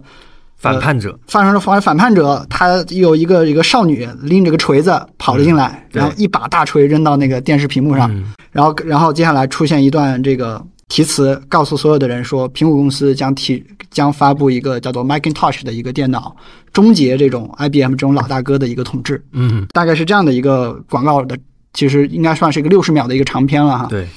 [0.57, 2.45] 反叛者，发生了反反叛者。
[2.49, 8.09] 他有一个一个少女拎着个锤子跑了进来，然后一把大锤扔到那个电视屏幕上，
[8.51, 10.63] 然后然后接下来出现一段这个。
[10.89, 16.35] 题词告诉所有的人说，苹果公司将提将发布一个叫做 Macintosh 的一个电脑，
[16.73, 19.23] 终结这种 IBM 这种老大哥的一个统治。
[19.31, 21.37] 嗯，大概是这样的一个广告的，
[21.73, 23.85] 其实应该算是一个六十秒的一个长篇了哈。
[23.87, 24.07] 对，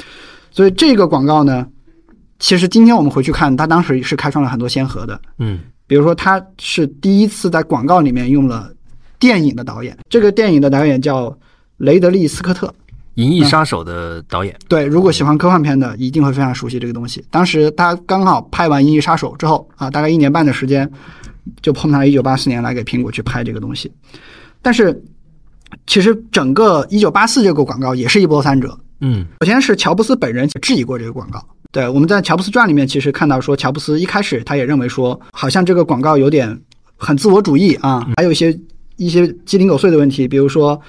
[0.50, 1.66] 所以这个广告呢，
[2.38, 5.20] 其实今天我们回去看，它当时是开创了很多先河的。
[5.38, 8.72] 嗯，比如说它是第一次在广告里面用了
[9.18, 11.36] 电影的导演，这个电影的导演叫
[11.76, 12.66] 雷德利·斯科特。
[13.16, 17.22] 《银翼杀手》的导演对，如果喜欢科幻片的，一定会非常熟悉这个东西。
[17.30, 20.90] 当时他刚好拍完《银翼杀手》之后啊，大概一年半的时间，
[21.60, 23.92] 就碰上了1984年来给苹果去拍这个东西。
[24.62, 25.02] 但是，
[25.86, 28.78] 其实整个1984这个广告也是一波三折。
[29.00, 31.44] 嗯，首先是乔布斯本人质疑过这个广告。
[31.70, 36.58] 对，我们在《乔布斯传》里面其实看到说，乔布斯一开始他也认为说，好像这个广告有点
[36.96, 38.58] 很自我主义啊，还有一些
[38.96, 40.80] 一些鸡零狗碎的问题，比如说。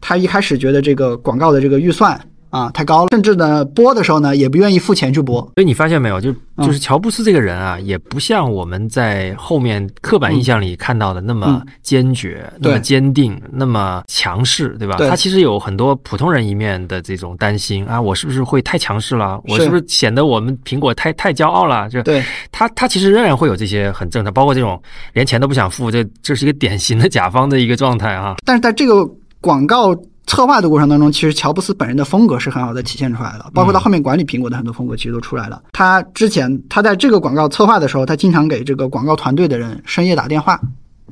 [0.00, 2.20] 他一开始觉得这个广告的这个预算
[2.50, 5.40] 啊，太高了，甚至呢播的时候呢也不愿意付钱去播。
[5.56, 14.96] 所以你发现没有，就嗯就是乔布斯这个人啊，也不像我们在后面刻板印象里看到的那么坚决、那么坚定、那么强势，对吧？
[14.96, 19.38] 对他其实有很多普通人一面的这种担心啊，我是不是会太强势了？
[19.46, 21.86] 我是是不是显得我们苹果太太骄傲了？
[21.90, 24.80] 就对，他他其实仍然会有这些很正常，包括这种
[25.12, 28.36] 连钱都不想付，这这是一个典型的甲方的一个状态啊。
[28.46, 29.08] 但是在这个
[29.40, 29.94] 广告
[30.26, 35.62] 策划的过程当中，其实乔布斯本人的风格是很好的体现出来的，包括他后面管理苹果的很多风格其实都出来了。
[35.72, 40.60] 他之前他在这个广告策划的时候，他经常给这个广告团队的人深夜打电话，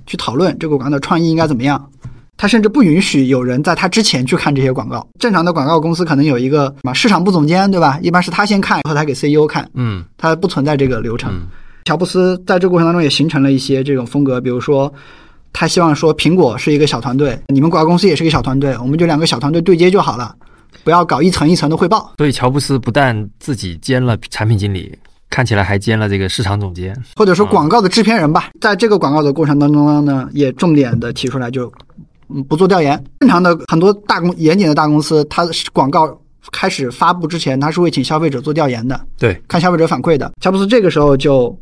[0.06, 1.90] 去讨论这个广告的创意应该怎么样。
[2.36, 5.06] 他甚至不允许有人在他之前去看这些广告。
[5.18, 7.98] 正常的广告公司可能有一个什么市场部总监，对吧？
[8.02, 11.32] 一般是他先看，然后他给 CEO 看，嗯他不存在这个流程。
[11.32, 11.46] 嗯
[11.86, 14.92] 乔布斯在这个过程当中也形成了一些这种风格，比如说，
[15.58, 20.36] 他希望说苹果是一个小团队，你们广告公司也是一个小团队，我们就两个小团队对接就好了，
[20.84, 22.12] 不要搞一层一层的汇报。
[22.18, 24.94] 所以乔布斯不但自己兼了产品经理，
[25.30, 26.94] 看起来还兼了这个市场总监。
[27.16, 31.72] 或者说广告的制片人吧，在这个广告的过程当中呢，也重点的提出来就，
[32.28, 33.02] 嗯，不做调研。
[33.20, 36.20] 正常的很多大公严谨的大公司，它是广告
[36.52, 40.30] 开始发布之前，它是会请消费者做调研的，对，看消费者反馈的。
[40.42, 41.58] 乔布斯这个时候就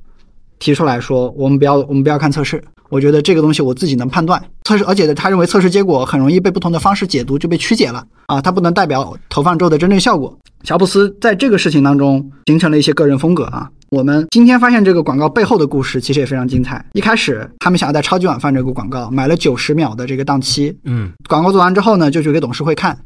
[0.59, 2.61] 提出来说，我们不要我们不要看测试，
[2.95, 10.39] 我觉得这个东西我自己能判断测试，而且他认为测试结果很容易被不同的方式解读，就被曲解了啊，它不能代表投放之后的真正效果。
[10.63, 13.69] 乔布斯在这个事情当中形成了一些个人风格啊。
[13.91, 16.85] 我们今天发现这个广告背后的故事其实也非常精彩。
[16.93, 22.97] 一开始他们想要在超级碗放这个广告买了九十秒的这个档期，嗯，广告做完之后呢，就去给董事会看，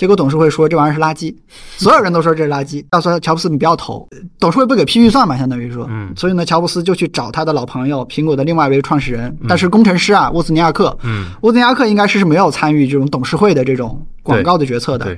[0.00, 1.34] 结果董事会说这玩意儿是垃圾，
[1.76, 2.82] 所有人都说这是垃圾。
[2.88, 4.08] 到时候乔布斯你不要投，
[4.38, 6.10] 董事会不给批预算嘛，相当于说，嗯。
[6.16, 15.14] 所以呢，乔布斯就去找他的老朋友苹果的另外一位创始人，但是工程师啊，沃兹尼亚克，嗯，沃兹尼亚克应该是是没有参与这种董事会的这种广告的决策的。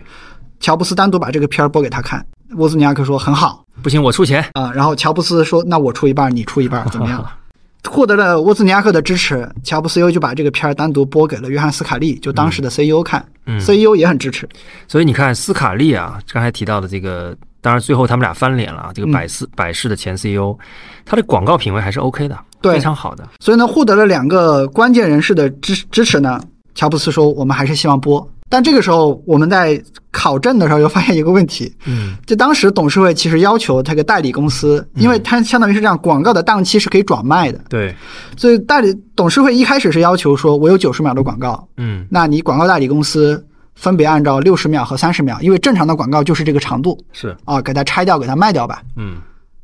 [0.59, 2.27] 乔布斯单独把这个片儿播给他看，
[2.57, 3.65] 沃兹尼亚克说很好。
[3.85, 4.45] 不行，我出钱。
[4.55, 7.25] 啊，然后乔布斯说那我出一半，你出一半，怎么样？
[7.91, 14.49] 获得了沃兹尼亚克的支持，乔布斯又就把这个片儿单独播给了约翰斯卡利，就当时的 CEO 看、嗯 c e o 也很支持。
[14.87, 18.93] 所以你看，斯卡利啊，刚才提到的这个，当然最后他们俩翻脸了啊。
[18.95, 20.57] 这个嗯百事、百事的前 CEO，
[21.05, 23.29] 他的广告品味还是 OK 的，对非常好的。
[23.41, 26.41] 所以呢，获得了两个关键人士的支支持呢，
[26.75, 28.27] 乔布斯说我们还是希望播。
[28.53, 32.15] 但这个时候我们在考证的时候又发现一个问题，嗯。
[32.27, 37.95] 就当时董事会其实要求这个代理公司，因为它相当于是这样，广告的档期是可以转卖的，对，
[38.37, 42.07] 所以代理董事会一开始是要求说，我有九十秒的广告，嗯。
[42.11, 43.43] 那你广告代理公司
[43.75, 47.03] 分别按照六十秒和三十秒，因为正常的广告就是这个长度。
[47.15, 48.83] 是，啊，给它拆掉，给它卖掉吧。
[48.97, 49.17] 嗯。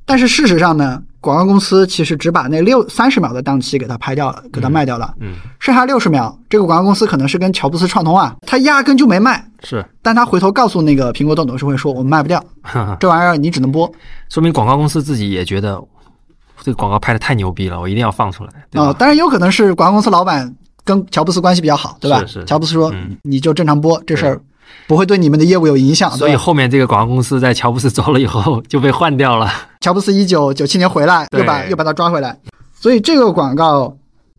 [0.06, 12.42] 但是事实上呢，广告公司其实只把那六三十秒的档期给它拍掉了，给它卖掉了，嗯，剩下六十秒，这个广告公司可能是跟乔布斯串通啊，他压根就没卖，是，但他回头告诉那个苹果董董事会说，我们卖不掉，
[13.00, 13.90] 这玩意儿你只能播。
[14.28, 15.82] 说明广告公司自己也觉得
[16.62, 20.54] 这个广告拍的太牛逼了，我一定要放出来，对啊、当然有可能是广告公司老板
[20.84, 22.20] 跟乔布斯关系比较好，对吧？
[22.20, 22.44] 是是。
[22.44, 24.40] 乔布斯说、嗯你就正常播，这事儿
[24.86, 29.50] 不会对你们的业务有影响，所以后面这个广告公司在乔布斯走了以后就被换掉了。
[29.80, 32.38] 乔布斯一九九七年回来，又把又把他抓回来，
[32.80, 33.96] 所以这个广告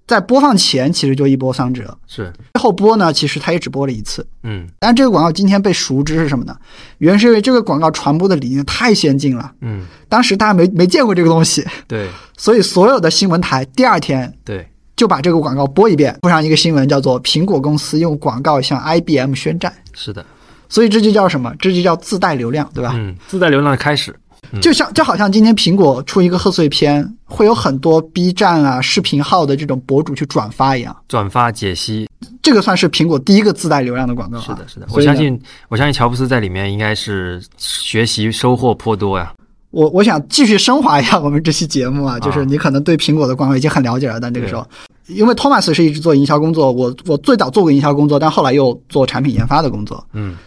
[0.08, 4.26] 在播放前其实就一波三折，是，后播呢其实他也只播了一次。
[4.44, 4.68] 嗯。
[4.80, 6.56] 但这个广告今天被熟知是什么呢？
[6.98, 12.08] 原因是因为这个广告传播的理念太先进了，嗯，当时大家没没见过这个东西，对。
[12.36, 14.66] 所以所有的新闻台第二天对，
[14.96, 20.26] 就把这个广告播一遍，附上一个新闻叫做“苹果公司用广告向 IBM 宣战是的，”，
[20.70, 21.54] 所以这就叫什么？
[21.60, 22.94] 这就叫自带流量，对吧？
[22.96, 24.16] 嗯，自带流量的开始。
[24.62, 32.10] 就像就好像今天苹果出一个贺岁片，会有很多 B 站啊、视频号的这种博主去转发一样，转发解析，
[32.42, 34.42] 这个算是苹果第一个自带流量的广告、啊。
[34.42, 39.34] 是的，是的，我相信，我相信乔布斯在里面应该是学习收获颇多呀。
[39.72, 44.66] 我我想继续升华一下我们这期节目啊，就是你可能对苹果的广告已经很了解了，但这个时候，
[45.10, 50.06] 因为托马斯是一直做营销工作，我我最早做过营销工作，但后来又做产品研发的工作。
[50.14, 50.38] 嗯。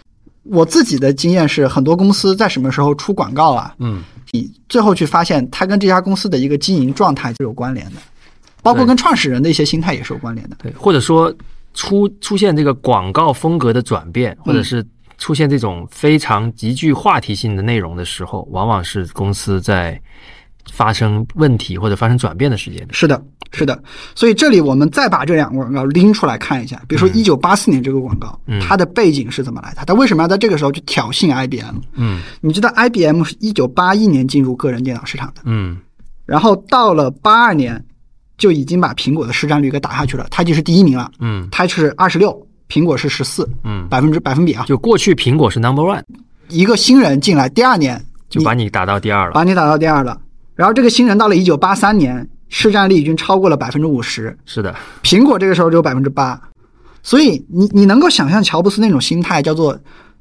[0.44, 4.02] 我自己的经验是，很多公司在什么时候出广告啊，嗯，
[4.32, 7.92] 你最后去发现它跟这家公司的一个经营状态是有关联的，
[8.60, 10.56] 包括跟创始人的一些心态也是有关联的。
[10.60, 11.32] 对，或者说
[11.74, 14.84] 出出现这个广告风格的转变，或者是
[15.16, 20.00] 出现这种非常极具话题性的内容的时候，往往是公司在
[20.70, 22.86] 发生问题或者发生转变的时间。
[22.90, 23.22] 是的，
[23.52, 23.82] 是的。
[24.14, 29.82] 所以这里我们再把这两个广告拎出来看一下，比如说一九八四年这个广告，嗯它的背景是怎么来的？
[29.86, 31.76] 它为什么要在这个时候去挑衅 IBM？
[31.94, 35.76] 嗯你知道 IBM 是一九八一年进入个人电脑市场的，嗯
[36.24, 37.84] 然后到了八二年
[38.38, 42.34] 就已经把苹果的市占率给打下去了，它就是第一名了，嗯它是二十六，
[42.68, 44.64] 苹果是十四，嗯，百分之百分比啊。
[44.66, 46.02] 就过去苹果是 number one，
[46.48, 49.32] 一个新人进来，第二年就把你打到第二了。
[49.32, 50.18] 把你打到第二了。
[50.62, 54.72] 然后这个新人到了一九八三年，市占率已经超过了百分之五十，是的，
[55.02, 56.40] 苹果这个时候只有百分之八。
[57.02, 59.76] 所以你你能够想象乔布斯那种心态，叫做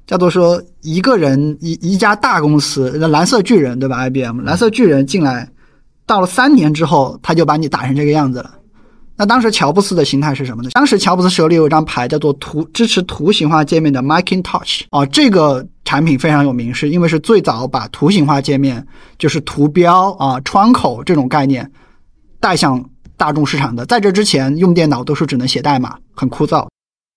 [0.08, 5.48] 叫做说一个人一一家大公司，蓝色巨人对吧？IBM 蓝色巨人进来，
[6.08, 8.50] 到了三年之后，他就把你打成这个样子了。
[9.16, 10.72] 那当时乔布斯的心态是什么呢？
[10.74, 18.88] 当时乔布斯手里有一张牌，叫做图支持图形化界面的 Macintosh 啊，这个产品非常有名，是因为是最早把图形化界面，
[19.18, 21.70] 就是图标啊、窗口这种概念
[22.40, 22.82] 带向
[23.18, 23.86] 大众市场的。
[23.86, 26.66] 在这之前，用电脑都是只能写代码，很枯燥。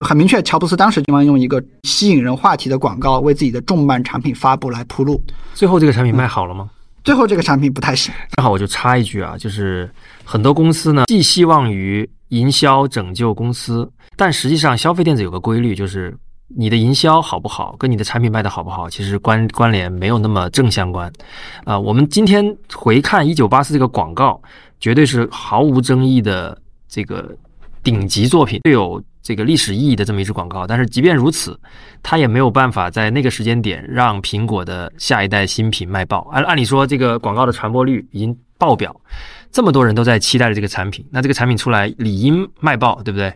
[0.05, 5.23] 很明确，乔布斯当时希望用一个吸引人话题的广告为自己的重磅产品发布来铺路。
[5.55, 6.69] 最后这个产品卖好了吗？
[7.05, 8.13] 最后这个产品不太行。
[8.37, 9.89] 正好我就插一句啊，就是
[10.25, 16.13] 很多公司呢，寄希望于营销拯救公司，但实际上消费电子有个规律，就是
[16.57, 21.13] 你的营销好不好，跟你的产品卖的好不好，其实关关联没有那么正相关。
[21.65, 24.41] 啊、我们今天回看一九八四这个广告，
[24.79, 26.57] 绝对是毫无争议的
[26.89, 27.37] 这个
[27.83, 30.67] 顶级作品，最有这个历史意义的这么一支广告。
[30.67, 31.59] 但是即便如此，
[32.03, 36.29] 它也没有办法在那个时间点让苹果的下一代新品卖爆。
[36.33, 38.95] 按按理说，这个广告的传播率已经爆表，
[39.55, 43.33] 这么多人都在期待着这个产品，那这个产品出来理应卖爆，对不对？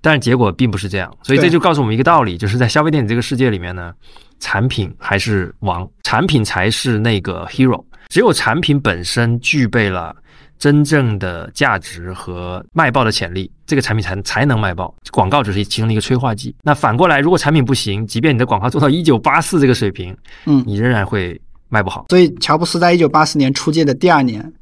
[0.00, 3.92] 但是结果并不是这样，所以这就告诉我们一个道理，就是在消费电子这个世界里面呢，
[4.38, 7.84] 产品还是王，产品才是那个 hero。
[8.08, 10.14] 只有产品本身具备了
[10.56, 14.94] 真正的价值和卖爆的潜力，这个产品才才能卖爆。
[15.10, 16.54] 广告只是其中的一个催化剂。
[16.62, 22.06] 那反过来，如果产品不行，即便你的广告做到一九八四这个水平，嗯你仍然会卖不好。
[22.10, 24.52] 所以乔布斯在一九八四年出街的第二年，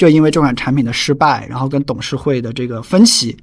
[0.00, 3.36] 就因为这款产品的失败，然后跟董事会的这个分歧，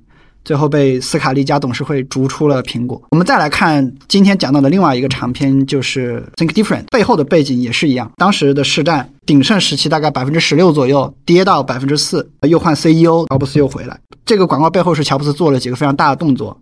[0.43, 2.99] 最后被斯卡利加董事会逐出了苹果。
[3.11, 13.99] 我们再来看今天讲到的另外一个长篇，就是 Think Different，背后的背景也是一样，当时的市占鼎盛时期大概百分之十六左右，跌到百分之四，又换 CEO，乔布斯又回来。
[14.25, 16.59] 这个广告背后是乔布斯做了几个非常大的动作，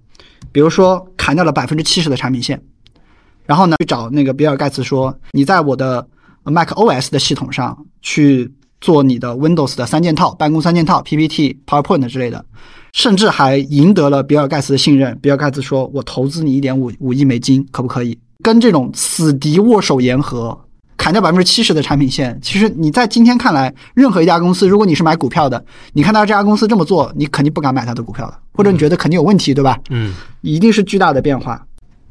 [0.52, 2.62] 比如说砍掉了百分之七十的产品线。
[3.46, 6.06] 然后呢，去找那个比尔盖茨说，你在我的
[6.44, 8.52] Mac OS 的系统上去
[8.82, 12.46] 做你的 Windows 的三件套、办公三件套、PPT、PowerPoint 之类的，
[12.94, 15.18] 甚至还赢得了比尔盖茨的信任。
[15.22, 20.56] 比尔盖茨说：“我投资你一点五五亿美金，可不可以？”跟这种死敌握手言和，
[20.98, 22.38] 砍掉百分之七十的产品线。
[22.42, 29.80] 其实你在今天看来，任何一家公司，如果你是买股票的，你看到这家公司这么做，你肯定不敢买它的股票的，或者你觉得肯定有问题，对吧？
[29.90, 31.66] 嗯，一定是巨大的变化。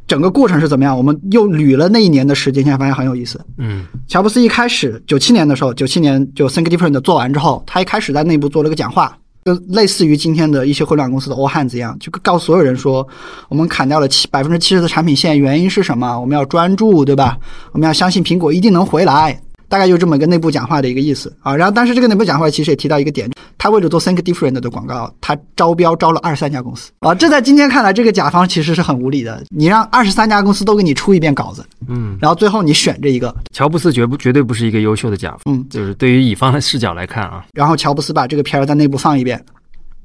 [0.07, 0.97] 整个过程是怎么样？
[0.97, 3.41] 我们又捋了那一年的时间，现在发现很有意思。
[3.59, 13.07] 嗯乔布斯一开始九七年的时候，九七年就 Think Different 做完之后，他一开始在内部做了个讲话，跟类似于今天的一些互联网公司的 All Hands 一样，就告诉所有人说，
[13.49, 16.21] 我们砍掉了七百分之七十的产品线，原因是什么？
[16.21, 17.39] 我们要专注，对吧？
[17.73, 19.41] 我们要相信苹果一定能回来。
[19.69, 21.55] 大概就这么一个内部讲话的一个意思啊。
[21.55, 27.15] 然后，但是这个内部讲话其实也提到一个点，他为了做 Think Different 的广告，他招标招了二十三家公司啊。
[27.15, 29.43] 这在今天看来，这个甲方其实是很无理的。
[29.51, 39.43] 你让二十三家公司都给你出一遍稿子，嗯，然后最后你选这一个，乔布斯绝不绝对不是一个优秀的甲方，嗯，就是对于乙方的视角来看啊，然后乔布斯把这个片儿在内部放一遍，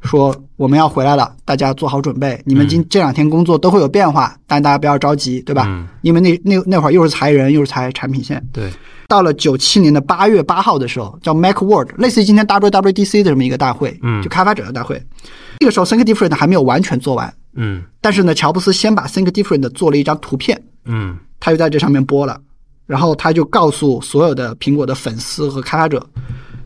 [0.01, 2.39] 说我们要回来了，大家做好准备。
[2.45, 5.65] 你们今这两天工作都会有变化，但大家不要着急，对吧？
[5.67, 8.41] 嗯因为那那那会儿又是裁人，又是裁产品线。
[8.53, 8.71] 对，
[9.09, 15.03] 到了九七年的八月八号的时候，叫 MacWorld，类似于今天 WWDC 的这么一个大会，嗯就开发者的大会。
[15.57, 22.39] 这个时候 Think Different 还没有完全做完，嗯但是呢，乔布斯先把 Think Different 做了一张图片，嗯他就在这上面播了，
[22.85, 26.07] 然后他就告诉所有的苹果的粉丝和开发者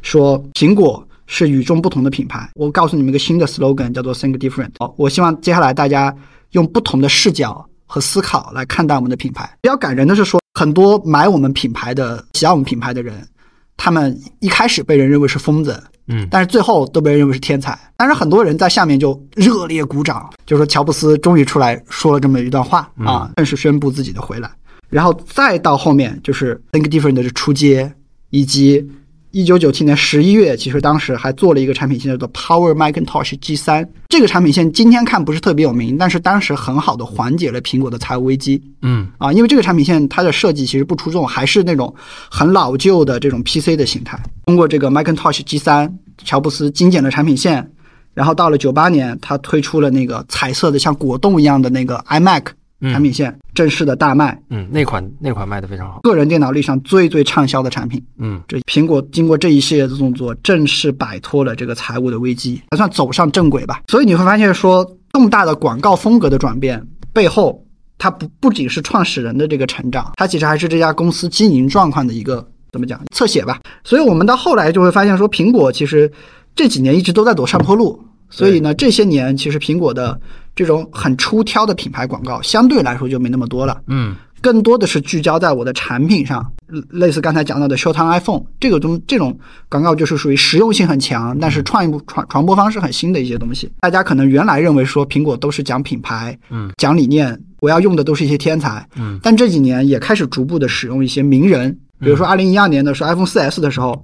[0.02, 2.50] 说，苹果是与众不同的品牌。
[2.56, 4.72] 我告诉你们一个新的 slogan，叫做 Think Different。
[4.80, 6.14] 哦，我希望接下来大家
[6.52, 9.50] 用不同的视角和思考来看待我们的品牌。
[9.62, 13.28] 比较感人的是说，很多买我们品牌的、喜爱我们品牌的人，
[13.76, 17.78] 他们一开始被人认为是疯子，嗯但是最后都被人认为是天才。
[17.98, 24.50] 但是很多人在下面就热烈鼓掌，就说乔布斯终于出来说了这么一段话啊，正式宣布自己的回来。
[24.90, 27.92] 然后再到后面就是 Think Different 的出街，
[28.30, 28.88] 以及
[29.34, 33.84] 一九九七年十一月，其实当时还做了一个产品线叫做 Power Macintosh G 三。
[34.08, 38.62] 这个产品线今天看不是特别有名，但是当时很好的缓解了苹果的财务危机。
[38.84, 41.92] 嗯啊，因为这个产品线它的设计其实不出众，还是那种
[42.30, 44.22] 很老旧的这种 PC 的形态。
[44.46, 45.92] 通过这个 Macintosh G 三，
[46.24, 47.68] 乔布斯精简了产品线，
[48.14, 52.44] 然后到了九八年，他推出了那个彩色的像果冻一样的那个 iMac
[52.92, 58.04] 产品线，正式的大卖，嗯，那款那款卖的非常好，个人电脑历史上最最畅销的产品。
[58.18, 63.82] 嗯这苹果经过这一系列的动作，正式摆脱了这个财务的危机，还算走上正轨吧。
[63.88, 67.64] 所以你会发现说，重大的广告风格的转变背后，
[67.98, 73.62] 它不不仅是创始人的这个成长，它其实还是这家公司经营状况的一个怎么讲侧写吧。
[73.84, 76.12] 所以我们到后来就会发现说，苹果其实
[76.56, 78.04] 这几年一直都在走上坡路。
[78.34, 80.20] 所以呢，这些年其实苹果的
[80.56, 83.80] 这种很出挑的品牌广告相对来说就没那么多了。
[83.86, 86.44] 嗯，更多的是聚焦在我的产品上，
[86.90, 89.38] 类似刚才讲到的 Showtime iPhone 这个东这种
[89.70, 93.72] 广告就是属于实用性很强，但是创意传传播方式很新的一些东西。
[93.82, 104.04] 大家可能原来认为说苹果都是讲品牌，嗯，讲理念，我要用的都是一些天才，嗯，但这几年也开始逐步的使用一些名人，比如说二零一二年的时候 iPhone 4S 的时候，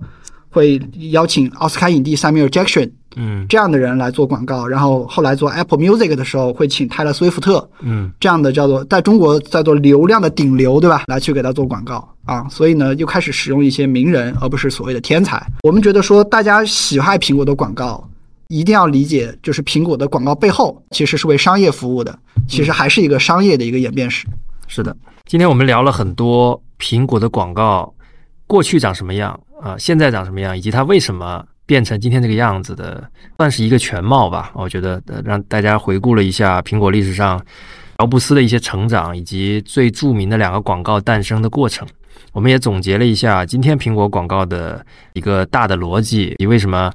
[0.50, 0.82] 会
[1.12, 2.92] 邀请奥斯卡影帝 Samuel Jackson。
[3.16, 11.06] 嗯这样的人来做广告，然后后来做 Apple Music 的时候会请泰勒·斯威夫特嗯这样的叫做在中国叫做流量的顶流，对吧？
[11.08, 15.44] 来去给他做广告啊，所以呢又开始使用一些名人，而不是所谓的天才。
[15.64, 18.08] 我们觉得说大家喜爱苹果的广告，
[18.50, 22.18] 一定要理解，就是苹果的广告背后其实是为商业服务的，
[22.48, 24.28] 其实还是一个商业的一个演变史。
[24.68, 24.96] 是的，
[25.26, 27.92] 今天我们聊了很多苹果的广告
[28.50, 33.08] 过去长什么样啊、现在长什么样，以及它为什么变成今天这个样子的，
[33.38, 34.52] 算是一个全貌吧。
[34.56, 37.40] 我觉得、让大家回顾了一下苹果历史上
[38.00, 41.88] 乔布斯的一些成长，以及最著名的两个广告诞生的过程。
[42.32, 46.92] 我们也总结了一下今天苹果广告的一个大的逻辑，以及为什么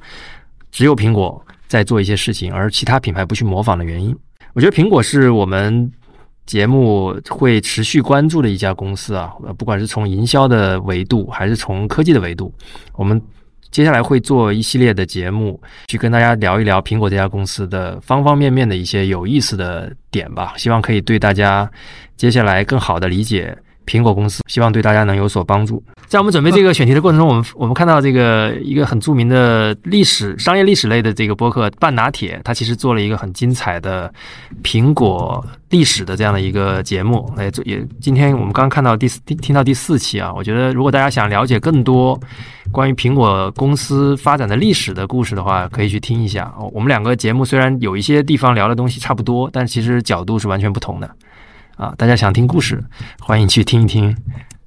[0.72, 4.16] 只有苹果在做一些事情，而其他品牌不去模仿的原因。
[4.54, 5.92] 我觉得苹果是我们
[6.46, 12.52] 节目会持续关注的一家公司啊，不管是从营销的维度，还是从科技的维度，
[12.94, 13.20] 我们
[13.70, 20.54] 接下来会做一系列的节目，去跟大家聊一聊苹果这家公司的方方面面的一些有意思的点吧。
[20.56, 21.68] 希望可以对大家
[22.16, 25.82] 接下来更好的理解苹果公司，希望对大家能有所帮助。
[26.06, 34.12] 在我们准备这个选题的过程中，我们我们看到这个一个很著名的历史商业历史类的这个播客半拿铁，它其实做了一个很精彩的
[34.62, 37.32] 苹果历史的这样的一个节目。
[37.36, 42.18] 哎，这也今天我们刚看到第四听到第四期啊，我觉得如果大家想了解更多
[42.70, 46.52] 关于苹果公司发展的历史的故事的话，可以去听一下。
[46.72, 51.10] 我们两个节目虽然有一些地方聊的东西差不多，但其实角度是完全不同的。
[51.76, 52.82] 啊，大家想听故事，
[53.20, 54.16] 欢迎去听一听。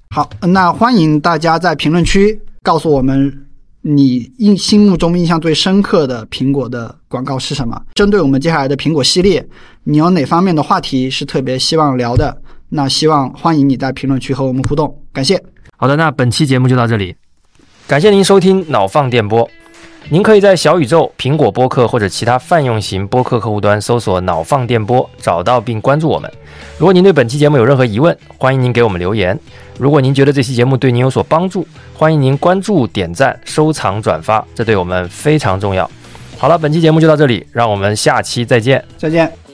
[0.09, 3.45] 好，那欢迎大家在评论区告诉我们
[3.81, 7.81] 你印心目中印象最深刻的苹果的广告是什么。
[7.93, 9.47] 针对我们接下来的苹果系列，
[9.83, 12.41] 你有哪方面的话题是特别希望聊的？
[12.69, 15.41] 那希望欢迎你在评论区和我们互动，感谢。
[15.77, 17.15] 好的，那本期节目就到这里，
[17.87, 19.49] 感谢您收听脑放电波。
[20.09, 26.31] 您可以在小宇宙、苹果播客或者其他泛用型播客客户端搜索“脑放电波”，找到并关注我们。
[26.77, 29.37] 如果您对本期节目有任何疑问，欢迎您给我们留言。
[29.77, 35.89] 如果您觉得这期节目对您有所帮助，欢迎您关注、点赞、收藏、转发，这对我们非常重要。
[36.37, 38.81] 好了，本期节目就到这里，让我们下期再见。
[38.97, 39.46] 再见。